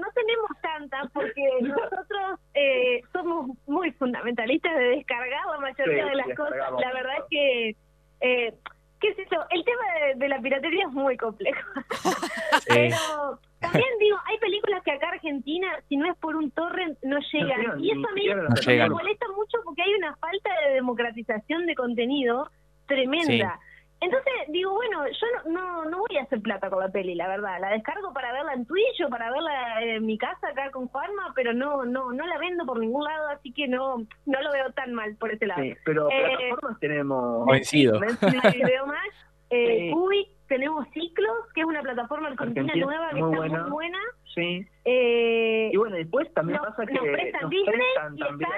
tantas 0.91 1.11
porque 1.11 1.43
nosotros 1.61 2.39
eh, 2.53 3.01
somos 3.11 3.57
muy 3.65 3.91
fundamentalistas 3.93 4.75
de 4.75 4.83
descargar 4.97 5.41
la 5.51 5.57
mayoría 5.57 6.05
de 6.05 6.15
las 6.15 6.37
cosas. 6.37 6.71
La 6.79 6.93
verdad 6.93 7.13
es 7.17 7.23
que, 7.29 7.75
eh, 8.21 8.53
qué 8.99 9.15
sé 9.15 9.25
yo, 9.31 9.39
el 9.49 9.63
tema 9.63 9.83
de, 10.15 10.29
la 10.29 10.39
piratería 10.39 10.85
es 10.85 10.93
muy 10.93 11.17
complejo. 11.17 11.67
Pero 12.67 13.39
también 13.59 13.89
digo, 13.99 14.17
hay 14.25 14.37
películas 14.37 14.83
que 14.83 14.91
acá 14.91 15.09
Argentina, 15.09 15.67
si 15.89 15.97
no 15.97 16.11
es 16.11 16.17
por 16.19 16.35
un 16.35 16.51
torrent, 16.51 16.99
no 17.01 17.17
llegan. 17.31 17.83
y 17.83 17.91
eso 17.91 18.07
a 18.07 18.13
mí 18.13 18.27
me 18.27 18.89
molesta 18.89 19.25
mucho 19.35 19.57
porque 19.63 19.81
hay 19.81 19.93
una 19.95 20.15
falta 20.17 20.49
de 20.67 20.73
democratización 20.75 21.65
de 21.65 21.75
contenido 21.75 22.49
tremenda. 22.85 23.59
Entonces 24.01 24.33
digo, 24.47 24.73
bueno, 24.73 25.05
yo 25.07 25.51
no, 25.51 25.85
no, 25.85 25.99
voy 25.99 26.17
a 26.17 26.23
hacer 26.23 26.41
plata 26.41 26.71
con 26.71 26.79
la 26.79 26.89
peli, 26.89 27.13
la 27.13 27.27
verdad. 27.27 27.59
La 27.61 27.69
descargo 27.69 28.11
para 28.13 28.33
verla 28.33 28.53
en 28.53 28.65
Twitch 28.65 28.99
o 29.05 29.09
para 29.09 29.31
verla 29.31 29.83
en 29.83 30.05
mi 30.07 30.17
casa 30.17 30.47
acá 30.49 30.71
con 30.71 30.89
Farma, 30.89 31.31
pero 31.35 31.53
no 31.53 31.85
no 31.85 32.11
no 32.11 32.25
la 32.25 32.39
vendo 32.39 32.65
por 32.65 32.79
ningún 32.79 33.03
lado, 33.03 33.29
así 33.29 33.53
que 33.53 33.67
no 33.67 33.99
no 34.25 34.41
lo 34.41 34.51
veo 34.51 34.71
tan 34.71 34.93
mal 34.93 35.15
por 35.17 35.31
ese 35.31 35.45
lado. 35.45 35.61
Sí, 35.61 35.75
pero 35.85 36.09
eh, 36.09 36.35
plataformas 36.35 36.79
tenemos... 36.79 37.45
Vencido. 37.45 37.99
veo 37.99 38.87
más. 38.87 39.07
Eh, 39.51 39.91
Uy, 39.93 40.27
tenemos 40.47 40.87
Ciclos, 40.93 41.53
que 41.53 41.61
es 41.61 41.67
una 41.67 41.81
plataforma 41.81 42.29
argentina 42.29 42.73
nueva 42.75 43.09
que 43.11 43.19
está 43.19 43.61
muy 43.61 43.69
buena. 43.69 43.99
Sí. 44.33 44.65
Eh, 44.85 45.69
y 45.71 45.77
bueno, 45.77 45.95
después 45.95 46.33
también 46.33 46.59
pasa 46.59 46.85
que 46.85 46.93
nos 46.93 47.03
prestan 47.03 47.49
Disney 47.49 47.79
también 47.95 48.49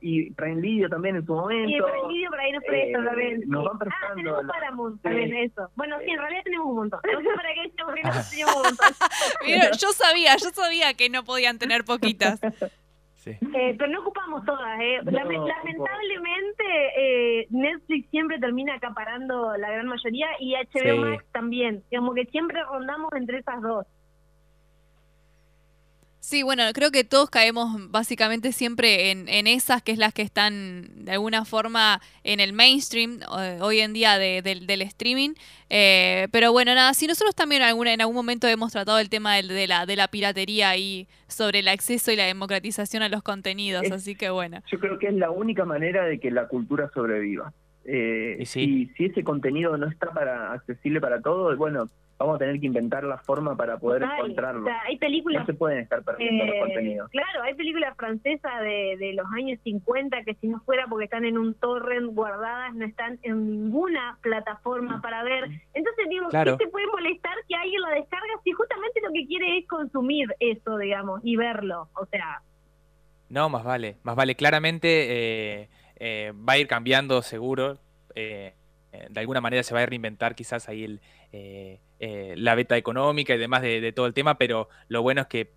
y 0.00 0.30
Prime 0.32 0.60
Video 0.60 0.88
también 0.88 1.16
en 1.16 1.26
su 1.26 1.34
momento. 1.34 1.70
Y 1.70 1.80
Prime 1.80 2.08
Video 2.08 2.30
por 2.30 2.40
ahí 2.40 2.52
nos 2.52 2.64
prestan 2.64 3.02
eh, 3.02 3.06
también. 3.06 3.42
Nos 3.46 3.64
van 3.64 3.78
prestando. 3.78 4.08
Ah, 4.08 4.14
tenemos 4.14 4.46
Paramount 4.46 5.02
también, 5.02 5.34
eso. 5.36 5.70
Bueno, 5.76 5.96
sí, 6.04 6.10
en 6.10 6.18
realidad 6.18 6.42
tenemos 6.44 6.66
un 6.66 6.76
montón. 6.76 7.00
No 7.12 7.20
sé 7.20 7.28
para 7.36 7.54
qué 7.54 7.72
porque 7.84 8.02
tenemos 8.02 8.56
un 8.56 8.62
montón. 8.62 8.88
Mira, 9.46 9.70
yo 9.72 9.92
sabía, 9.92 10.36
yo 10.36 10.50
sabía 10.50 10.94
que 10.94 11.10
no 11.10 11.24
podían 11.24 11.58
tener 11.58 11.84
poquitas. 11.84 12.40
Sí. 13.14 13.30
Eh, 13.30 13.74
pero 13.76 13.90
no 13.90 14.00
ocupamos 14.00 14.44
todas. 14.44 14.80
Eh. 14.80 15.00
lamentablemente, 15.04 16.64
eh, 16.96 17.46
Netflix 17.50 18.08
siempre 18.10 18.38
termina 18.38 18.74
acaparando 18.74 19.56
la 19.56 19.70
gran 19.70 19.86
mayoría 19.86 20.28
y 20.38 20.54
HBO 20.54 20.96
Max 20.98 21.24
también. 21.32 21.82
Como 21.94 22.14
que 22.14 22.26
siempre 22.26 22.62
rondamos 22.62 23.12
entre 23.14 23.38
esas 23.38 23.60
dos. 23.60 23.86
Sí, 26.28 26.42
bueno, 26.42 26.62
creo 26.74 26.90
que 26.90 27.04
todos 27.04 27.30
caemos 27.30 27.90
básicamente 27.90 28.52
siempre 28.52 29.12
en, 29.12 29.46
esas, 29.46 29.82
que 29.82 29.92
es 29.92 29.98
las 29.98 30.12
que 30.12 30.20
están 30.20 31.06
de 31.06 31.12
alguna 31.12 31.46
forma 31.46 32.02
en 32.22 32.38
el 32.38 32.52
mainstream 32.52 33.20
eh, 33.40 33.56
hoy 33.62 33.80
en 33.80 33.94
día 33.94 34.18
del 34.18 34.82
streaming. 34.82 35.30
Eh, 35.70 36.28
pero 36.30 36.52
bueno, 36.52 36.74
nada, 36.74 36.92
si 36.92 37.06
nosotros 37.06 37.34
también 37.34 37.62
en 37.62 37.68
algún, 37.68 37.86
en 37.86 38.02
algún 38.02 38.14
momento 38.14 38.46
hemos 38.46 38.72
tratado 38.72 38.98
el 38.98 39.08
tema 39.08 39.36
de, 39.36 39.66
la, 39.66 39.86
de 39.86 39.96
la 39.96 40.08
piratería 40.08 40.76
y 40.76 41.08
sobre 41.28 41.60
el 41.60 41.68
acceso 41.68 42.12
y 42.12 42.16
la 42.16 42.24
democratización 42.24 43.02
a 43.02 43.08
los 43.08 43.22
contenidos, 43.22 43.90
así 43.90 44.14
que 44.14 44.28
bueno. 44.28 44.60
Yo 44.70 44.78
creo 44.78 44.98
que 44.98 45.06
es 45.06 45.14
la 45.14 45.30
única 45.30 45.64
manera 45.64 46.04
de 46.04 46.20
que 46.20 46.30
la 46.30 46.46
cultura 46.46 46.90
sobreviva. 46.92 47.54
Eh, 47.90 48.36
y 48.38 48.44
si 48.44 48.92
ese 48.98 49.24
contenido 49.24 49.78
no 49.78 49.86
está 49.86 50.10
para 50.10 50.52
accesible 50.52 51.00
para 51.00 51.22
todos, 51.22 51.56
bueno, 51.56 51.88
vamos 52.18 52.36
a 52.36 52.38
tener 52.38 52.60
que 52.60 52.66
inventar 52.66 53.02
la 53.04 53.16
forma 53.16 53.56
para 53.56 53.78
poder 53.78 54.02
encontrarlo. 54.02 54.68
hay 54.84 54.98
películas, 54.98 55.40
no 55.40 55.46
se 55.46 55.54
pueden 55.54 55.78
estar 55.78 56.02
perdiendo 56.02 56.44
los 56.44 56.54
eh, 56.54 56.60
contenidos. 56.60 57.10
Claro, 57.10 57.42
hay 57.44 57.54
películas 57.54 57.96
francesas 57.96 58.60
de, 58.60 58.96
de 58.98 59.14
los 59.14 59.24
años 59.34 59.58
50 59.64 60.22
que 60.24 60.34
si 60.34 60.48
no 60.48 60.60
fuera 60.60 60.86
porque 60.86 61.06
están 61.06 61.24
en 61.24 61.38
un 61.38 61.54
torrent 61.54 62.12
guardadas, 62.12 62.74
no 62.74 62.84
están 62.84 63.18
en 63.22 63.46
ninguna 63.46 64.18
plataforma 64.20 65.00
para 65.00 65.22
ver. 65.22 65.44
Entonces 65.72 66.08
digo, 66.10 66.28
¿qué 66.28 66.56
te 66.58 66.68
puede 66.68 66.86
molestar 66.88 67.36
que 67.48 67.54
alguien 67.54 67.80
lo 67.80 67.88
descarga 67.88 68.34
si 68.44 68.52
justamente 68.52 69.00
lo 69.00 69.12
que 69.14 69.26
quiere 69.26 69.56
es 69.56 69.66
consumir 69.66 70.28
eso, 70.40 70.76
digamos, 70.76 71.22
y 71.24 71.36
verlo. 71.36 71.88
O 71.94 72.04
sea, 72.04 72.42
No, 73.30 73.48
más 73.48 73.64
vale, 73.64 73.96
más 74.02 74.14
vale. 74.14 74.34
Claramente 74.34 75.62
eh, 75.62 75.68
eh, 75.98 76.32
va 76.34 76.54
a 76.54 76.58
ir 76.58 76.66
cambiando 76.66 77.22
seguro. 77.22 77.78
eh, 78.14 78.54
eh, 78.92 79.06
de 79.10 79.20
alguna 79.20 79.40
manera 79.40 79.62
se 79.62 79.74
va 79.74 79.82
a 79.82 79.86
reinventar 79.86 80.34
quizás 80.34 80.68
ahí 80.68 80.84
el, 80.84 81.00
eh, 81.32 81.78
eh, 82.00 82.34
la 82.36 82.54
beta 82.54 82.76
económica 82.76 83.34
y 83.34 83.38
demás 83.38 83.60
de, 83.62 83.80
de 83.80 83.92
todo 83.92 84.06
el 84.06 84.14
tema, 84.14 84.38
pero 84.38 84.68
lo 84.88 85.02
bueno 85.02 85.20
es 85.20 85.26
que 85.26 85.52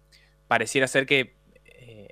pareciera 0.47 0.85
ser 0.87 1.05
que 1.05 1.35
eh, 1.65 2.09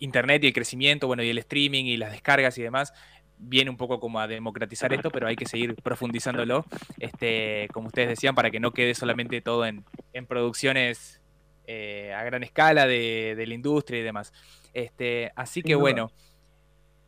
Internet 0.00 0.42
y 0.42 0.48
el 0.48 0.52
crecimiento, 0.52 1.06
bueno, 1.06 1.22
y 1.22 1.30
el 1.30 1.38
streaming 1.38 1.84
y 1.84 1.96
las 1.96 2.10
descargas 2.10 2.58
y 2.58 2.62
demás, 2.62 2.92
viene 3.38 3.70
un 3.70 3.76
poco 3.76 4.00
como 4.00 4.18
a 4.18 4.26
democratizar 4.26 4.92
esto, 4.92 5.10
pero 5.10 5.28
hay 5.28 5.36
que 5.36 5.46
seguir 5.46 5.74
profundizándolo, 5.76 6.64
este, 6.98 7.68
como 7.72 7.88
ustedes 7.88 8.08
decían, 8.08 8.34
para 8.34 8.50
que 8.50 8.60
no 8.60 8.72
quede 8.72 8.94
solamente 8.94 9.40
todo 9.40 9.66
en, 9.66 9.84
en 10.12 10.26
producciones 10.26 11.20
a 11.68 12.22
gran 12.22 12.42
escala 12.44 12.86
de, 12.86 13.34
de 13.36 13.46
la 13.46 13.54
industria 13.54 14.00
y 14.00 14.02
demás. 14.04 14.32
Este, 14.72 15.32
así 15.34 15.62
que 15.62 15.74
bueno, 15.74 16.10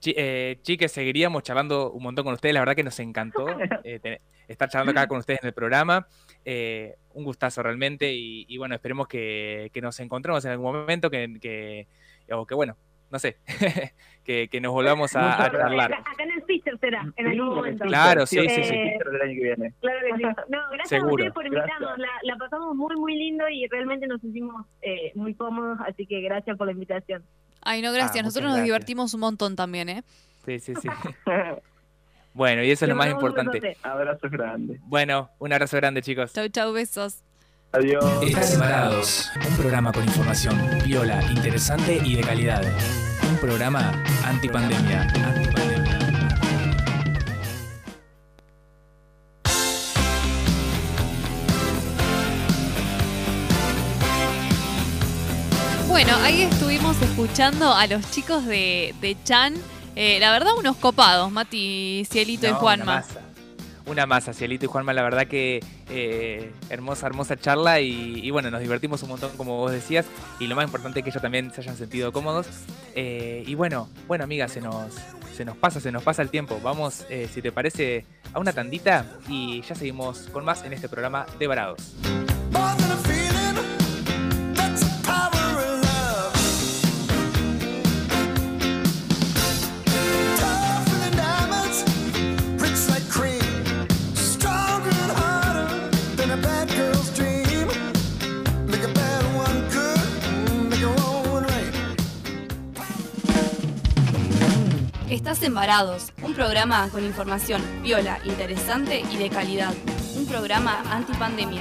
chi- 0.01 0.15
eh, 0.17 0.59
chiques, 0.63 0.91
seguiríamos 0.93 1.43
charlando 1.43 1.91
un 1.93 2.03
montón 2.03 2.25
con 2.25 2.35
ustedes. 2.35 2.55
La 2.55 2.61
verdad 2.61 2.75
que 2.77 2.85
nos 2.85 2.99
encantó 3.01 3.47
eh, 3.85 4.21
estar 4.49 4.69
charlando 4.69 4.93
acá 4.93 5.09
con 5.09 5.19
ustedes 5.19 5.41
en 5.43 5.49
el 5.49 5.55
programa. 5.55 6.07
Eh, 6.45 6.97
un 7.15 7.25
gustazo 7.25 7.63
realmente. 7.63 8.13
Y, 8.13 8.45
y 8.49 8.59
bueno, 8.59 8.75
esperemos 8.75 9.09
que, 9.09 9.71
que 9.73 9.81
nos 9.81 9.99
encontremos 10.01 10.45
en 10.45 10.53
algún 10.53 10.73
momento, 10.73 11.11
que, 11.11 11.39
que- 11.41 11.87
o 12.33 12.45
que 12.47 12.55
bueno, 12.55 12.77
no 13.11 13.19
sé, 13.19 13.39
que, 14.25 14.49
que 14.49 14.61
nos 14.61 14.73
volvamos 14.73 15.17
a, 15.17 15.51
charlar. 15.51 15.93
acá, 15.95 16.11
acá 16.11 16.23
en 16.25 16.31
el 16.33 16.43
Fister 16.45 16.79
será, 16.79 17.01
en 17.17 17.25
Sí, 17.27 17.33
algún 17.33 17.55
momento. 17.57 17.85
Claro, 17.87 18.27
sí, 18.27 18.37
sí, 18.37 18.45
el 18.61 18.65
sí. 18.65 18.71
Twitter 18.71 19.09
del 19.13 19.23
año 19.23 19.35
que 19.35 19.43
viene. 19.43 19.73
Claro 19.81 19.99
que 20.07 20.17
sí. 20.19 20.23
No, 20.51 20.59
gracias 20.73 20.89
Seguro. 20.91 21.11
a 21.13 21.15
ustedes 21.15 21.33
por 21.33 21.47
invitarnos. 21.47 21.99
La, 21.99 22.09
la 22.23 22.37
pasamos 22.37 22.77
muy, 22.77 22.97
muy 22.97 23.15
lindo 23.17 23.49
y 23.49 23.67
realmente 23.69 24.07
nos 24.07 24.21
sentimos 24.21 24.67
eh, 24.83 25.13
muy 25.15 25.33
cómodos, 25.35 25.79
así 25.87 26.05
que 26.07 26.21
gracias 26.21 26.57
por 26.59 26.67
la 26.67 26.73
invitación. 26.75 27.25
Ay, 27.63 27.83
no, 27.83 27.93
gracias. 27.93 28.23
Ah, 28.23 28.27
Nosotros 28.27 28.53
nos 28.53 28.63
divertimos 28.63 29.15
un 29.15 29.21
montón 29.21 29.57
también, 29.57 29.89
¿eh? 29.89 30.05
Sí, 30.45 30.59
sí, 30.61 30.75
sí. 30.81 30.89
Bueno, 32.35 32.63
y 32.63 32.71
eso 32.71 32.85
es 32.85 32.89
lo 32.91 32.95
más 32.95 33.11
importante. 33.11 33.59
besote. 33.59 33.89
Abrazos 33.89 34.31
grandes. 34.31 34.81
Bueno, 34.85 35.29
un 35.41 35.53
abrazo 35.53 35.77
grande, 35.77 36.03
chicos. 36.03 36.33
Chau, 36.33 36.49
chau, 36.49 36.73
besos. 36.73 37.25
Adiós. 37.73 38.05
Estás 38.23 38.55
Embarados, 38.55 39.31
un 39.49 39.57
programa 39.57 39.93
con 39.93 40.05
información 40.05 40.57
viola, 40.85 41.21
interesante 41.33 42.01
y 42.05 42.15
de 42.15 42.23
calidad. 42.23 42.63
Un 43.29 43.39
programa 43.39 43.93
antipandemia. 44.25 45.03
antipandemia. 45.03 45.68
Bueno, 56.01 56.15
ahí 56.23 56.43
estuvimos 56.43 57.03
escuchando 57.03 57.75
a 57.75 57.85
los 57.89 58.09
chicos 58.13 58.47
de, 58.47 58.95
de 59.01 59.17
Chan. 59.25 59.55
Eh, 59.97 60.21
la 60.21 60.31
verdad, 60.31 60.53
unos 60.57 60.77
copados, 60.77 61.29
Mati, 61.33 62.07
Cielito 62.09 62.47
y 62.47 62.51
No, 62.51 62.55
Una 62.55 62.61
Juanma. 62.61 62.85
masa. 62.85 63.21
Una 63.85 64.07
masa, 64.07 64.33
Cielito 64.33 64.67
y 64.67 64.69
Juanma, 64.69 64.93
la 64.93 65.03
verdad 65.03 65.27
que 65.27 65.59
eh, 65.91 66.53
hermosa, 66.71 67.09
hermosa 67.09 67.37
charla 67.37 67.81
y, 67.81 68.21
y 68.23 68.31
bueno, 68.31 68.49
nos 68.49 68.61
divertimos 68.61 69.03
un 69.03 69.09
montón 69.09 69.37
como 69.37 69.57
vos 69.57 69.73
decías 69.73 70.07
y 70.39 70.47
lo 70.47 70.55
más 70.55 70.67
importante 70.67 71.01
es 71.01 71.03
que 71.03 71.11
ellos 71.11 71.21
también 71.21 71.53
se 71.53 71.63
hayan 71.63 71.77
sentido 71.77 72.13
cómodos. 72.13 72.47
Eh, 72.95 73.43
y 73.45 73.57
bueno, 73.57 73.89
bueno 74.07 74.23
amigas, 74.23 74.53
se 74.53 74.61
nos, 74.61 74.95
se 75.37 75.45
nos 75.45 75.57
pasa, 75.57 75.81
se 75.81 75.91
nos 75.91 76.05
pasa 76.05 76.23
el 76.23 76.31
tiempo. 76.31 76.61
Vamos, 76.63 77.07
si 77.35 77.43
te 77.43 77.51
parece, 77.51 78.07
a 78.33 78.39
una 78.39 78.53
tandita 78.53 79.05
y 79.29 79.63
ya 79.63 79.75
seguimos 79.75 80.29
con 80.33 80.45
más 80.45 80.63
en 80.63 80.75
este 80.75 80.89
programa 80.89 81.27
de 81.41 81.49
Varados. 81.49 81.97
Estás 105.29 105.47
Embarados, 105.47 106.11
un 106.23 106.33
programa 106.33 106.89
con 106.89 107.05
información 107.05 107.61
viola, 107.83 108.19
interesante 108.25 109.03
y 109.13 109.19
de 109.19 109.29
calidad. 109.29 109.75
Un 110.17 110.25
programa 110.25 110.83
antipandemia. 110.91 111.61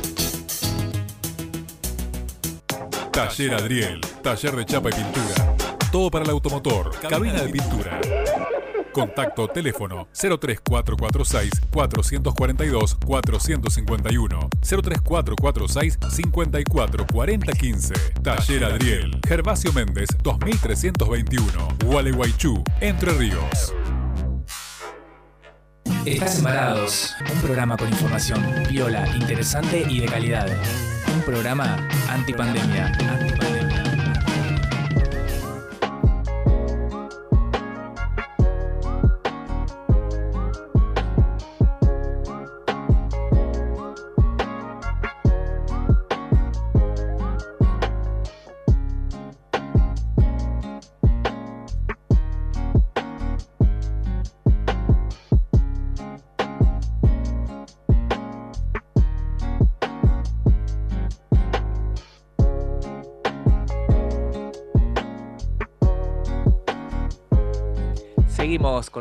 Taller 3.11 3.53
Adriel, 3.53 3.99
taller 4.23 4.55
de 4.55 4.65
chapa 4.65 4.89
y 4.89 4.93
pintura. 4.93 5.55
Todo 5.91 6.09
para 6.09 6.23
el 6.23 6.31
automotor, 6.31 6.91
cabina 7.09 7.41
de 7.43 7.49
pintura. 7.49 7.99
Contacto 8.93 9.49
teléfono 9.49 10.07
03446 10.13 11.51
442 11.71 12.95
451 13.05 14.49
03446 14.61 15.97
544015 16.09 17.93
Taller 18.23 18.63
Adriel, 18.63 19.19
Gervasio 19.27 19.73
Méndez 19.73 20.09
2321 20.23 21.67
Gualeguaychú, 21.85 22.63
Entre 22.79 23.11
Ríos. 23.11 23.73
Estás 26.05 26.37
Embarados, 26.37 27.13
un 27.33 27.41
programa 27.41 27.75
con 27.75 27.89
información 27.89 28.41
viola, 28.69 29.05
interesante 29.15 29.85
y 29.87 29.99
de 29.99 30.07
calidad. 30.07 30.47
Programa 31.25 31.77
antipandemia. 32.09 32.91
antipandemia. 33.09 33.70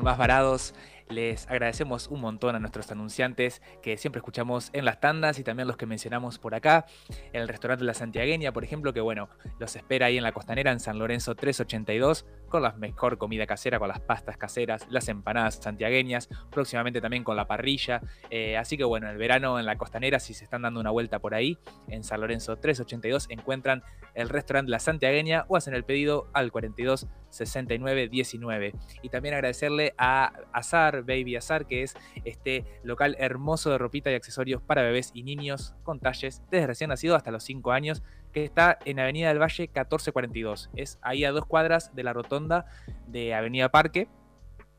Más 0.02 0.18
varados. 0.18 0.74
Les 1.08 1.48
agradecemos 1.48 2.06
un 2.06 2.20
montón 2.20 2.54
a 2.54 2.60
nuestros 2.60 2.90
anunciantes 2.92 3.62
que 3.82 3.96
siempre 3.96 4.20
escuchamos 4.20 4.70
en 4.72 4.84
las 4.84 5.00
tandas 5.00 5.40
y 5.40 5.44
también 5.44 5.66
los 5.66 5.76
que 5.76 5.86
mencionamos 5.86 6.38
por 6.38 6.54
acá. 6.54 6.86
El 7.32 7.48
restaurante 7.48 7.84
La 7.84 7.94
Santiagueña, 7.94 8.52
por 8.52 8.62
ejemplo, 8.62 8.92
que 8.92 9.00
bueno, 9.00 9.28
los 9.58 9.74
espera 9.74 10.06
ahí 10.06 10.18
en 10.18 10.22
la 10.22 10.32
costanera 10.32 10.70
en 10.70 10.78
San 10.78 10.98
Lorenzo 11.00 11.34
382 11.34 12.26
con 12.50 12.62
la 12.62 12.72
mejor 12.72 13.16
comida 13.16 13.46
casera, 13.46 13.78
con 13.78 13.88
las 13.88 14.00
pastas 14.00 14.36
caseras, 14.36 14.86
las 14.90 15.08
empanadas 15.08 15.60
santiagueñas, 15.62 16.28
próximamente 16.50 17.00
también 17.00 17.24
con 17.24 17.36
la 17.36 17.46
parrilla. 17.46 18.02
Eh, 18.28 18.58
así 18.58 18.76
que 18.76 18.84
bueno, 18.84 19.08
el 19.08 19.16
verano 19.16 19.58
en 19.58 19.64
la 19.64 19.78
costanera, 19.78 20.20
si 20.20 20.34
se 20.34 20.44
están 20.44 20.62
dando 20.62 20.80
una 20.80 20.90
vuelta 20.90 21.18
por 21.18 21.34
ahí, 21.34 21.56
en 21.88 22.04
San 22.04 22.20
Lorenzo 22.20 22.56
382 22.56 23.26
encuentran 23.30 23.82
el 24.14 24.28
restaurante 24.28 24.70
La 24.70 24.80
Santiagueña 24.80 25.46
o 25.48 25.56
hacen 25.56 25.74
el 25.74 25.84
pedido 25.84 26.28
al 26.34 26.52
42 26.52 27.06
69 27.30 28.08
19. 28.08 28.74
Y 29.02 29.08
también 29.08 29.34
agradecerle 29.34 29.94
a 29.96 30.32
Azar, 30.52 31.02
Baby 31.02 31.36
Azar, 31.36 31.66
que 31.66 31.82
es 31.82 31.94
este 32.24 32.64
local 32.82 33.16
hermoso 33.18 33.70
de 33.70 33.78
ropita 33.78 34.10
y 34.10 34.14
accesorios 34.14 34.60
para 34.62 34.82
bebés 34.82 35.10
y 35.14 35.22
niños 35.22 35.74
con 35.84 36.00
talles 36.00 36.42
desde 36.50 36.66
recién 36.66 36.90
nacido 36.90 37.14
hasta 37.14 37.30
los 37.30 37.44
5 37.44 37.72
años, 37.72 38.02
que 38.32 38.44
está 38.44 38.78
en 38.84 39.00
Avenida 39.00 39.28
del 39.28 39.40
Valle 39.40 39.64
1442. 39.64 40.70
Es 40.76 40.98
ahí 41.02 41.24
a 41.24 41.32
dos 41.32 41.46
cuadras 41.46 41.94
de 41.94 42.02
la 42.02 42.12
rotonda 42.12 42.66
de 43.06 43.34
Avenida 43.34 43.70
Parque. 43.70 44.08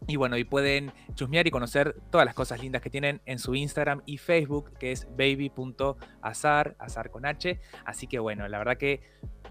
Y 0.07 0.15
bueno, 0.15 0.35
y 0.37 0.43
pueden 0.43 0.91
chusmear 1.13 1.45
y 1.45 1.51
conocer 1.51 1.95
todas 2.09 2.25
las 2.25 2.33
cosas 2.33 2.59
lindas 2.59 2.81
que 2.81 2.89
tienen 2.89 3.21
en 3.25 3.37
su 3.37 3.53
Instagram 3.53 4.01
y 4.07 4.17
Facebook, 4.17 4.73
que 4.79 4.91
es 4.91 5.07
baby.azar, 5.15 6.75
azar 6.79 7.11
con 7.11 7.25
H. 7.25 7.59
Así 7.85 8.07
que 8.07 8.17
bueno, 8.17 8.47
la 8.47 8.57
verdad 8.57 8.77
que 8.77 9.01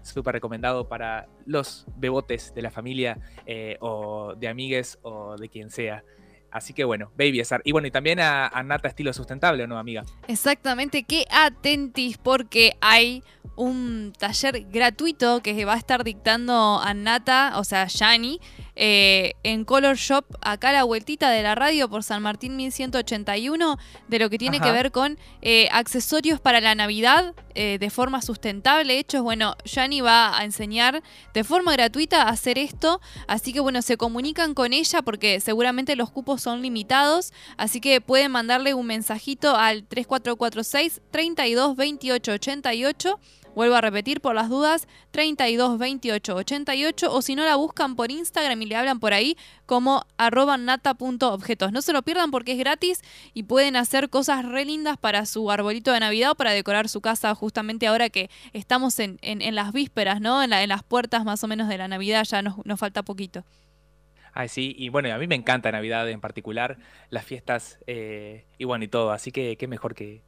súper 0.01 0.33
recomendado 0.33 0.89
para 0.89 1.29
los 1.45 1.85
bebotes 1.95 2.53
de 2.53 2.61
la 2.61 2.71
familia 2.71 3.17
eh, 3.45 3.77
o 3.79 4.35
de 4.35 4.47
amigues 4.49 4.99
o 5.03 5.37
de 5.37 5.47
quien 5.47 5.69
sea. 5.69 6.03
Así 6.51 6.73
que 6.73 6.83
bueno, 6.83 7.11
Baby. 7.17 7.41
Y 7.63 7.71
bueno, 7.71 7.87
y 7.87 7.91
también 7.91 8.19
a, 8.19 8.47
a 8.47 8.87
Estilo 8.89 9.13
Sustentable, 9.13 9.67
¿no, 9.67 9.77
amiga? 9.77 10.03
Exactamente, 10.27 11.03
que 11.03 11.25
atentis 11.31 12.17
porque 12.17 12.73
hay 12.81 13.23
un 13.55 14.13
taller 14.17 14.65
gratuito 14.71 15.41
que 15.41 15.65
va 15.65 15.73
a 15.73 15.77
estar 15.77 16.03
dictando 16.03 16.79
a 16.81 16.93
o 17.57 17.63
sea, 17.63 17.87
Yani, 17.87 18.39
eh, 18.83 19.35
en 19.43 19.63
Color 19.63 19.95
Shop, 19.95 20.25
acá 20.41 20.69
a 20.69 20.73
la 20.73 20.83
vueltita 20.83 21.29
de 21.29 21.43
la 21.43 21.53
radio 21.53 21.87
por 21.87 22.01
San 22.01 22.23
Martín 22.23 22.55
1181, 22.55 23.77
de 24.07 24.17
lo 24.17 24.27
que 24.31 24.39
tiene 24.39 24.57
Ajá. 24.57 24.65
que 24.65 24.71
ver 24.71 24.91
con 24.91 25.19
eh, 25.43 25.69
accesorios 25.71 26.39
para 26.39 26.61
la 26.61 26.73
Navidad 26.73 27.35
eh, 27.53 27.77
de 27.79 27.89
forma 27.91 28.23
sustentable. 28.23 28.97
Hechos, 28.97 29.21
bueno, 29.21 29.55
Yani 29.65 30.01
va 30.01 30.35
a 30.35 30.45
enseñar 30.45 31.03
de 31.31 31.43
forma 31.43 31.73
gratuita 31.73 32.23
a 32.23 32.29
hacer 32.29 32.57
esto, 32.57 33.01
así 33.27 33.53
que 33.53 33.59
bueno, 33.59 33.83
se 33.83 33.97
comunican 33.97 34.55
con 34.55 34.73
ella 34.73 35.03
porque 35.03 35.39
seguramente 35.41 35.95
los 35.95 36.09
cupos 36.09 36.41
son 36.41 36.63
limitados, 36.63 37.33
así 37.57 37.81
que 37.81 38.01
pueden 38.01 38.31
mandarle 38.31 38.73
un 38.73 38.87
mensajito 38.87 39.55
al 39.55 39.83
3446 39.83 41.01
32 41.11 41.75
28 41.75 42.31
88. 42.31 43.19
Vuelvo 43.53 43.75
a 43.75 43.81
repetir 43.81 44.21
por 44.21 44.33
las 44.33 44.47
dudas, 44.47 44.87
32 45.11 45.77
28 45.77 46.35
88 46.35 47.13
o 47.13 47.21
si 47.21 47.35
no 47.35 47.43
la 47.43 47.55
buscan 47.57 47.95
por 47.97 48.09
Instagram 48.09 48.61
y 48.61 48.65
le 48.65 48.75
hablan 48.77 48.99
por 49.01 49.13
ahí 49.13 49.35
como 49.65 50.05
arroba 50.17 50.57
nata.objetos. 50.57 51.71
No 51.73 51.81
se 51.81 51.91
lo 51.93 52.01
pierdan 52.01 52.31
porque 52.31 52.53
es 52.53 52.57
gratis 52.57 53.01
y 53.33 53.43
pueden 53.43 53.75
hacer 53.75 54.09
cosas 54.09 54.45
re 54.45 54.63
lindas 54.65 54.97
para 54.97 55.25
su 55.25 55.51
arbolito 55.51 55.91
de 55.91 55.99
Navidad 55.99 56.31
o 56.31 56.35
para 56.35 56.51
decorar 56.51 56.87
su 56.87 57.01
casa 57.01 57.35
justamente 57.35 57.87
ahora 57.87 58.09
que 58.09 58.29
estamos 58.53 58.97
en, 58.99 59.19
las 59.55 59.73
vísperas, 59.73 60.21
¿no? 60.21 60.41
En, 60.41 60.49
la- 60.49 60.63
en 60.63 60.69
las 60.69 60.83
puertas 60.83 61.25
más 61.25 61.43
o 61.43 61.47
menos 61.47 61.67
de 61.67 61.77
la 61.77 61.87
Navidad, 61.89 62.23
ya 62.23 62.41
nos, 62.41 62.65
nos 62.65 62.79
falta 62.79 63.03
poquito. 63.03 63.43
Ay, 64.33 64.47
sí, 64.47 64.73
y 64.77 64.87
bueno, 64.87 65.13
a 65.13 65.17
mí 65.17 65.27
me 65.27 65.35
encanta 65.35 65.73
Navidad 65.73 66.09
en 66.09 66.21
particular, 66.21 66.77
las 67.09 67.25
fiestas 67.25 67.79
eh, 67.85 68.45
y 68.57 68.63
bueno, 68.63 68.85
y 68.85 68.87
todo, 68.87 69.11
así 69.11 69.33
que 69.33 69.57
qué 69.57 69.67
mejor 69.67 69.93
que, 69.93 70.21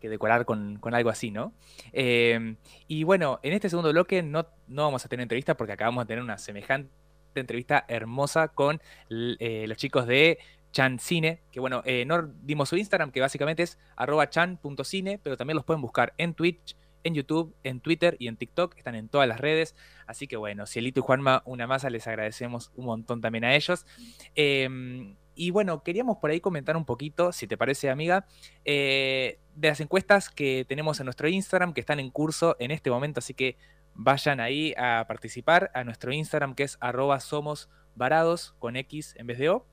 que 0.00 0.08
decorar 0.08 0.44
con, 0.44 0.78
con 0.78 0.94
algo 0.94 1.10
así, 1.10 1.30
¿no? 1.30 1.52
Eh, 1.92 2.56
y 2.88 3.04
bueno, 3.04 3.38
en 3.42 3.52
este 3.52 3.68
segundo 3.68 3.90
bloque 3.90 4.22
no, 4.22 4.46
no 4.66 4.84
vamos 4.84 5.04
a 5.04 5.08
tener 5.08 5.22
entrevista 5.22 5.56
porque 5.56 5.72
acabamos 5.72 6.04
de 6.04 6.08
tener 6.08 6.24
una 6.24 6.38
semejante 6.38 6.90
entrevista 7.34 7.84
hermosa 7.88 8.48
con 8.48 8.80
eh, 9.10 9.64
los 9.68 9.78
chicos 9.78 10.06
de 10.06 10.38
Chan 10.72 10.98
Cine, 10.98 11.40
que 11.52 11.60
bueno, 11.60 11.82
eh, 11.84 12.04
no 12.06 12.22
dimos 12.42 12.68
su 12.68 12.76
Instagram, 12.76 13.12
que 13.12 13.20
básicamente 13.20 13.62
es 13.62 13.78
arroba 13.96 14.28
chan.cine, 14.28 15.20
pero 15.22 15.36
también 15.36 15.56
los 15.56 15.64
pueden 15.64 15.82
buscar 15.82 16.14
en 16.16 16.34
Twitch, 16.34 16.76
en 17.02 17.14
YouTube, 17.14 17.54
en 17.64 17.80
Twitter 17.80 18.16
y 18.18 18.28
en 18.28 18.36
TikTok, 18.36 18.76
están 18.76 18.94
en 18.94 19.08
todas 19.08 19.26
las 19.26 19.40
redes, 19.40 19.74
así 20.06 20.26
que 20.26 20.36
bueno, 20.36 20.66
Cielito 20.66 21.00
y 21.00 21.02
Juanma, 21.02 21.42
una 21.44 21.66
masa, 21.66 21.90
les 21.90 22.06
agradecemos 22.06 22.72
un 22.76 22.86
montón 22.86 23.20
también 23.20 23.44
a 23.44 23.54
ellos. 23.54 23.86
Eh, 24.34 25.14
y 25.40 25.52
bueno, 25.52 25.82
queríamos 25.82 26.18
por 26.18 26.30
ahí 26.30 26.38
comentar 26.38 26.76
un 26.76 26.84
poquito, 26.84 27.32
si 27.32 27.46
te 27.46 27.56
parece, 27.56 27.88
amiga, 27.88 28.26
eh, 28.66 29.38
de 29.54 29.68
las 29.68 29.80
encuestas 29.80 30.28
que 30.28 30.66
tenemos 30.68 31.00
en 31.00 31.06
nuestro 31.06 31.28
Instagram, 31.28 31.72
que 31.72 31.80
están 31.80 31.98
en 31.98 32.10
curso 32.10 32.56
en 32.58 32.70
este 32.70 32.90
momento, 32.90 33.20
así 33.20 33.32
que 33.32 33.56
vayan 33.94 34.38
ahí 34.38 34.74
a 34.76 35.06
participar 35.08 35.70
a 35.72 35.82
nuestro 35.82 36.12
Instagram, 36.12 36.54
que 36.54 36.64
es 36.64 36.76
arroba 36.82 37.20
somos 37.20 37.70
varados 37.94 38.54
con 38.58 38.76
X 38.76 39.14
en 39.16 39.28
vez 39.28 39.38
de 39.38 39.48
O, 39.48 39.66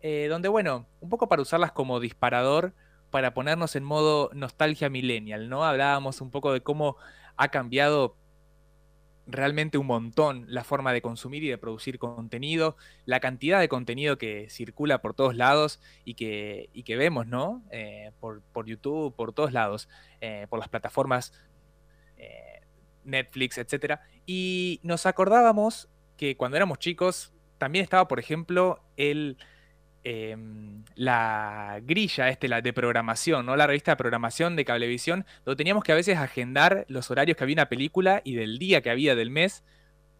eh, 0.00 0.28
donde, 0.30 0.48
bueno, 0.48 0.86
un 1.00 1.08
poco 1.08 1.28
para 1.28 1.42
usarlas 1.42 1.72
como 1.72 1.98
disparador 1.98 2.72
para 3.10 3.34
ponernos 3.34 3.74
en 3.74 3.82
modo 3.82 4.30
nostalgia 4.32 4.90
millennial, 4.90 5.48
¿no? 5.48 5.64
Hablábamos 5.64 6.20
un 6.20 6.30
poco 6.30 6.52
de 6.52 6.60
cómo 6.60 6.94
ha 7.36 7.48
cambiado 7.48 8.16
realmente 9.32 9.78
un 9.78 9.86
montón 9.86 10.44
la 10.48 10.64
forma 10.64 10.92
de 10.92 11.02
consumir 11.02 11.44
y 11.44 11.48
de 11.48 11.58
producir 11.58 11.98
contenido, 11.98 12.76
la 13.04 13.20
cantidad 13.20 13.60
de 13.60 13.68
contenido 13.68 14.18
que 14.18 14.48
circula 14.50 15.00
por 15.00 15.14
todos 15.14 15.34
lados 15.34 15.80
y 16.04 16.14
que, 16.14 16.70
y 16.72 16.82
que 16.82 16.96
vemos, 16.96 17.26
¿no? 17.26 17.62
Eh, 17.70 18.12
por, 18.20 18.42
por 18.52 18.66
YouTube, 18.66 19.14
por 19.14 19.32
todos 19.32 19.52
lados, 19.52 19.88
eh, 20.20 20.46
por 20.48 20.58
las 20.58 20.68
plataformas 20.68 21.32
eh, 22.16 22.60
Netflix, 23.04 23.58
etcétera. 23.58 24.02
Y 24.26 24.80
nos 24.82 25.06
acordábamos 25.06 25.88
que 26.16 26.36
cuando 26.36 26.56
éramos 26.56 26.78
chicos 26.78 27.32
también 27.58 27.82
estaba, 27.82 28.08
por 28.08 28.18
ejemplo, 28.18 28.82
el 28.96 29.36
em, 30.04 30.84
la 30.94 31.80
grilla 31.82 32.28
este, 32.28 32.48
la 32.48 32.60
de 32.62 32.72
programación, 32.72 33.46
¿no? 33.46 33.56
La 33.56 33.66
revista 33.66 33.92
de 33.92 33.96
programación 33.96 34.56
de 34.56 34.64
Cablevisión, 34.64 35.26
donde 35.44 35.56
teníamos 35.56 35.84
que 35.84 35.92
a 35.92 35.94
veces 35.96 36.16
agendar 36.18 36.84
los 36.88 37.10
horarios 37.10 37.36
que 37.36 37.44
había 37.44 37.54
una 37.54 37.68
película 37.68 38.22
y 38.24 38.34
del 38.34 38.58
día 38.58 38.80
que 38.82 38.90
había 38.90 39.14
del 39.14 39.30
mes 39.30 39.64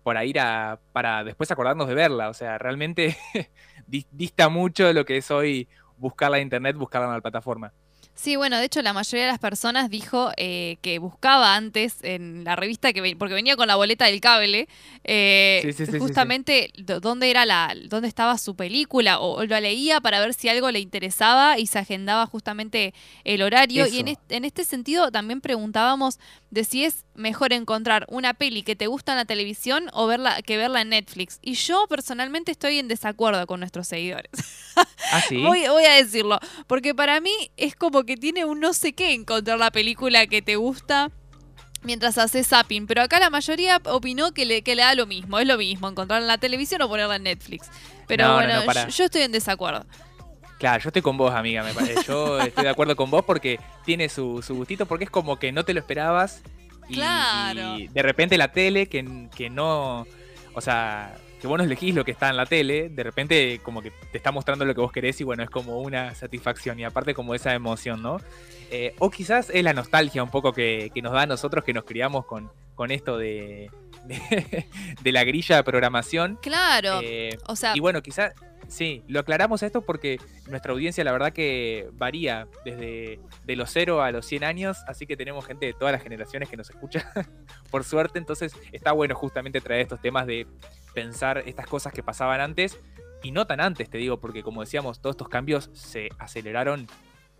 para 0.02 0.24
ir 0.24 0.40
a. 0.40 0.80
para 0.92 1.24
después 1.24 1.50
acordarnos 1.50 1.88
de 1.88 1.94
verla. 1.94 2.28
O 2.30 2.34
sea, 2.34 2.58
realmente 2.58 3.16
dis- 3.88 4.06
dista 4.12 4.48
mucho 4.48 4.86
de 4.86 4.94
lo 4.94 5.04
que 5.04 5.16
es 5.18 5.30
hoy 5.30 5.68
buscarla 5.96 6.38
en 6.38 6.44
internet, 6.44 6.76
buscarla 6.76 7.08
en 7.08 7.14
la 7.14 7.20
plataforma. 7.20 7.72
Sí, 8.20 8.36
bueno, 8.36 8.58
de 8.58 8.66
hecho 8.66 8.82
la 8.82 8.92
mayoría 8.92 9.24
de 9.24 9.30
las 9.32 9.38
personas 9.38 9.88
dijo 9.88 10.30
eh, 10.36 10.76
que 10.82 10.98
buscaba 10.98 11.54
antes 11.56 11.94
en 12.02 12.44
la 12.44 12.54
revista, 12.54 12.92
que 12.92 13.00
ve- 13.00 13.16
porque 13.16 13.32
venía 13.32 13.56
con 13.56 13.66
la 13.66 13.76
boleta 13.76 14.04
del 14.04 14.20
cable, 14.20 14.68
eh, 15.04 15.60
Sí, 15.62 15.72
sí, 15.72 15.78
sí, 15.78 15.86
sí, 15.86 15.92
sí. 15.92 15.98
justamente 15.98 16.70
dónde 17.00 17.30
era 17.30 17.46
la, 17.46 17.74
dónde 17.86 18.08
estaba 18.08 18.36
su 18.36 18.54
película, 18.56 19.20
o, 19.20 19.38
o 19.38 19.44
lo 19.46 19.58
leía 19.58 20.02
para 20.02 20.20
ver 20.20 20.34
si 20.34 20.50
algo 20.50 20.70
le 20.70 20.80
interesaba 20.80 21.58
y 21.58 21.66
se 21.66 21.78
agendaba 21.78 22.26
justamente 22.26 22.92
el 23.24 23.40
horario. 23.40 23.86
Y 23.86 24.00
en, 24.00 24.08
Eso. 24.08 24.18
est- 24.20 24.32
en 24.32 24.44
este 24.44 24.64
sentido 24.64 25.10
también 25.10 25.40
preguntábamos 25.40 26.18
de 26.50 26.64
si 26.64 26.84
es 26.84 27.06
mejor 27.14 27.54
encontrar 27.54 28.04
una 28.10 28.34
peli 28.34 28.62
que 28.62 28.76
te 28.76 28.86
gusta 28.86 29.12
en 29.12 29.18
la 29.18 29.24
televisión 29.24 29.86
o 29.94 30.06
verla 30.06 30.42
que 30.42 30.58
verla 30.58 30.82
en 30.82 30.90
Netflix. 30.90 31.38
Y 31.40 31.54
yo 31.54 31.86
personalmente 31.88 32.52
estoy 32.52 32.78
en 32.80 32.88
desacuerdo 32.88 33.46
con 33.46 33.60
nuestros 33.60 33.86
seguidores. 33.86 34.30
Ah. 34.76 34.86
Voy, 35.30 35.66
voy 35.68 35.84
a 35.84 35.94
decirlo, 35.94 36.38
porque 36.66 36.94
para 36.94 37.20
mí 37.20 37.32
es 37.56 37.74
como 37.74 38.04
que 38.04 38.09
tiene 38.16 38.44
un 38.44 38.60
no 38.60 38.72
sé 38.72 38.92
qué 38.92 39.12
encontrar 39.14 39.58
la 39.58 39.70
película 39.70 40.26
que 40.26 40.42
te 40.42 40.56
gusta 40.56 41.10
mientras 41.82 42.18
haces 42.18 42.48
zapping, 42.48 42.86
pero 42.86 43.02
acá 43.02 43.18
la 43.20 43.30
mayoría 43.30 43.80
opinó 43.86 44.32
que 44.32 44.44
le, 44.44 44.62
que 44.62 44.74
le 44.74 44.82
da 44.82 44.94
lo 44.94 45.06
mismo, 45.06 45.38
es 45.38 45.46
lo 45.46 45.56
mismo, 45.56 45.88
encontrarla 45.88 46.24
en 46.24 46.28
la 46.28 46.38
televisión 46.38 46.82
o 46.82 46.88
ponerla 46.88 47.16
en 47.16 47.22
Netflix. 47.24 47.68
Pero 48.06 48.24
No, 48.24 48.32
no, 48.46 48.64
bueno, 48.64 48.84
no, 48.84 48.88
yo 48.88 49.04
estoy 49.04 49.22
en 49.22 49.32
desacuerdo. 49.32 49.86
Claro, 50.58 50.82
yo 50.82 50.88
estoy 50.90 51.00
con 51.00 51.16
vos, 51.16 51.32
amiga, 51.34 51.62
me 51.62 51.72
parece. 51.72 52.02
Yo 52.06 52.38
estoy 52.42 52.64
de 52.64 52.70
acuerdo 52.70 52.94
con 52.96 53.10
vos 53.10 53.24
porque 53.24 53.58
tiene 53.86 54.10
su, 54.10 54.42
su 54.42 54.54
gustito, 54.54 54.84
porque 54.84 55.04
es 55.04 55.10
como 55.10 55.38
que 55.38 55.52
no 55.52 55.64
te 55.64 55.72
lo 55.72 55.80
esperabas. 55.80 56.42
Y, 56.88 56.94
Claro. 56.96 57.78
y 57.78 57.88
de 57.88 58.02
repente 58.02 58.36
la 58.36 58.52
tele, 58.52 58.88
que, 58.88 59.28
que 59.34 59.48
no. 59.48 60.06
O 60.54 60.60
sea, 60.60 61.16
que 61.40 61.46
vos 61.46 61.58
no 61.58 61.64
elegís 61.64 61.94
lo 61.94 62.04
que 62.04 62.10
está 62.10 62.28
en 62.28 62.36
la 62.36 62.46
tele, 62.46 62.88
de 62.90 63.02
repente 63.02 63.60
como 63.62 63.82
que 63.82 63.90
te 63.90 64.18
está 64.18 64.30
mostrando 64.30 64.64
lo 64.64 64.74
que 64.74 64.80
vos 64.80 64.92
querés 64.92 65.20
y 65.20 65.24
bueno, 65.24 65.42
es 65.42 65.50
como 65.50 65.80
una 65.80 66.14
satisfacción 66.14 66.78
y 66.78 66.84
aparte 66.84 67.14
como 67.14 67.34
esa 67.34 67.54
emoción, 67.54 68.02
¿no? 68.02 68.18
Eh, 68.70 68.94
o 68.98 69.10
quizás 69.10 69.50
es 69.50 69.64
la 69.64 69.72
nostalgia 69.72 70.22
un 70.22 70.30
poco 70.30 70.52
que, 70.52 70.90
que 70.94 71.02
nos 71.02 71.12
da 71.12 71.22
a 71.22 71.26
nosotros 71.26 71.64
que 71.64 71.72
nos 71.72 71.84
criamos 71.84 72.26
con, 72.26 72.50
con 72.74 72.90
esto 72.90 73.18
de, 73.18 73.70
de, 74.04 74.66
de 75.02 75.12
la 75.12 75.24
grilla 75.24 75.56
de 75.56 75.64
programación. 75.64 76.38
Claro, 76.40 77.00
Eh, 77.02 77.36
o 77.46 77.56
sea, 77.56 77.72
y 77.74 77.80
bueno, 77.80 78.02
quizás, 78.02 78.32
sí, 78.70 79.04
lo 79.08 79.20
aclaramos 79.20 79.62
esto 79.62 79.82
porque 79.82 80.18
nuestra 80.48 80.72
audiencia 80.72 81.04
la 81.04 81.12
verdad 81.12 81.32
que 81.32 81.88
varía 81.92 82.48
desde 82.64 83.20
de 83.44 83.56
los 83.56 83.70
0 83.70 84.02
a 84.02 84.10
los 84.12 84.24
100 84.26 84.44
años, 84.44 84.78
así 84.86 85.06
que 85.06 85.16
tenemos 85.16 85.44
gente 85.44 85.66
de 85.66 85.72
todas 85.72 85.92
las 85.92 86.02
generaciones 86.02 86.48
que 86.48 86.56
nos 86.56 86.70
escucha, 86.70 87.12
por 87.70 87.84
suerte, 87.84 88.18
entonces 88.18 88.54
está 88.72 88.92
bueno 88.92 89.14
justamente 89.14 89.60
traer 89.60 89.82
estos 89.82 90.00
temas 90.00 90.26
de 90.26 90.46
pensar 90.94 91.42
estas 91.46 91.66
cosas 91.66 91.92
que 91.92 92.02
pasaban 92.02 92.40
antes 92.40 92.78
y 93.22 93.32
no 93.32 93.46
tan 93.46 93.60
antes, 93.60 93.90
te 93.90 93.98
digo, 93.98 94.18
porque 94.18 94.42
como 94.42 94.62
decíamos, 94.62 95.00
todos 95.00 95.14
estos 95.14 95.28
cambios 95.28 95.70
se 95.74 96.08
aceleraron 96.18 96.86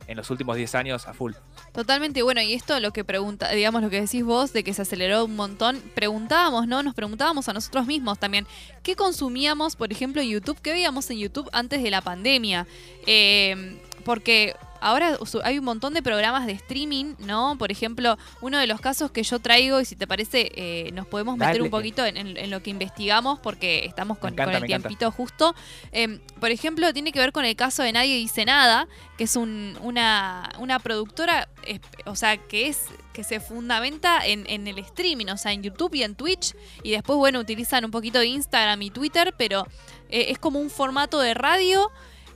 en 0.06 0.16
los 0.16 0.30
últimos 0.30 0.56
10 0.56 0.74
años 0.74 1.06
a 1.06 1.14
full. 1.14 1.32
Totalmente, 1.72 2.22
bueno, 2.22 2.40
y 2.40 2.54
esto 2.54 2.78
lo 2.80 2.92
que 2.92 3.04
pregunta, 3.04 3.50
digamos 3.50 3.82
lo 3.82 3.90
que 3.90 4.00
decís 4.00 4.24
vos, 4.24 4.52
de 4.52 4.64
que 4.64 4.74
se 4.74 4.82
aceleró 4.82 5.24
un 5.24 5.36
montón, 5.36 5.80
preguntábamos, 5.94 6.66
¿no? 6.66 6.82
Nos 6.82 6.94
preguntábamos 6.94 7.48
a 7.48 7.52
nosotros 7.52 7.86
mismos 7.86 8.18
también, 8.18 8.46
¿qué 8.82 8.96
consumíamos, 8.96 9.76
por 9.76 9.92
ejemplo, 9.92 10.20
en 10.20 10.28
YouTube? 10.28 10.60
¿Qué 10.60 10.72
veíamos 10.72 11.10
en 11.10 11.18
YouTube 11.18 11.48
antes 11.52 11.82
de 11.82 11.90
la 11.90 12.00
pandemia? 12.00 12.66
Eh, 13.06 13.78
porque 14.04 14.56
ahora 14.80 15.18
hay 15.44 15.58
un 15.58 15.64
montón 15.64 15.94
de 15.94 16.02
programas 16.02 16.46
de 16.46 16.52
streaming, 16.52 17.14
¿no? 17.20 17.56
Por 17.58 17.70
ejemplo, 17.70 18.18
uno 18.40 18.58
de 18.58 18.66
los 18.66 18.80
casos 18.80 19.10
que 19.10 19.22
yo 19.22 19.38
traigo, 19.38 19.80
y 19.80 19.84
si 19.84 19.96
te 19.96 20.06
parece, 20.06 20.50
eh, 20.54 20.90
nos 20.92 21.06
podemos 21.06 21.36
meter 21.36 21.54
Dale. 21.54 21.62
un 21.64 21.70
poquito 21.70 22.04
en, 22.04 22.16
en- 22.16 22.36
en 22.36 22.50
lo 22.50 22.62
que 22.62 22.70
investigamos, 22.70 23.38
porque 23.40 23.84
estamos 23.86 24.18
con, 24.18 24.32
encanta, 24.32 24.52
con 24.52 24.62
el 24.64 24.70
encanta. 24.70 24.88
tiempito 24.88 25.10
justo. 25.10 25.54
Eh, 25.92 26.20
por 26.40 26.50
ejemplo, 26.50 26.92
tiene 26.92 27.12
que 27.12 27.18
ver 27.18 27.32
con 27.32 27.44
el 27.44 27.56
caso 27.56 27.82
de 27.82 27.92
Nadie 27.92 28.16
Dice 28.16 28.44
Nada, 28.44 28.88
que 29.16 29.24
es 29.24 29.36
un- 29.36 29.78
una, 29.82 30.50
una 30.58 30.78
productora, 30.78 31.48
eh, 31.64 31.80
o 32.06 32.16
sea, 32.16 32.36
que 32.36 32.68
es 32.68 32.84
que 33.12 33.24
se 33.24 33.40
fundamenta 33.40 34.24
en, 34.24 34.48
en 34.48 34.68
el 34.68 34.78
streaming, 34.78 35.26
o 35.26 35.36
sea, 35.36 35.52
en 35.52 35.62
YouTube 35.64 35.94
y 35.94 36.04
en 36.04 36.14
Twitch, 36.14 36.54
y 36.84 36.92
después, 36.92 37.16
bueno, 37.18 37.40
utilizan 37.40 37.84
un 37.84 37.90
poquito 37.90 38.20
de 38.20 38.26
Instagram 38.26 38.80
y 38.82 38.90
Twitter, 38.90 39.34
pero 39.36 39.66
eh, 40.08 40.26
es 40.30 40.38
como 40.38 40.60
un 40.60 40.70
formato 40.70 41.18
de 41.18 41.34
radio, 41.34 41.90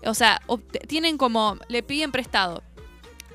o 0.07 0.15
sea, 0.15 0.41
tienen 0.89 1.19
como, 1.19 1.59
le 1.69 1.83
piden 1.83 2.13
prestado 2.13 2.63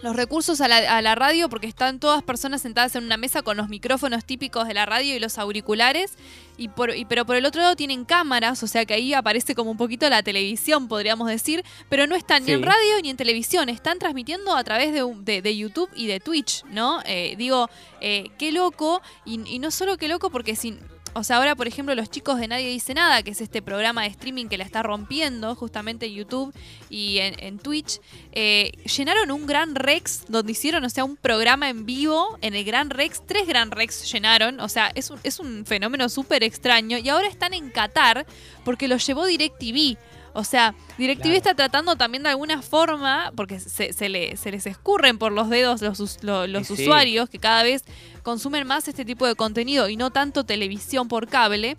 los 0.02 0.16
recursos 0.16 0.62
a 0.62 0.70
la, 0.70 0.78
a 0.98 1.02
la 1.02 1.14
radio 1.14 1.50
porque 1.50 1.68
están 1.68 2.00
todas 2.00 2.24
personas 2.24 2.62
sentadas 2.62 2.96
en 2.96 3.04
una 3.04 3.18
mesa 3.18 3.42
con 3.42 3.58
los 3.58 3.68
micrófonos 3.68 4.24
típicos 4.24 4.66
de 4.66 4.74
la 4.74 4.86
radio 4.86 5.14
y 5.14 5.20
los 5.20 5.38
auriculares, 5.38 6.14
y 6.56 6.70
por, 6.70 6.96
y- 6.96 7.04
pero 7.04 7.26
por 7.26 7.36
el 7.36 7.46
otro 7.46 7.62
lado 7.62 7.76
tienen 7.76 8.06
cámaras, 8.06 8.64
o 8.64 8.68
sea 8.68 8.86
que 8.86 8.94
ahí 8.94 9.14
aparece 9.14 9.56
como 9.56 9.72
un 9.72 9.78
poquito 9.78 10.10
la 10.10 10.24
televisión, 10.24 10.88
podríamos 10.88 11.28
decir, 11.28 11.66
pero 11.90 12.08
no 12.08 12.16
están 12.16 12.46
ni 12.46 12.54
en 12.54 12.64
radio 12.64 13.02
ni 13.04 13.10
en 13.10 13.18
televisión, 13.18 13.68
están 13.68 14.00
transmitiendo 14.00 14.56
a 14.56 14.64
través 14.64 14.94
de, 14.94 15.04
un- 15.04 15.26
de- 15.26 15.42
de 15.42 15.58
YouTube 15.58 15.90
y 15.94 16.08
de 16.08 16.22
Twitch, 16.22 16.64
¿no? 16.72 17.02
Eh, 17.04 17.36
digo, 17.38 17.70
eh, 18.00 18.30
qué 18.38 18.54
loco, 18.54 19.02
y, 19.26 19.42
y 19.54 19.60
no 19.60 19.70
solo 19.70 19.98
qué 19.98 20.08
loco 20.08 20.30
porque 20.30 20.56
sin... 20.56 20.80
O 21.14 21.24
sea, 21.24 21.38
ahora, 21.38 21.55
por 21.55 21.68
ejemplo, 21.68 21.95
los 21.95 22.10
chicos 22.10 22.39
de 22.39 22.47
Nadie 22.47 22.70
Dice 22.70 22.93
Nada, 22.93 23.24
que 23.24 23.32
es 23.32 23.41
este 23.41 23.62
programa 23.62 24.03
de 24.03 24.10
streaming 24.10 24.45
que 24.45 24.57
la 24.57 24.64
está 24.64 24.84
rompiendo 24.84 25.55
justamente 25.55 26.05
en 26.05 26.14
YouTube 26.14 26.53
y 26.89 27.18
en, 27.20 27.60
Twitch, 27.60 27.99
eh, 28.32 28.72
llenaron 28.95 29.32
un 29.32 29.47
Gran 29.47 29.76
Rex 29.76 30.26
donde 30.28 30.51
hicieron, 30.51 30.84
o 30.86 30.89
sea, 30.89 31.03
un 31.03 31.18
programa 31.18 31.70
en 31.70 31.86
vivo 31.86 32.38
en 32.41 32.55
el 32.55 32.64
Gran 32.64 32.89
Rex. 32.89 33.24
Tres 33.26 33.47
Gran 33.47 33.72
Rex 33.72 34.12
llenaron, 34.12 34.60
o 34.60 34.70
sea, 34.70 34.91
es 34.95 35.10
un, 35.10 35.20
es 35.24 35.39
un 35.39 35.66
fenómeno 35.66 36.10
súper 36.10 36.43
extraño. 36.43 36.97
Y 36.97 37.10
ahora 37.10 37.28
están 37.28 37.53
en 37.53 37.70
Qatar 37.70 38.26
porque 38.64 38.88
lo 38.88 38.97
llevó 38.97 39.26
DirecTV. 39.26 39.97
O 40.34 40.44
sea, 40.44 40.76
DirecTV 40.98 41.22
Claro. 41.24 41.38
está 41.38 41.54
tratando 41.56 41.96
también 41.96 42.24
de 42.24 42.30
alguna 42.30 42.62
forma, 42.62 43.32
porque 43.36 43.60
se, 43.60 43.94
se 43.94 44.10
le- 44.10 44.38
se 44.38 44.52
les 44.52 44.66
escurren 44.68 45.18
por 45.18 45.32
los 45.32 45.50
dedos 45.50 45.82
los, 45.82 46.20
sí. 46.68 46.74
usuarios 46.74 47.30
que 47.30 47.40
cada 47.40 47.64
vez 47.64 47.84
consumen 48.24 48.68
más 48.68 48.88
este 48.88 49.06
tipo 49.06 49.26
de 49.26 49.36
contenido 49.36 49.90
y 49.90 49.96
no 49.98 50.12
tanto 50.12 50.44
televisión 50.44 51.08
por 51.08 51.28
cable 51.28 51.78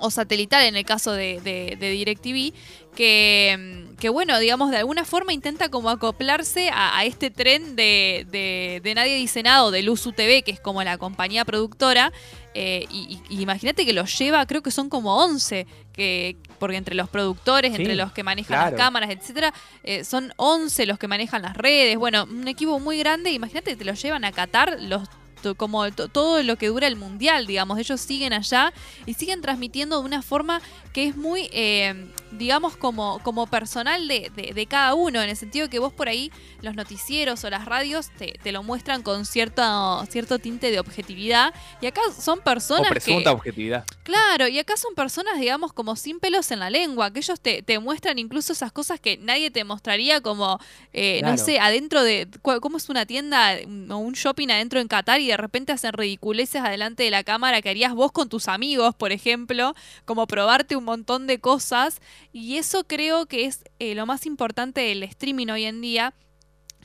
o 0.00 0.10
satelital 0.10 0.64
en 0.64 0.76
el 0.76 0.84
caso 0.84 1.12
de, 1.12 1.40
de, 1.40 1.76
de 1.78 1.90
DirecTV, 1.90 2.52
que, 2.98 3.84
mm, 3.92 3.94
que 3.94 4.08
bueno, 4.08 4.36
digamos, 4.40 4.72
de 4.72 4.78
alguna 4.78 5.04
forma 5.04 5.32
intenta 5.32 5.68
como 5.68 5.88
acoplarse 5.88 6.68
a, 6.70 6.98
a 6.98 7.04
este 7.04 7.30
tren 7.30 7.76
de, 7.76 8.26
de, 8.28 8.80
de 8.82 8.94
Nadie 8.96 9.14
Dice 9.14 9.44
Nada 9.44 9.62
o 9.62 9.70
de 9.70 9.84
Luzu 9.84 10.10
TV, 10.10 10.42
que 10.42 10.50
es 10.50 10.58
como 10.58 10.82
la 10.82 10.98
compañía 10.98 11.44
productora, 11.44 12.12
eh, 12.54 12.86
y, 12.90 13.20
imagínate 13.30 13.86
que 13.86 13.92
los 13.92 14.18
lleva, 14.18 14.44
creo 14.46 14.62
que 14.62 14.72
son 14.72 14.88
como 14.88 15.16
11, 15.22 15.68
que, 15.92 16.36
porque 16.58 16.76
entre 16.76 16.96
los 16.96 17.08
productores, 17.08 17.70
Sí, 17.72 17.82
entre 17.82 17.94
los 17.94 18.10
que 18.10 18.24
manejan 18.24 18.56
claro. 18.56 18.76
las 18.76 18.84
cámaras, 18.84 19.10
etcétera, 19.10 19.54
eh, 19.84 20.02
son 20.02 20.32
11 20.36 20.86
los 20.86 20.98
que 20.98 21.06
manejan 21.06 21.42
las 21.42 21.56
redes, 21.56 21.96
bueno, 21.98 22.24
un 22.24 22.48
equipo 22.48 22.80
muy 22.80 22.98
grande, 22.98 23.30
imagínate 23.30 23.70
que 23.70 23.76
te 23.76 23.84
los 23.84 24.02
llevan 24.02 24.24
a 24.24 24.32
Qatar 24.32 24.78
los 24.80 25.08
como 25.56 25.90
to- 25.92 26.08
todo 26.08 26.42
lo 26.42 26.56
que 26.56 26.68
dura 26.68 26.86
el 26.86 26.96
mundial, 26.96 27.46
digamos, 27.46 27.78
ellos 27.78 28.00
siguen 28.00 28.32
allá 28.32 28.72
y 29.06 29.14
siguen 29.14 29.40
transmitiendo 29.40 30.00
de 30.00 30.04
una 30.06 30.22
forma 30.22 30.60
que 30.92 31.04
es 31.06 31.16
muy, 31.16 31.48
eh, 31.52 32.08
digamos, 32.32 32.76
como, 32.76 33.20
como 33.22 33.46
personal 33.46 34.08
de, 34.08 34.30
de- 34.34 34.52
de 34.54 34.66
cada 34.66 34.94
uno, 34.94 35.22
en 35.22 35.28
el 35.30 35.36
sentido 35.36 35.68
que 35.68 35.78
vos 35.78 35.92
por 35.92 36.08
ahí 36.08 36.30
los 36.62 36.74
noticieros 36.74 37.44
o 37.44 37.50
las 37.50 37.64
radios 37.66 38.08
te, 38.18 38.38
te 38.42 38.52
lo 38.52 38.62
muestran 38.62 39.02
con 39.02 39.24
cierto, 39.24 40.04
cierto 40.10 40.38
tinte 40.38 40.70
de 40.70 40.80
objetividad. 40.80 41.54
Y 41.80 41.86
acá 41.86 42.00
son 42.18 42.40
O 42.40 42.42
personas 42.42 42.88
presunta 42.90 43.30
que... 43.30 43.36
objetividad. 43.36 43.84
Claro, 44.02 44.48
y 44.48 44.58
acá 44.58 44.76
son 44.76 44.94
personas, 44.94 45.38
digamos, 45.38 45.72
como 45.72 45.94
sin 45.94 46.18
pelos 46.18 46.50
en 46.50 46.58
la 46.60 46.70
lengua, 46.70 47.12
que 47.12 47.20
ellos 47.20 47.40
te, 47.40 47.62
te 47.62 47.78
muestran 47.78 48.18
incluso 48.18 48.52
esas 48.52 48.72
cosas 48.72 48.98
que 48.98 49.18
nadie 49.18 49.50
te 49.50 49.62
mostraría 49.64 50.20
como, 50.20 50.58
eh, 50.92 51.20
no 51.22 51.36
sé, 51.38 51.60
adentro 51.60 52.02
de, 52.02 52.26
cómo 52.42 52.78
es 52.78 52.88
una 52.88 53.06
tienda 53.06 53.56
o 53.90 53.96
un 53.98 54.14
shopping 54.14 54.48
adentro 54.48 54.80
en 54.80 54.88
Qatar 54.88 55.20
y 55.20 55.27
de 55.28 55.36
repente 55.36 55.72
hacen 55.72 55.92
ridiculeces 55.92 56.60
adelante 56.62 57.02
de 57.04 57.10
la 57.10 57.24
cámara 57.24 57.62
que 57.62 57.70
harías 57.70 57.94
vos 57.94 58.12
con 58.12 58.28
tus 58.28 58.48
amigos, 58.48 58.94
por 58.94 59.12
ejemplo, 59.12 59.74
como 60.04 60.26
probarte 60.26 60.76
un 60.76 60.84
montón 60.84 61.26
de 61.26 61.38
cosas. 61.40 62.00
Y 62.32 62.56
eso 62.56 62.84
creo 62.84 63.26
que 63.26 63.44
es 63.46 63.64
eh, 63.78 63.94
lo 63.94 64.06
más 64.06 64.26
importante 64.26 64.80
del 64.80 65.02
streaming 65.04 65.48
hoy 65.48 65.64
en 65.64 65.80
día, 65.80 66.14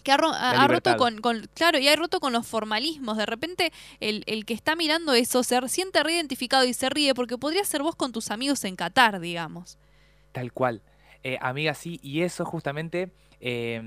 que 0.04 0.12
ha, 0.12 0.18
ro- 0.18 0.34
ha- 0.34 0.52
ha 0.64 0.68
roto 0.68 0.90
con- 0.98 1.50
claro, 1.54 1.80
y 1.80 1.88
ha 1.88 1.96
roto 1.96 2.20
con 2.20 2.34
los 2.34 2.46
formalismos. 2.46 3.16
De 3.18 3.26
repente, 3.26 3.72
el, 4.02 4.24
el 4.28 4.44
que 4.46 4.54
está 4.54 4.76
mirando 4.76 5.14
eso 5.14 5.44
se 5.44 5.60
siente 5.70 6.04
reidentificado 6.04 6.66
y 6.66 6.74
se 6.74 6.90
ríe 6.90 7.14
porque 7.14 7.38
podría 7.38 7.64
ser 7.64 7.84
vos 7.84 7.96
con 7.96 8.12
tus 8.12 8.30
amigos 8.30 8.64
en 8.66 8.76
Qatar, 8.76 9.20
digamos. 9.22 9.78
Tal 10.34 10.52
cual. 10.52 10.82
Eh, 11.24 11.38
amiga, 11.42 11.74
sí, 11.74 12.02
y 12.04 12.22
eso 12.24 12.44
justamente 12.44 13.12
eh, 13.40 13.82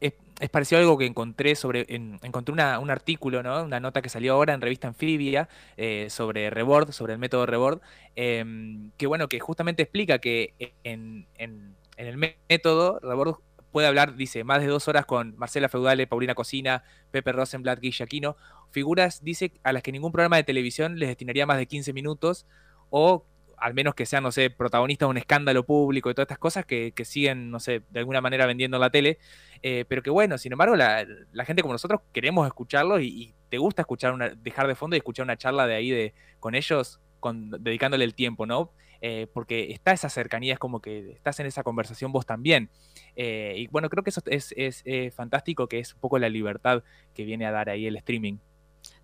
es, 0.00 0.12
es 0.42 0.50
parecido 0.50 0.78
a 0.78 0.82
algo 0.82 0.98
que 0.98 1.06
encontré 1.06 1.54
sobre. 1.54 1.86
en- 1.88 2.18
encontré 2.22 2.52
una- 2.52 2.78
un 2.80 2.90
artículo, 2.90 3.42
¿no? 3.42 3.62
Una 3.64 3.80
nota 3.80 4.02
que 4.02 4.08
salió 4.08 4.34
ahora 4.34 4.54
en 4.54 4.60
revista 4.60 4.88
Anfibia 4.88 5.48
eh, 5.76 6.08
sobre 6.10 6.50
Rebord, 6.50 6.92
sobre 6.92 7.14
el 7.14 7.18
método 7.20 7.46
Rebord, 7.46 7.80
em, 8.16 8.90
que 8.98 9.06
bueno, 9.06 9.28
que 9.28 9.40
justamente 9.40 9.82
explica 9.82 10.18
que 10.18 10.54
en, 10.84 11.26
en- 11.36 11.76
en 11.96 12.06
el 12.06 12.16
mé- 12.18 12.36
método 12.48 12.98
Rebord 13.00 13.36
puede 13.70 13.86
hablar, 13.86 14.16
dice, 14.16 14.44
más 14.44 14.60
de 14.60 14.66
dos 14.66 14.86
horas 14.88 15.06
con 15.06 15.34
Marcela 15.38 15.68
Feudale, 15.68 16.06
Paulina 16.06 16.34
Cocina, 16.34 16.84
Pepe 17.10 17.32
Rosenblatt, 17.32 17.80
Guille 17.80 18.04
Aquino, 18.04 18.36
figuras, 18.70 19.22
dice, 19.24 19.52
a 19.62 19.72
las 19.72 19.82
que 19.82 19.92
ningún 19.92 20.12
programa 20.12 20.36
de 20.36 20.44
televisión 20.44 20.98
les 20.98 21.08
destinaría 21.08 21.46
más 21.46 21.56
de 21.58 21.66
15 21.66 21.92
minutos, 21.94 22.46
o 22.90 23.24
al 23.62 23.74
menos 23.74 23.94
que 23.94 24.06
sean, 24.06 24.24
no 24.24 24.32
sé, 24.32 24.50
protagonistas 24.50 25.06
de 25.06 25.10
un 25.10 25.16
escándalo 25.16 25.64
público 25.64 26.10
y 26.10 26.14
todas 26.14 26.24
estas 26.24 26.38
cosas 26.38 26.66
que, 26.66 26.92
siguen, 27.04 27.50
no 27.50 27.60
sé, 27.60 27.82
de 27.90 28.00
alguna 28.00 28.20
manera 28.20 28.44
vendiendo 28.44 28.76
en 28.76 28.80
la 28.80 28.90
tele, 28.90 29.18
eh, 29.62 29.84
pero 29.88 30.02
que 30.02 30.10
bueno, 30.10 30.36
sin 30.36 30.52
embargo, 30.52 30.74
la, 30.74 31.06
la 31.32 31.44
gente 31.44 31.62
como 31.62 31.72
nosotros 31.72 32.00
queremos 32.12 32.46
escucharlos 32.46 33.02
y, 33.02 33.06
y 33.06 33.34
te 33.48 33.58
gusta 33.58 33.82
escuchar 33.82 34.14
una, 34.14 34.30
dejar 34.30 34.66
de 34.66 34.74
fondo 34.74 34.96
y 34.96 34.98
escuchar 34.98 35.24
una 35.24 35.36
charla 35.36 35.66
de 35.66 35.74
ahí 35.76 35.90
de, 35.90 36.12
con 36.40 36.54
ellos, 36.56 37.00
con, 37.20 37.50
dedicándole 37.62 38.04
el 38.04 38.14
tiempo, 38.14 38.46
¿no? 38.46 38.72
Eh, 39.04 39.26
porque 39.34 39.72
está 39.72 39.92
esa 39.92 40.08
cercanía, 40.08 40.52
es 40.52 40.58
como 40.60 40.80
que 40.80 41.10
estás 41.10 41.40
en 41.40 41.46
esa 41.46 41.64
conversación 41.64 42.12
vos 42.12 42.24
también. 42.24 42.70
Eh, 43.16 43.54
y 43.58 43.66
bueno, 43.66 43.90
creo 43.90 44.04
que 44.04 44.10
eso 44.10 44.22
es, 44.26 44.54
es, 44.56 44.84
fantástico, 45.14 45.68
que 45.68 45.80
es 45.80 45.94
un 45.94 46.00
poco 46.00 46.18
la 46.20 46.28
libertad 46.28 46.84
que 47.12 47.24
viene 47.24 47.44
a 47.46 47.50
dar 47.50 47.68
ahí 47.68 47.86
el 47.86 47.96
streaming. 47.96 48.38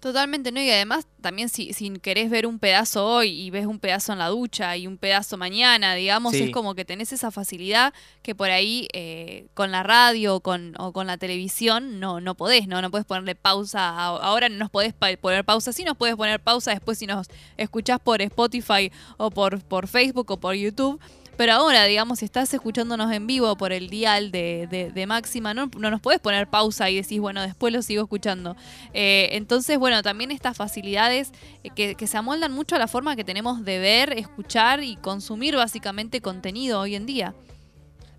Totalmente, 0.00 0.52
¿no? 0.52 0.60
Y 0.62 0.70
además, 0.70 1.08
también 1.20 1.48
si, 1.48 1.72
si 1.72 1.90
querés 1.98 2.30
ver 2.30 2.46
un 2.46 2.60
pedazo 2.60 3.04
hoy 3.04 3.30
y 3.30 3.50
ves 3.50 3.66
un 3.66 3.80
pedazo 3.80 4.12
en 4.12 4.20
la 4.20 4.28
ducha 4.28 4.76
y 4.76 4.86
un 4.86 4.96
pedazo 4.96 5.36
mañana, 5.36 5.96
digamos, 5.96 6.34
Sí. 6.34 6.44
es 6.44 6.50
como 6.52 6.76
que 6.76 6.84
tenés 6.84 7.12
esa 7.12 7.32
facilidad 7.32 7.92
que 8.22 8.36
por 8.36 8.48
ahí 8.50 8.86
eh, 8.92 9.48
con 9.54 9.72
la 9.72 9.82
radio 9.82 10.36
o 10.36 10.40
con, 10.40 10.74
o 10.78 10.92
con 10.92 11.08
la 11.08 11.16
televisión 11.16 11.98
no, 11.98 12.20
no 12.20 12.36
podés, 12.36 12.68
¿no? 12.68 12.80
No 12.80 12.92
podés 12.92 13.06
ponerle 13.06 13.34
pausa. 13.34 13.88
a- 13.90 14.06
Ahora 14.18 14.48
no 14.48 14.56
nos 14.56 14.70
podés 14.70 14.94
pa- 14.94 15.16
poner 15.20 15.44
pausa, 15.44 15.72
sí 15.72 15.82
nos 15.82 15.96
podés 15.96 16.14
poner 16.14 16.38
pausa 16.38 16.70
después 16.70 16.96
si 16.98 17.06
nos 17.06 17.26
escuchás 17.56 17.98
por 17.98 18.22
Spotify 18.22 18.92
o 19.16 19.32
por, 19.32 19.60
por 19.64 19.88
Facebook 19.88 20.30
o 20.30 20.36
por 20.38 20.54
YouTube. 20.54 21.00
Pero 21.38 21.52
ahora, 21.52 21.84
digamos, 21.84 22.18
si 22.18 22.24
estás 22.24 22.52
escuchándonos 22.52 23.12
en 23.12 23.28
vivo 23.28 23.56
por 23.56 23.72
el 23.72 23.88
dial 23.90 24.32
de, 24.32 24.66
de- 24.92 25.06
Máxima, 25.06 25.54
no, 25.54 25.70
no 25.78 25.88
nos 25.88 26.00
puedes 26.00 26.20
poner 26.20 26.48
pausa 26.48 26.90
y 26.90 26.96
decís, 26.96 27.20
bueno, 27.20 27.40
después 27.42 27.72
lo 27.72 27.80
sigo 27.80 28.02
escuchando. 28.02 28.56
Eh, 28.92 29.28
entonces, 29.32 29.78
bueno, 29.78 30.02
también 30.02 30.32
estas 30.32 30.56
facilidades 30.56 31.30
eh, 31.62 31.70
que, 31.70 31.94
que 31.94 32.08
se 32.08 32.16
amoldan 32.16 32.50
mucho 32.52 32.74
a 32.74 32.80
la 32.80 32.88
forma 32.88 33.14
que 33.14 33.22
tenemos 33.22 33.64
de 33.64 33.78
ver, 33.78 34.12
escuchar 34.18 34.82
y 34.82 34.96
consumir 34.96 35.54
básicamente 35.54 36.20
contenido 36.20 36.80
hoy 36.80 36.96
en 36.96 37.06
día. 37.06 37.34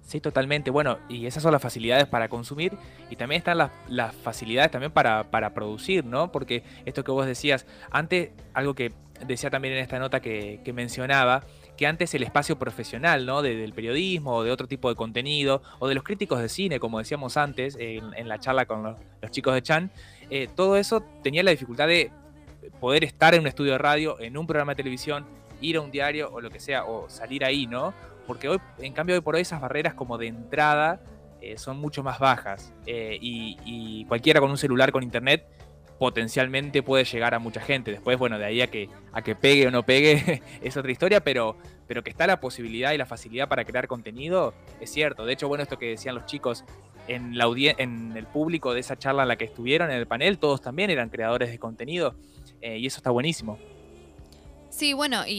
Sí, 0.07 0.21
totalmente. 0.21 0.71
Bueno, 0.71 0.97
y 1.09 1.25
esas 1.25 1.43
son 1.43 1.51
las 1.51 1.61
facilidades 1.61 2.07
para 2.07 2.29
consumir 2.29 2.71
y 3.09 3.17
también 3.17 3.39
están 3.39 3.57
las, 3.57 3.71
las 3.89 4.15
facilidades 4.15 4.71
también 4.71 4.93
para, 4.93 5.29
para 5.29 5.53
producir, 5.53 6.05
¿no? 6.05 6.31
Porque 6.31 6.63
esto 6.85 7.03
que 7.03 7.11
vos 7.11 7.25
decías, 7.25 7.65
antes, 7.91 8.29
algo 8.53 8.73
que 8.73 8.93
decía 9.27 9.49
también 9.49 9.73
en 9.73 9.81
esta 9.81 9.99
nota 9.99 10.21
que, 10.21 10.61
que 10.63 10.71
mencionaba, 10.71 11.43
que 11.79 11.87
antes 11.87 12.13
el 12.13 12.23
espacio 12.23 12.59
profesional, 12.59 13.25
¿no? 13.25 13.41
De- 13.41 13.55
del 13.55 13.71
periodismo 13.71 14.35
o 14.35 14.43
de 14.43 14.51
otro 14.51 14.67
tipo 14.67 14.89
de 14.89 14.95
contenido, 14.95 15.61
o 15.79 15.87
de 15.87 15.95
los 15.95 16.03
críticos 16.03 16.41
de 16.41 16.49
cine, 16.49 16.77
como 16.77 16.99
decíamos 16.99 17.37
antes 17.37 17.77
en, 17.79 18.27
la 18.27 18.37
charla 18.37 18.65
con 18.65 18.83
los, 18.83 19.31
chicos 19.31 19.53
de 19.53 19.61
Chan, 19.61 19.89
eh, 20.29 20.49
todo 20.53 20.75
eso 20.75 21.01
tenía 21.23 21.41
la 21.41 21.51
dificultad 21.51 21.87
de 21.87 22.11
poder 22.81 23.05
estar 23.05 23.33
en 23.33 23.39
un 23.39 23.47
estudio 23.47 23.71
de 23.71 23.77
radio, 23.77 24.19
en 24.19 24.35
un 24.35 24.45
programa 24.45 24.73
de 24.73 24.75
televisión, 24.75 25.25
ir 25.61 25.77
a 25.77 25.81
un 25.81 25.89
diario 25.89 26.29
o 26.33 26.41
lo 26.41 26.49
que 26.49 26.59
sea, 26.59 26.83
o 26.83 27.09
salir 27.09 27.45
ahí, 27.45 27.65
¿no? 27.65 27.93
Porque 28.27 28.49
hoy, 28.49 28.59
en 28.79 28.91
cambio, 28.91 29.15
hoy 29.15 29.21
por 29.21 29.35
hoy 29.35 29.43
esas 29.43 29.61
barreras 29.61 29.93
como 29.93 30.17
de 30.17 30.27
entrada 30.27 30.99
eh, 31.39 31.57
son 31.57 31.79
mucho 31.79 32.03
más 32.03 32.19
bajas. 32.19 32.73
eh, 32.87 33.17
y 33.21 34.03
cualquiera 34.09 34.41
con 34.41 34.51
un 34.51 34.57
celular 34.57 34.91
con 34.91 35.01
internet 35.01 35.47
potencialmente 35.99 36.81
puede 36.81 37.03
llegar 37.03 37.35
a 37.35 37.39
mucha 37.39 37.59
gente. 37.59 37.91
Después, 37.91 38.17
bueno, 38.17 38.39
de 38.39 38.45
ahí 38.45 38.61
a 38.61 38.67
que, 38.67 38.89
a 39.11 39.21
que 39.21 39.35
pegue 39.35 39.67
o 39.67 39.71
no 39.71 39.83
pegue 39.83 40.41
es 40.63 40.77
otra 40.77 40.91
historia, 40.91 41.19
pero, 41.19 41.57
pero 41.87 42.01
que 42.03 42.09
está 42.09 42.25
la 42.25 42.39
posibilidad 42.39 42.93
y 42.93 42.97
la 42.97 43.05
facilidad 43.05 43.49
para 43.49 43.65
crear 43.65 43.87
contenido, 43.87 44.53
es 44.79 44.89
cierto. 44.89 45.25
De 45.25 45.33
hecho, 45.33 45.47
bueno, 45.47 45.61
esto 45.61 45.77
que 45.77 45.89
decían 45.89 46.15
los 46.15 46.25
chicos 46.25 46.63
en, 47.07 47.37
la 47.37 47.45
en 47.77 48.15
el 48.15 48.25
público 48.25 48.73
de 48.73 48.79
esa 48.79 48.97
charla 48.97 49.23
en 49.23 49.27
la 49.27 49.35
que 49.35 49.45
estuvieron, 49.45 49.91
en 49.91 49.97
el 49.97 50.07
panel, 50.07 50.39
todos 50.39 50.61
también 50.61 50.89
eran 50.89 51.09
creadores 51.09 51.51
de 51.51 51.59
contenido, 51.59 52.15
eh, 52.61 52.77
y 52.77 52.85
eso 52.85 52.97
está 52.97 53.11
buenísimo. 53.11 53.59
Sí, 54.79 54.93
bueno, 54.93 55.23
y, 55.27 55.31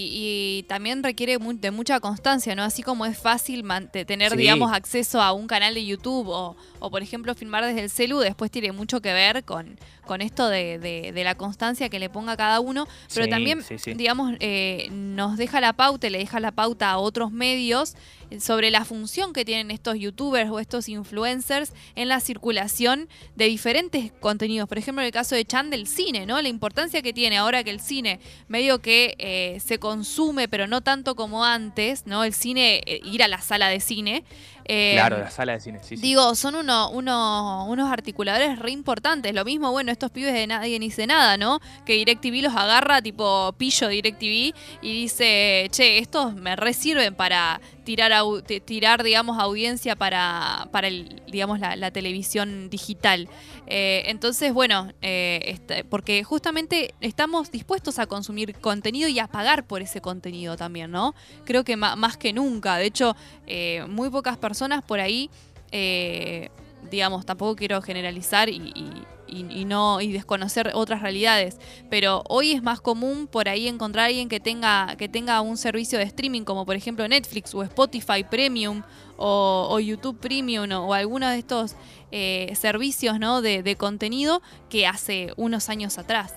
y 0.59 0.63
también 0.65 1.03
requiere 1.03 1.39
de 1.39 1.71
mucha 1.71 1.99
constancia, 1.99 2.55
¿no? 2.55 2.63
Así 2.63 2.83
como 2.83 3.07
es 3.07 3.17
fácil 3.17 3.65
tener, 4.05 4.33
Sí. 4.33 4.37
digamos, 4.37 4.71
acceso 4.71 5.23
a 5.23 5.33
un 5.33 5.47
canal 5.47 5.73
de 5.73 5.83
YouTube 5.87 6.29
o, 6.29 6.57
o, 6.79 6.91
por 6.91 7.03
ejemplo, 7.03 7.35
filmar 7.35 7.65
desde 7.65 7.81
el 7.81 7.89
celu, 7.89 8.19
después 8.19 8.51
tiene 8.51 8.71
mucho 8.73 9.01
que 9.01 9.15
ver 9.15 9.43
con, 9.45 9.79
con 10.05 10.21
esto 10.21 10.47
de, 10.51 10.79
de- 10.79 11.13
de 11.13 11.25
la 11.25 11.37
constancia 11.37 11.89
que 11.89 11.99
le 11.99 12.11
ponga 12.11 12.37
cada 12.37 12.61
uno, 12.61 12.87
pero 13.15 13.25
Sí, 13.25 13.31
también, 13.31 13.63
sí, 13.63 13.95
digamos, 13.95 14.35
eh, 14.41 14.89
nos 14.91 15.39
deja 15.39 15.63
la 15.63 15.73
pauta, 15.73 16.07
y 16.07 16.11
le 16.11 16.19
deja 16.19 16.39
la 16.39 16.51
pauta 16.53 16.91
a 16.91 16.99
otros 16.99 17.33
medios 17.33 17.95
sobre 18.39 18.71
la 18.71 18.85
función 18.85 19.33
que 19.33 19.45
tienen 19.45 19.71
estos 19.71 19.99
youtubers 19.99 20.51
o 20.51 20.61
estos 20.61 20.89
influencers 20.89 21.73
en 21.97 22.09
la 22.09 22.21
circulación 22.21 23.09
de 23.35 23.47
diferentes 23.47 24.13
contenidos. 24.21 24.69
Por 24.69 24.79
ejemplo, 24.79 25.03
en 25.03 25.07
el 25.07 25.13
caso 25.13 25.35
de 25.35 25.45
Chan 25.45 25.71
del 25.71 25.87
cine, 25.87 26.27
¿no? 26.27 26.41
La 26.41 26.49
importancia 26.49 27.03
que 27.03 27.13
tiene 27.13 27.39
ahora 27.39 27.65
que 27.65 27.71
el 27.71 27.81
cine 27.81 28.21
medio 28.49 28.81
que 28.81 29.15
eh, 29.19 29.59
se 29.61 29.79
consume, 29.79 30.49
pero 30.49 30.67
no 30.67 30.81
tanto 30.81 31.17
como 31.17 31.45
antes, 31.45 32.07
¿no? 32.07 32.25
El 32.25 32.35
cine, 32.35 32.83
eh, 32.87 33.01
ir 33.05 33.23
a 33.23 33.29
la 33.29 33.41
sala 33.41 33.69
de 33.69 33.81
cine. 33.81 34.25
Eh, 34.73 34.93
claro, 34.95 35.19
la 35.19 35.31
sala 35.31 35.53
de 35.55 35.61
cine, 35.61 35.81
sí. 35.83 35.97
Digo, 35.97 36.35
son 36.37 36.55
uno, 36.55 36.91
uno- 36.91 37.67
unos 37.67 37.91
articuladores 37.91 38.59
re 38.59 38.71
importantes. 38.71 39.35
Lo 39.35 39.45
mismo, 39.45 39.73
bueno, 39.73 39.91
estos 39.91 40.11
pibes 40.13 40.33
de 40.33 40.47
nadie 40.47 40.79
ni 40.79 40.87
dice 40.87 41.07
nada, 41.09 41.37
¿no? 41.37 41.59
Que 41.85 41.95
DirecTV 41.95 42.43
los 42.43 42.55
agarra, 42.55 43.03
tipo 43.03 43.53
pillo 43.59 43.89
DirecTV, 43.89 44.55
y 44.83 44.93
dice, 45.03 45.67
che, 45.73 45.99
estos 45.99 46.35
me 46.35 46.55
re 46.55 46.73
sirven 46.73 47.17
para 47.17 47.61
tirar, 47.85 48.13
au- 48.13 48.43
tirar 48.65 49.03
digamos, 49.03 49.39
audiencia 49.41 49.97
para, 49.97 50.69
para 50.71 50.87
el, 50.87 51.21
digamos, 51.27 51.59
la, 51.59 51.75
la 51.75 51.91
televisión 51.91 52.71
digital. 52.71 53.29
Eh, 53.67 54.05
entonces, 54.07 54.53
bueno, 54.53 54.93
eh, 55.03 55.41
este, 55.47 55.83
porque 55.85 56.23
justamente 56.23 56.95
estamos 57.01 57.51
dispuestos 57.51 57.99
a 57.99 58.07
consumir 58.07 58.55
contenido 58.57 59.09
y 59.09 59.19
a 59.19 59.27
pagar 59.27 59.65
por 59.65 59.83
ese 59.83 60.01
contenido 60.01 60.57
también, 60.57 60.91
¿no? 60.93 61.15
Creo 61.45 61.65
que 61.65 61.77
más 61.77 62.17
que 62.17 62.33
nunca. 62.33 62.77
De 62.77 62.87
hecho, 62.87 63.17
eh, 63.47 63.85
muy 63.89 64.11
pocas 64.11 64.37
personas 64.37 64.60
por 64.87 65.01
ahí, 65.01 65.31
eh, 65.73 66.49
digamos, 66.91 67.25
tampoco 67.27 67.57
quiero 67.57 67.81
generalizar 67.83 68.49
y, 68.49 68.57
y- 68.75 69.03
y- 69.27 69.61
y 69.61 69.65
no 69.65 70.01
y 70.01 70.11
desconocer 70.11 70.73
otras 70.75 71.03
realidades, 71.03 71.59
pero 71.89 72.25
hoy 72.29 72.53
es 72.53 72.63
más 72.65 72.81
común 72.81 73.29
por 73.29 73.49
ahí 73.49 73.69
encontrar 73.69 74.05
a 74.05 74.07
alguien 74.09 74.29
que 74.29 74.41
tenga 74.41 74.97
que 74.99 75.09
tenga 75.09 75.41
un 75.41 75.57
servicio 75.57 75.99
de 75.99 76.05
streaming 76.05 76.43
como 76.43 76.67
por 76.67 76.75
ejemplo 76.75 77.07
Netflix 77.07 77.55
o 77.55 77.63
Spotify 77.63 78.25
Premium 78.29 78.83
o, 79.17 79.79
YouTube 79.79 80.19
Premium 80.19 80.73
o, 80.73 80.95
alguno 80.95 81.29
de 81.29 81.39
estos 81.39 81.77
eh, 82.11 82.53
servicios 82.57 83.21
¿no? 83.21 83.41
de, 83.41 83.63
de 83.63 83.77
contenido 83.77 84.43
que 84.69 84.87
hace 84.87 85.33
unos 85.37 85.69
años 85.69 85.97
atrás. 85.99 86.35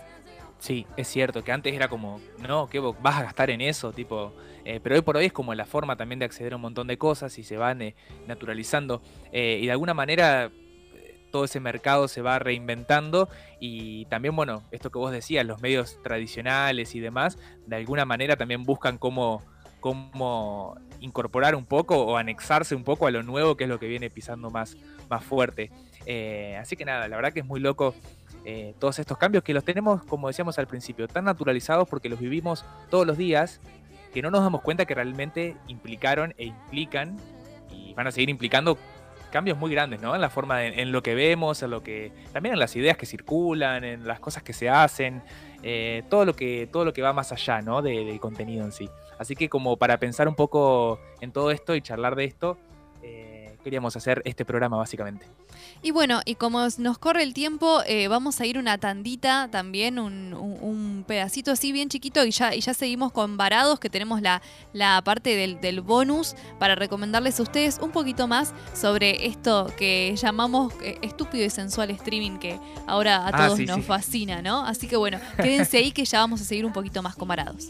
Sí, 0.59 0.86
es 0.95 1.07
cierto, 1.07 1.43
que 1.43 1.51
antes 1.51 1.74
era 1.74 1.88
como, 1.89 2.21
no, 2.47 2.69
¿qué 2.69 2.80
vas 2.80 3.17
a 3.17 3.24
gastar 3.24 3.49
en 3.49 3.59
eso? 3.61 3.91
Tipo, 3.91 4.34
eh, 4.66 4.80
pero 4.82 4.95
hoy 4.95 5.01
por 5.01 5.18
hoy 5.18 5.26
es 5.26 5.34
como 5.34 5.53
la 5.55 5.66
forma 5.66 5.95
también 5.95 6.20
de 6.20 6.26
acceder 6.26 6.53
a 6.53 6.55
un 6.55 6.61
montón 6.61 6.88
de 6.88 6.97
cosas 6.97 7.38
y 7.38 7.43
se 7.43 7.57
van 7.57 7.82
eh, 7.82 7.95
naturalizando. 8.28 9.01
eh, 9.32 9.59
y 9.61 9.66
de 9.66 9.72
alguna 9.72 9.93
manera 9.93 10.51
todo 11.32 11.45
ese 11.45 11.59
mercado 11.59 12.07
se 12.07 12.22
va 12.22 12.38
reinventando 12.38 13.28
y 13.59 14.05
también, 14.05 14.36
bueno, 14.36 14.61
esto 14.72 14.91
que 14.91 14.99
vos 14.99 15.11
decías, 15.11 15.43
los 15.45 15.61
medios 15.61 15.99
tradicionales 16.03 16.93
y 16.93 16.99
demás, 16.99 17.39
de 17.66 17.76
alguna 17.76 18.05
manera 18.05 18.36
también 18.36 18.64
buscan 18.64 18.99
cómo, 18.99 19.41
cómo 19.80 20.78
incorporar 20.99 21.55
un 21.55 21.66
poco 21.66 21.97
o 21.97 22.18
anexarse 22.18 22.76
un 22.76 22.84
poco 22.84 23.07
a 23.07 23.11
lo 23.11 23.24
nuevo 23.24 23.57
que 23.57 23.64
es 23.64 23.70
lo 23.70 23.80
que 23.80 23.88
viene 23.88 24.11
pisando 24.11 24.51
más, 24.51 24.78
más 25.09 25.24
fuerte. 25.24 25.72
Así 26.59 26.76
que 26.76 26.86
nada, 26.86 27.07
la 27.07 27.16
verdad 27.16 27.34
que 27.34 27.39
es 27.39 27.45
muy 27.47 27.59
loco 27.59 27.95
todos 28.78 28.99
estos 28.99 29.18
cambios 29.18 29.43
que 29.43 29.55
los 29.55 29.64
tenemos, 29.64 30.03
como 30.03 30.28
decíamos 30.28 30.59
al 30.59 30.68
principio, 30.68 31.07
tan 31.07 31.26
naturalizados 31.26 31.89
porque 31.89 32.09
los 32.09 32.20
vivimos 32.20 32.64
todos 32.91 33.07
los 33.07 33.18
días 33.18 33.59
que 34.14 34.22
no 34.22 34.30
nos 34.32 34.41
damos 34.41 34.61
cuenta 34.61 34.86
que 34.86 34.95
realmente 34.95 35.55
implicaron 35.68 36.34
e 36.38 36.45
implican 36.45 37.18
y 37.72 37.93
van 37.93 38.07
a 38.07 38.11
seguir 38.11 38.30
implicando 38.30 38.78
cambios 39.32 39.57
muy 39.57 39.72
grandes, 39.72 39.99
¿no? 39.99 40.14
En 40.14 40.22
la 40.22 40.30
forma, 40.30 40.59
de- 40.59 40.80
en 40.82 40.91
lo 40.91 41.01
que 41.01 41.16
vemos, 41.16 41.64
en 41.64 41.72
lo 41.72 41.82
que, 41.82 42.11
también 42.32 42.53
en 42.53 42.59
las 42.59 42.76
ideas 42.76 42.97
que 42.97 43.07
circulan, 43.07 43.84
en 43.84 44.07
las 44.07 44.20
cosas 44.20 44.43
que 44.43 44.53
se 44.53 44.70
hacen, 44.70 45.24
eh, 45.64 46.03
todo 46.09 46.24
lo 46.24 46.36
que, 46.36 46.70
todo 46.72 46.86
lo 46.86 46.93
que 46.93 47.01
va 47.01 47.14
más 47.14 47.32
allá, 47.32 47.61
¿no? 47.61 47.82
De- 47.82 48.05
del 48.05 48.20
contenido 48.20 48.64
en 48.64 48.72
sí. 48.72 48.88
Así 49.18 49.36
que 49.36 49.49
como 49.49 49.78
para 49.78 49.97
pensar 49.97 50.28
un 50.28 50.36
poco 50.36 50.99
en 51.20 51.32
todo 51.32 51.49
esto 51.49 51.76
y 51.76 51.82
charlar 51.82 52.16
de 52.16 52.26
esto, 52.26 52.57
queríamos 53.64 53.95
hacer 53.95 54.22
este 54.26 54.45
programa 54.45 54.78
básicamente. 54.78 55.26
Y 55.82 55.91
bueno, 55.91 56.22
y 56.26 56.36
como 56.36 56.68
nos 56.78 56.97
corre 56.97 57.24
el 57.24 57.34
tiempo, 57.34 57.82
eh, 57.88 58.07
vamos 58.07 58.39
a 58.41 58.45
ir 58.45 58.57
una 58.57 58.78
tandita 58.78 59.47
también, 59.51 59.99
un, 59.99 60.34
un- 60.34 60.57
un 60.61 61.03
pedacito 61.07 61.51
así 61.51 61.72
bien 61.72 61.89
chiquito 61.89 62.24
y 62.26 62.32
ya, 62.32 62.53
y 62.55 62.61
ya 62.61 62.74
seguimos 62.74 63.11
con 63.11 63.38
Varados, 63.38 63.80
que 63.80 63.89
tenemos 63.89 64.22
la, 64.22 64.41
la 64.74 65.01
parte 65.03 65.36
del, 65.36 65.59
del 65.61 65.82
bonus 65.82 66.36
para 66.59 66.76
recomendarles 66.76 67.39
a 67.39 67.43
ustedes 67.43 67.80
un 67.82 67.91
poquito 67.91 68.28
más 68.28 68.53
sobre 68.74 69.26
esto 69.28 69.68
que 69.78 70.16
llamamos 70.16 70.74
eh, 70.82 70.97
estúpido 71.01 71.45
y 71.45 71.49
sensual 71.49 71.89
streaming, 71.91 72.38
que 72.39 72.59
ahora 72.88 73.18
a 73.26 73.28
Ah, 73.34 73.45
todos 73.47 73.57
sí, 73.57 73.66
nos 73.66 73.78
sí. 73.78 73.82
fascina, 73.84 74.41
¿no? 74.41 74.66
Así 74.66 74.88
que 74.88 74.95
bueno, 74.95 75.20
quédense 75.38 75.78
ahí 75.78 75.91
que 75.91 76.05
ya 76.05 76.20
vamos 76.20 76.41
a 76.41 76.43
seguir 76.45 76.66
un 76.66 76.74
poquito 76.74 77.01
más 77.01 77.16
con 77.16 77.28
Varados. 77.28 77.68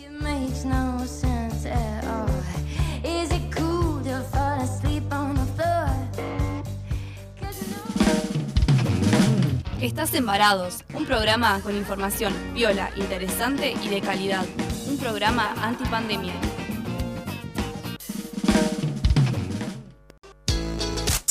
Estás 9.83 10.13
en 10.13 10.25
Varados, 10.25 10.85
un 10.93 11.05
programa 11.05 11.59
con 11.59 11.75
información 11.75 12.33
viola, 12.53 12.89
interesante 12.95 13.73
y 13.83 13.89
de 13.89 13.99
calidad. 13.99 14.45
Un 14.87 14.97
programa 14.97 15.53
antipandemia. 15.61 16.31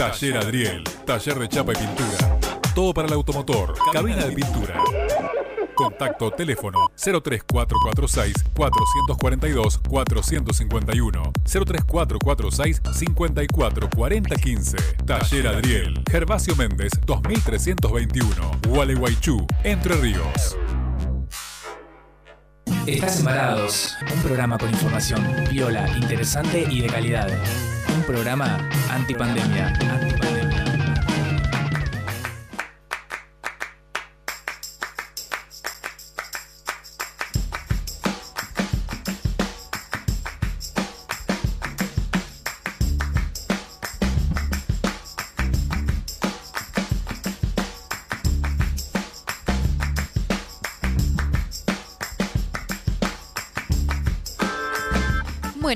Taller 0.00 0.38
Adriel, 0.38 0.82
taller 1.04 1.38
de 1.38 1.46
chapa 1.46 1.72
y 1.72 1.76
pintura. 1.76 2.38
Todo 2.74 2.94
para 2.94 3.06
el 3.06 3.12
automotor, 3.12 3.74
cabina 3.92 4.24
de 4.24 4.34
pintura. 4.34 4.82
Contacto 5.74 6.30
teléfono 6.30 6.90
03446 6.96 8.34
442 8.54 9.78
451 9.86 11.32
03446 11.44 12.80
544015 12.94 14.76
Taller 15.04 15.48
Adriel, 15.48 16.02
Gervasio 16.10 16.56
Méndez 16.56 16.92
2321 17.04 18.52
Gualeguaychú, 18.70 19.46
Entre 19.64 19.96
Ríos. 19.96 20.56
Estás 22.86 23.18
Embarados, 23.18 23.98
un 24.14 24.22
programa 24.22 24.56
con 24.56 24.70
información 24.70 25.22
viola, 25.50 25.86
interesante 25.98 26.66
y 26.70 26.80
de 26.80 26.88
calidad. 26.88 27.28
Un 27.96 28.02
programa 28.04 28.58
antipandemia. 28.90 29.72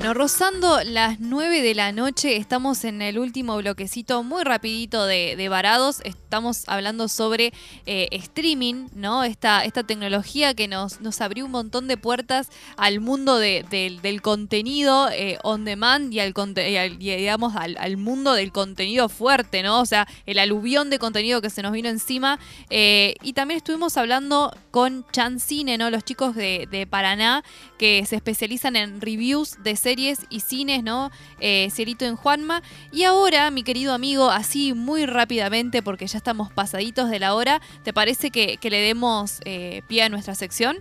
Bueno, 0.05 0.19
rozando 0.19 0.83
las 0.83 1.19
9 1.19 1.63
de 1.63 1.73
la 1.73 1.91
noche, 1.91 2.37
estamos 2.37 2.83
en 2.83 3.01
el 3.01 3.17
último 3.17 3.57
bloquecito 3.57 4.21
muy 4.21 4.43
rapidito 4.43 5.07
de, 5.07 5.35
de 5.35 5.49
Varados. 5.49 6.03
Estamos 6.35 6.65
hablando 6.67 7.07
sobre 7.07 7.53
eh, 7.85 8.09
streaming, 8.11 8.89
¿no? 8.93 9.23
Esta, 9.23 9.63
esta 9.63 9.83
tecnología 9.83 10.53
que 10.53 10.67
nos, 10.67 10.99
nos 10.99 11.21
abrió 11.21 11.45
un 11.45 11.51
montón 11.51 11.87
de 11.87 11.95
puertas 11.95 12.49
al 12.75 12.99
mundo 12.99 13.37
de- 13.39 13.63
del- 13.71 14.21
contenido 14.21 15.09
eh, 15.11 15.37
on 15.43 15.63
demand 15.63 16.13
y, 16.13 16.19
al, 16.19 16.33
y 16.35 17.09
y, 17.09 17.15
digamos, 17.15 17.55
al, 17.55 17.95
mundo 17.95 18.33
del 18.33 18.51
contenido 18.51 19.07
fuerte, 19.07 19.63
¿no? 19.63 19.79
O 19.79 19.85
sea, 19.85 20.09
el 20.25 20.39
aluvión 20.39 20.89
de 20.89 20.99
contenido 20.99 21.41
que 21.41 21.49
se 21.49 21.61
nos 21.61 21.71
vino 21.71 21.87
encima. 21.87 22.37
Eh, 22.69 23.15
y 23.23 23.31
también 23.31 23.59
estuvimos 23.59 23.95
hablando 23.95 24.53
con 24.71 25.05
Chancine, 25.13 25.77
¿no? 25.77 25.89
Los 25.89 26.03
chicos 26.03 26.35
de, 26.35 26.85
Paraná 26.89 27.45
que 27.77 28.05
se 28.05 28.17
especializan 28.17 28.75
en 28.75 28.99
reviews 28.99 29.63
de 29.63 29.77
series 29.77 30.25
y 30.29 30.41
cines, 30.41 30.83
¿no? 30.83 31.11
Cielito 31.39 32.03
en 32.03 32.17
Juanma. 32.17 32.61
Y 32.91 33.03
ahora, 33.03 33.51
mi 33.51 33.63
querido 33.63 33.93
amigo, 33.93 34.29
así 34.29 34.73
muy 34.73 35.05
rápidamente, 35.05 35.81
porque 35.81 36.07
ya 36.07 36.17
estamos 36.25 36.51
pasaditos 36.51 37.11
de 37.11 37.19
la 37.19 37.35
hora, 37.35 37.61
¿te 37.83 37.93
parece 37.93 38.31
que, 38.31 38.57
que 38.57 38.71
le 38.71 38.81
demos 38.81 39.41
eh, 39.45 39.83
pie 39.87 40.01
a 40.01 40.09
nuestra 40.09 40.33
sección? 40.33 40.77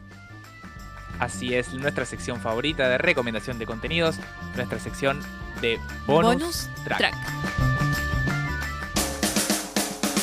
Así 1.18 1.54
es, 1.54 1.74
nuestra 1.74 2.06
sección 2.06 2.40
favorita 2.40 2.88
de 2.88 2.96
recomendación 2.96 3.58
de 3.58 3.66
contenidos, 3.66 4.16
nuestra 4.56 4.80
sección 4.80 5.20
de 5.60 5.78
bonus, 6.06 6.70
track. 6.84 7.14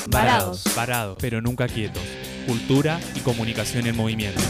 Varados. 0.08 0.64
Varados, 0.76 1.18
pero 1.22 1.40
nunca 1.40 1.68
quietos. 1.68 2.04
Cultura 2.48 3.00
y 3.14 3.20
comunicación 3.20 3.86
en 3.86 3.96
movimiento. 3.96 4.42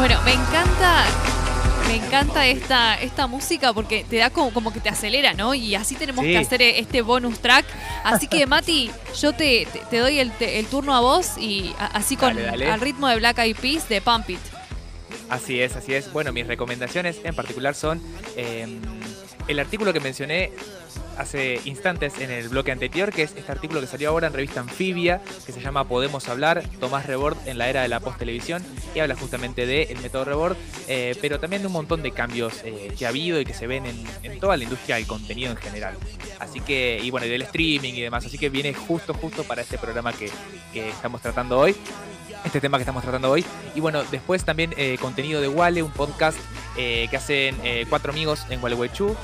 Bueno, 0.00 0.18
me 0.24 0.32
encanta. 0.32 1.04
Me 1.86 1.96
encanta 1.96 2.46
esta, 2.46 2.94
esta 3.00 3.26
música 3.26 3.72
porque 3.72 4.04
te 4.08 4.16
da 4.16 4.30
como, 4.30 4.52
como 4.52 4.72
que 4.72 4.78
te 4.80 4.88
acelera, 4.88 5.34
¿no? 5.34 5.54
Y 5.54 5.74
así 5.74 5.96
tenemos 5.96 6.24
Sí. 6.24 6.30
que 6.32 6.38
hacer 6.38 6.62
este 6.62 7.02
bonus 7.02 7.40
track. 7.40 7.64
Así 8.04 8.28
que, 8.28 8.46
Mati, 8.46 8.90
yo 9.20 9.32
te, 9.32 9.66
te- 9.72 9.80
te 9.90 9.98
doy 9.98 10.20
el, 10.20 10.30
te- 10.30 10.60
el 10.60 10.66
turno 10.66 10.94
a 10.94 11.00
vos 11.00 11.36
y 11.36 11.74
a- 11.80 11.86
así 11.86 12.16
con 12.16 12.34
Dale, 12.36 12.46
dale. 12.46 12.70
al 12.70 12.80
ritmo 12.80 13.08
de 13.08 13.16
Black 13.16 13.38
Eyed 13.38 13.56
Peas 13.56 13.88
de 13.88 14.00
Pump 14.00 14.30
It. 14.30 14.38
Así 15.28 15.60
es, 15.60 15.74
así 15.76 15.92
es. 15.94 16.12
Bueno, 16.12 16.32
mis 16.32 16.46
recomendaciones 16.46 17.18
en 17.24 17.34
particular 17.34 17.74
son 17.74 18.00
eh, 18.36 18.68
el 19.48 19.58
artículo 19.58 19.92
que 19.92 20.00
mencioné 20.00 20.52
hace 21.20 21.60
instantes 21.66 22.18
en 22.18 22.30
el 22.30 22.48
bloque 22.48 22.72
anterior, 22.72 23.12
que 23.12 23.22
es 23.22 23.34
este 23.36 23.52
artículo 23.52 23.80
que 23.80 23.86
salió 23.86 24.08
ahora 24.08 24.26
en 24.28 24.32
revista 24.32 24.60
Anfibia, 24.60 25.20
que 25.44 25.52
se 25.52 25.60
llama 25.60 25.86
Podemos 25.86 26.28
Hablar, 26.28 26.62
Tomás 26.80 27.06
Rebord 27.06 27.36
en 27.46 27.58
la 27.58 27.68
era 27.68 27.82
de 27.82 27.88
la 27.88 28.00
post-televisión, 28.00 28.64
y 28.94 29.00
habla 29.00 29.14
justamente 29.16 29.66
del 29.66 29.98
método 30.00 30.24
Rebord, 30.24 30.56
eh, 30.88 31.14
pero 31.20 31.38
también 31.38 31.62
de 31.62 31.66
un 31.66 31.74
montón 31.74 32.02
de 32.02 32.12
cambios 32.12 32.62
eh, 32.64 32.92
que 32.98 33.06
ha 33.06 33.10
habido 33.10 33.38
y 33.40 33.44
que 33.44 33.54
se 33.54 33.66
ven 33.66 33.84
en, 33.86 34.40
toda 34.40 34.56
la 34.56 34.64
industria 34.64 34.96
del 34.96 35.06
contenido 35.06 35.50
en 35.50 35.58
general. 35.58 35.94
Así 36.38 36.60
que, 36.60 36.98
y 37.02 37.10
bueno, 37.10 37.26
y 37.26 37.30
del 37.30 37.42
streaming 37.42 37.92
y 37.92 38.00
demás, 38.00 38.24
así 38.24 38.38
que 38.38 38.48
viene 38.48 38.72
justo, 38.72 39.12
justo 39.12 39.44
para 39.44 39.60
este 39.60 39.76
programa 39.76 40.14
que, 40.14 40.30
que 40.72 40.88
estamos 40.88 41.20
tratando 41.20 41.58
hoy 41.58 41.76
este 42.42 42.58
tema 42.58 42.78
que 42.78 42.84
estamos 42.84 43.02
tratando 43.02 43.30
hoy. 43.30 43.44
Y 43.74 43.80
bueno, 43.80 44.02
después 44.04 44.46
también 44.46 44.72
eh, 44.78 44.96
contenido 44.98 45.42
de 45.42 45.48
Wale, 45.48 45.82
un 45.82 45.90
podcast 45.90 46.38
que 46.74 47.14
hacen 47.14 47.56
cuatro 47.90 48.10
amigos 48.10 48.46
en 48.48 48.58
Gualeguaychú. 48.58 49.14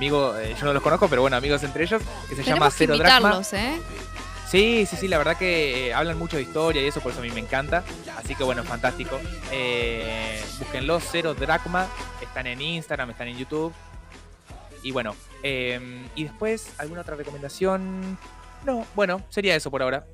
Amigo, 0.00 0.34
eh, 0.38 0.56
yo 0.58 0.64
no 0.64 0.72
los 0.72 0.82
conozco, 0.82 1.08
pero 1.08 1.20
bueno, 1.20 1.36
amigos 1.36 1.62
entre 1.62 1.84
ellos, 1.84 2.00
que 2.26 2.34
se 2.34 2.42
llama 2.42 2.70
Cero 2.70 2.94
invitarlos, 2.94 3.52
¿eh? 3.52 3.78
Sí, 4.48 4.86
sí, 4.88 4.96
sí, 4.96 5.08
la 5.08 5.18
verdad 5.18 5.36
que 5.36 5.88
eh, 5.88 5.92
hablan 5.92 6.18
mucho 6.18 6.38
de 6.38 6.42
historia 6.42 6.80
y 6.80 6.86
eso, 6.86 7.02
por 7.02 7.12
eso 7.12 7.20
a 7.20 7.22
mí 7.22 7.28
me 7.28 7.40
encanta. 7.40 7.84
Así 8.16 8.34
que 8.34 8.42
bueno, 8.42 8.64
fantástico. 8.64 9.20
Eh, 9.52 10.42
búsquenlo, 10.58 11.00
Cero 11.00 11.34
Dracma. 11.34 11.86
Están 12.22 12.46
en 12.46 12.62
Instagram, 12.62 13.10
están 13.10 13.28
en 13.28 13.36
YouTube. 13.36 13.74
Y 14.82 14.90
bueno, 14.90 15.14
eh, 15.42 15.78
y 16.14 16.24
después, 16.24 16.72
¿alguna 16.78 17.02
otra 17.02 17.14
recomendación? 17.14 18.16
No, 18.64 18.86
bueno, 18.94 19.22
sería 19.28 19.54
eso 19.54 19.70
por 19.70 19.82
ahora. 19.82 20.06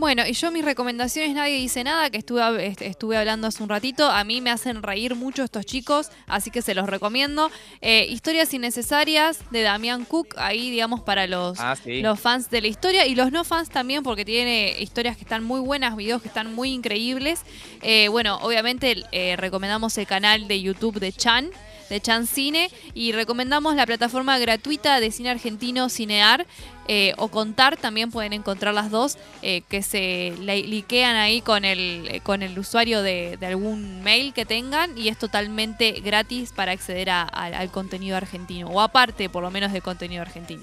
Bueno, 0.00 0.22
y 0.24 0.32
yo 0.32 0.52
mis 0.52 0.64
recomendaciones, 0.64 1.34
nadie 1.34 1.56
dice 1.56 1.82
nada, 1.82 2.08
que 2.08 2.18
estuve, 2.18 2.40
hab- 2.40 2.60
est- 2.60 2.82
estuve 2.82 3.16
hablando 3.16 3.48
hace 3.48 3.64
un 3.64 3.68
ratito. 3.68 4.08
A 4.08 4.22
mí 4.22 4.40
me 4.40 4.50
hacen 4.50 4.80
reír 4.84 5.16
mucho 5.16 5.42
estos 5.42 5.66
chicos, 5.66 6.10
así 6.28 6.52
que 6.52 6.62
se 6.62 6.72
los 6.76 6.86
recomiendo. 6.88 7.50
Eh, 7.80 8.06
Historias 8.08 8.54
innecesarias 8.54 9.40
de 9.50 9.62
Damián 9.62 10.04
Cook, 10.04 10.36
ahí 10.36 10.70
digamos 10.70 11.00
para 11.00 11.26
los, 11.26 11.58
Ah, 11.58 11.74
sí. 11.74 12.00
los 12.00 12.20
fans 12.20 12.48
de 12.48 12.60
la 12.60 12.68
historia 12.68 13.06
y 13.06 13.16
los 13.16 13.32
no 13.32 13.42
fans 13.42 13.70
también, 13.70 14.04
porque 14.04 14.24
tiene 14.24 14.76
historias 14.80 15.16
que 15.16 15.22
están 15.24 15.42
muy 15.42 15.58
buenas, 15.58 15.96
videos 15.96 16.22
que 16.22 16.28
están 16.28 16.54
muy 16.54 16.70
increíbles. 16.70 17.40
Eh, 17.82 18.06
bueno, 18.06 18.36
obviamente 18.42 19.02
eh, 19.10 19.34
recomendamos 19.34 19.98
el 19.98 20.06
canal 20.06 20.46
de 20.46 20.62
YouTube 20.62 21.00
de 21.00 21.12
Chan 21.12 21.50
de 21.88 22.02
Chan 22.02 22.26
Cine 22.26 22.70
y 22.92 23.12
recomendamos 23.12 23.74
la 23.74 23.86
plataforma 23.86 24.38
gratuita 24.38 25.00
de 25.00 25.10
cine 25.10 25.30
argentino 25.30 25.88
Cinear 25.88 26.46
eh, 26.88 27.12
o 27.18 27.28
Contar, 27.28 27.76
también 27.76 28.10
pueden 28.10 28.32
encontrar 28.32 28.74
las 28.74 28.90
dos, 28.90 29.18
eh, 29.42 29.62
que 29.68 29.82
se 29.82 30.34
li- 30.40 30.64
liquean 30.64 31.14
ahí 31.16 31.40
con 31.42 31.64
el, 31.64 32.08
eh, 32.10 32.20
con 32.20 32.42
el 32.42 32.58
usuario 32.58 33.02
de, 33.02 33.38
algún 33.46 34.02
mail 34.02 34.32
que 34.32 34.44
tengan 34.44 34.96
y 34.98 35.08
es 35.08 35.18
totalmente 35.18 35.92
gratis 36.00 36.52
para 36.52 36.72
acceder 36.72 37.10
a- 37.10 37.22
al- 37.22 37.70
contenido 37.70 38.16
argentino, 38.16 38.68
o 38.68 38.80
aparte 38.80 39.28
por 39.28 39.42
lo 39.42 39.50
menos 39.50 39.72
de 39.72 39.80
contenido 39.82 40.22
argentino. 40.22 40.62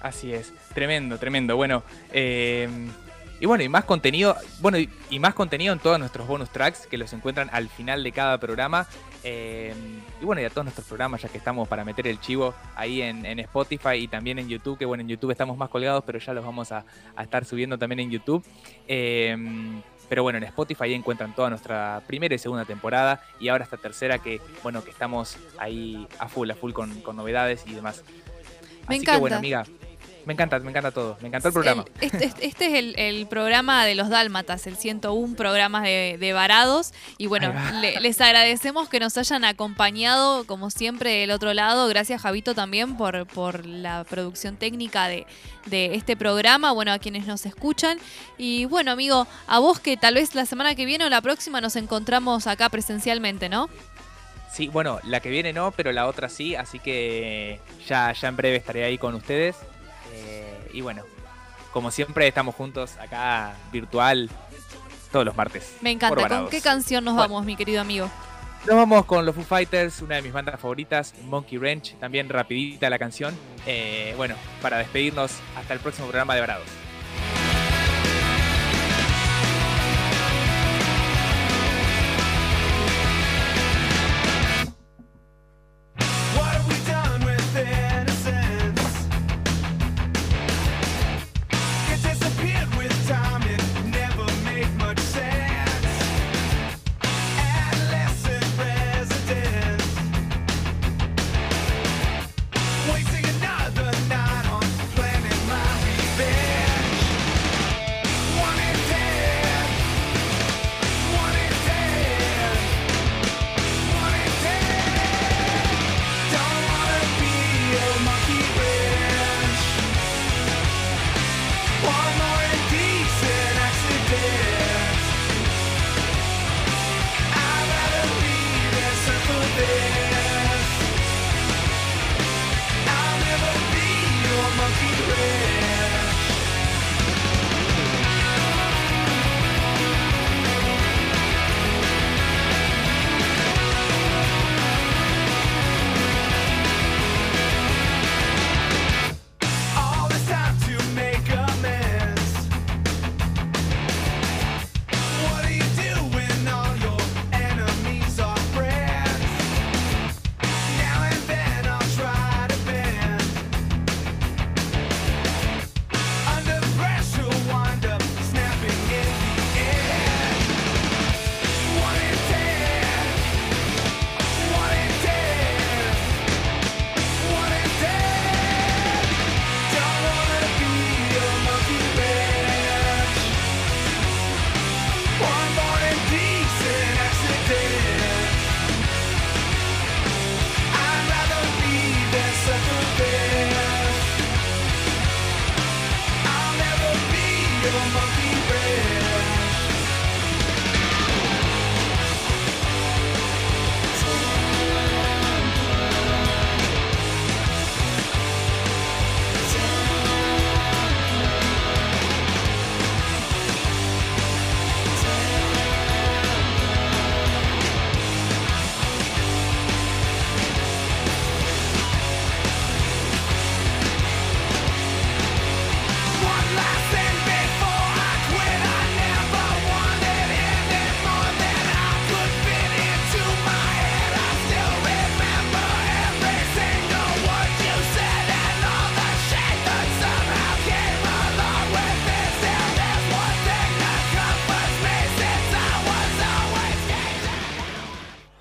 Así 0.00 0.32
es, 0.32 0.52
tremendo, 0.74 1.18
tremendo. 1.18 1.56
Bueno, 1.56 1.82
eh, 2.12 2.68
y 3.40 3.46
bueno, 3.46 3.62
y 3.62 3.68
más 3.68 3.84
contenido, 3.84 4.36
bueno, 4.60 4.78
y, 4.78 5.18
más 5.18 5.34
contenido 5.34 5.72
en 5.72 5.78
todos 5.78 5.98
nuestros 5.98 6.26
bonus 6.26 6.50
tracks 6.50 6.86
que 6.88 6.98
los 6.98 7.12
encuentran 7.12 7.48
al 7.52 7.68
final 7.68 8.02
de 8.02 8.12
cada 8.12 8.38
programa. 8.38 8.86
Eh, 9.22 9.72
y 10.20 10.24
bueno, 10.24 10.40
y 10.42 10.44
a 10.44 10.50
todos 10.50 10.64
nuestros 10.64 10.86
programas, 10.86 11.22
ya 11.22 11.28
que 11.28 11.38
estamos 11.38 11.68
para 11.68 11.84
meter 11.84 12.06
el 12.06 12.20
chivo 12.20 12.54
ahí 12.76 13.02
en, 13.02 13.24
en 13.24 13.38
Spotify 13.40 13.94
y 13.96 14.08
también 14.08 14.38
en 14.38 14.48
YouTube, 14.48 14.78
que 14.78 14.84
bueno, 14.84 15.02
en 15.02 15.08
YouTube 15.08 15.30
estamos 15.30 15.56
más 15.56 15.68
colgados, 15.68 16.02
pero 16.04 16.18
ya 16.18 16.32
los 16.32 16.44
vamos 16.44 16.72
a, 16.72 16.84
a 17.16 17.22
estar 17.22 17.44
subiendo 17.44 17.78
también 17.78 18.00
en 18.00 18.10
YouTube. 18.10 18.44
Eh, 18.86 19.36
pero 20.08 20.22
bueno, 20.22 20.38
en 20.38 20.44
Spotify 20.44 20.84
ahí 20.84 20.94
encuentran 20.94 21.34
toda 21.34 21.50
nuestra 21.50 22.02
primera 22.06 22.34
y 22.34 22.38
segunda 22.38 22.64
temporada 22.64 23.20
y 23.38 23.48
ahora 23.48 23.64
esta 23.64 23.76
tercera 23.76 24.18
que, 24.18 24.40
bueno, 24.62 24.82
que 24.82 24.90
estamos 24.90 25.36
ahí 25.58 26.08
a 26.18 26.28
full, 26.28 26.50
a 26.50 26.54
full 26.54 26.72
con, 26.72 27.02
con 27.02 27.16
novedades 27.16 27.64
y 27.66 27.74
demás. 27.74 28.02
Me 28.88 28.96
Así 28.96 29.04
que 29.04 29.10
bueno, 29.18 29.36
encanta. 29.36 29.36
amiga, 29.36 29.64
me 30.28 30.34
encanta, 30.34 30.58
me 30.60 30.68
encanta 30.70 30.90
todo. 30.92 31.16
Me 31.22 31.28
encantó 31.28 31.48
el 31.48 31.54
programa. 31.54 31.84
El- 32.00 32.06
este, 32.06 32.24
este- 32.26 32.46
este 32.46 32.66
es 32.66 32.74
el, 32.74 32.94
el 32.98 33.26
programa 33.26 33.84
de 33.86 33.94
los 33.94 34.10
Dálmatas, 34.10 34.66
el 34.66 34.76
101 34.76 35.34
programas 35.36 35.82
de, 35.84 36.18
de 36.20 36.32
Varados. 36.34 36.92
Y 37.16 37.26
bueno, 37.26 37.52
le- 37.80 37.98
les 38.00 38.20
agradecemos 38.20 38.88
que 38.90 39.00
nos 39.00 39.16
hayan 39.16 39.44
acompañado, 39.46 40.44
como 40.46 40.68
siempre, 40.70 41.10
del 41.20 41.30
otro 41.30 41.54
lado. 41.54 41.88
Gracias, 41.88 42.20
Javito, 42.22 42.54
también 42.54 42.96
por, 42.98 43.26
por 43.26 43.64
la 43.64 44.04
producción 44.04 44.56
técnica 44.56 45.08
de, 45.08 45.26
de 45.66 45.94
este 45.94 46.14
programa. 46.16 46.72
Bueno, 46.72 46.92
a 46.92 46.98
quienes 46.98 47.26
nos 47.26 47.46
escuchan. 47.46 47.98
Y 48.36 48.66
bueno, 48.66 48.90
amigo, 48.92 49.26
a 49.46 49.58
vos 49.60 49.80
que 49.80 49.96
tal 49.96 50.14
vez 50.14 50.34
la 50.34 50.44
semana 50.44 50.74
que 50.74 50.84
viene 50.84 51.06
o 51.06 51.08
la 51.08 51.22
próxima 51.22 51.60
nos 51.62 51.74
encontramos 51.76 52.46
acá 52.46 52.68
presencialmente, 52.68 53.48
¿no? 53.48 53.70
Sí, 54.52 54.68
bueno, 54.68 54.98
la 55.04 55.20
que 55.20 55.28
viene 55.30 55.52
no, 55.52 55.70
pero 55.72 55.92
la 55.92 56.06
otra 56.06 56.28
sí, 56.28 56.54
así 56.54 56.78
que 56.78 57.60
ya, 57.86 58.12
ya 58.12 58.28
en 58.28 58.36
breve 58.36 58.56
estaré 58.56 58.84
ahí 58.84 58.98
con 58.98 59.14
ustedes. 59.14 59.56
Y 60.72 60.80
bueno, 60.80 61.02
como 61.72 61.90
siempre 61.90 62.26
estamos 62.28 62.54
juntos 62.54 62.96
acá 62.98 63.54
virtual 63.72 64.30
todos 65.12 65.24
los 65.24 65.36
martes. 65.36 65.76
Me 65.80 65.90
encanta. 65.90 66.28
¿Con 66.28 66.48
qué 66.48 66.60
canción 66.60 67.04
nos 67.04 67.14
Bueno. 67.14 67.28
vamos, 67.28 67.46
mi 67.46 67.56
querido 67.56 67.80
amigo? 67.80 68.10
Nos 68.66 68.76
vamos 68.76 69.04
con 69.06 69.24
los 69.24 69.34
Foo 69.34 69.44
Fighters, 69.44 70.02
una 70.02 70.16
de 70.16 70.22
mis 70.22 70.32
bandas 70.32 70.60
favoritas, 70.60 71.14
Monkey 71.24 71.58
Wrench, 71.58 71.94
también 71.98 72.28
rapidita 72.28 72.90
la 72.90 72.98
canción. 72.98 73.34
Eh, 73.66 74.12
bueno, 74.16 74.34
para 74.60 74.78
despedirnos 74.78 75.32
hasta 75.56 75.74
el 75.74 75.80
próximo 75.80 76.08
programa 76.08 76.34
de 76.34 76.40
Varados. 76.40 76.66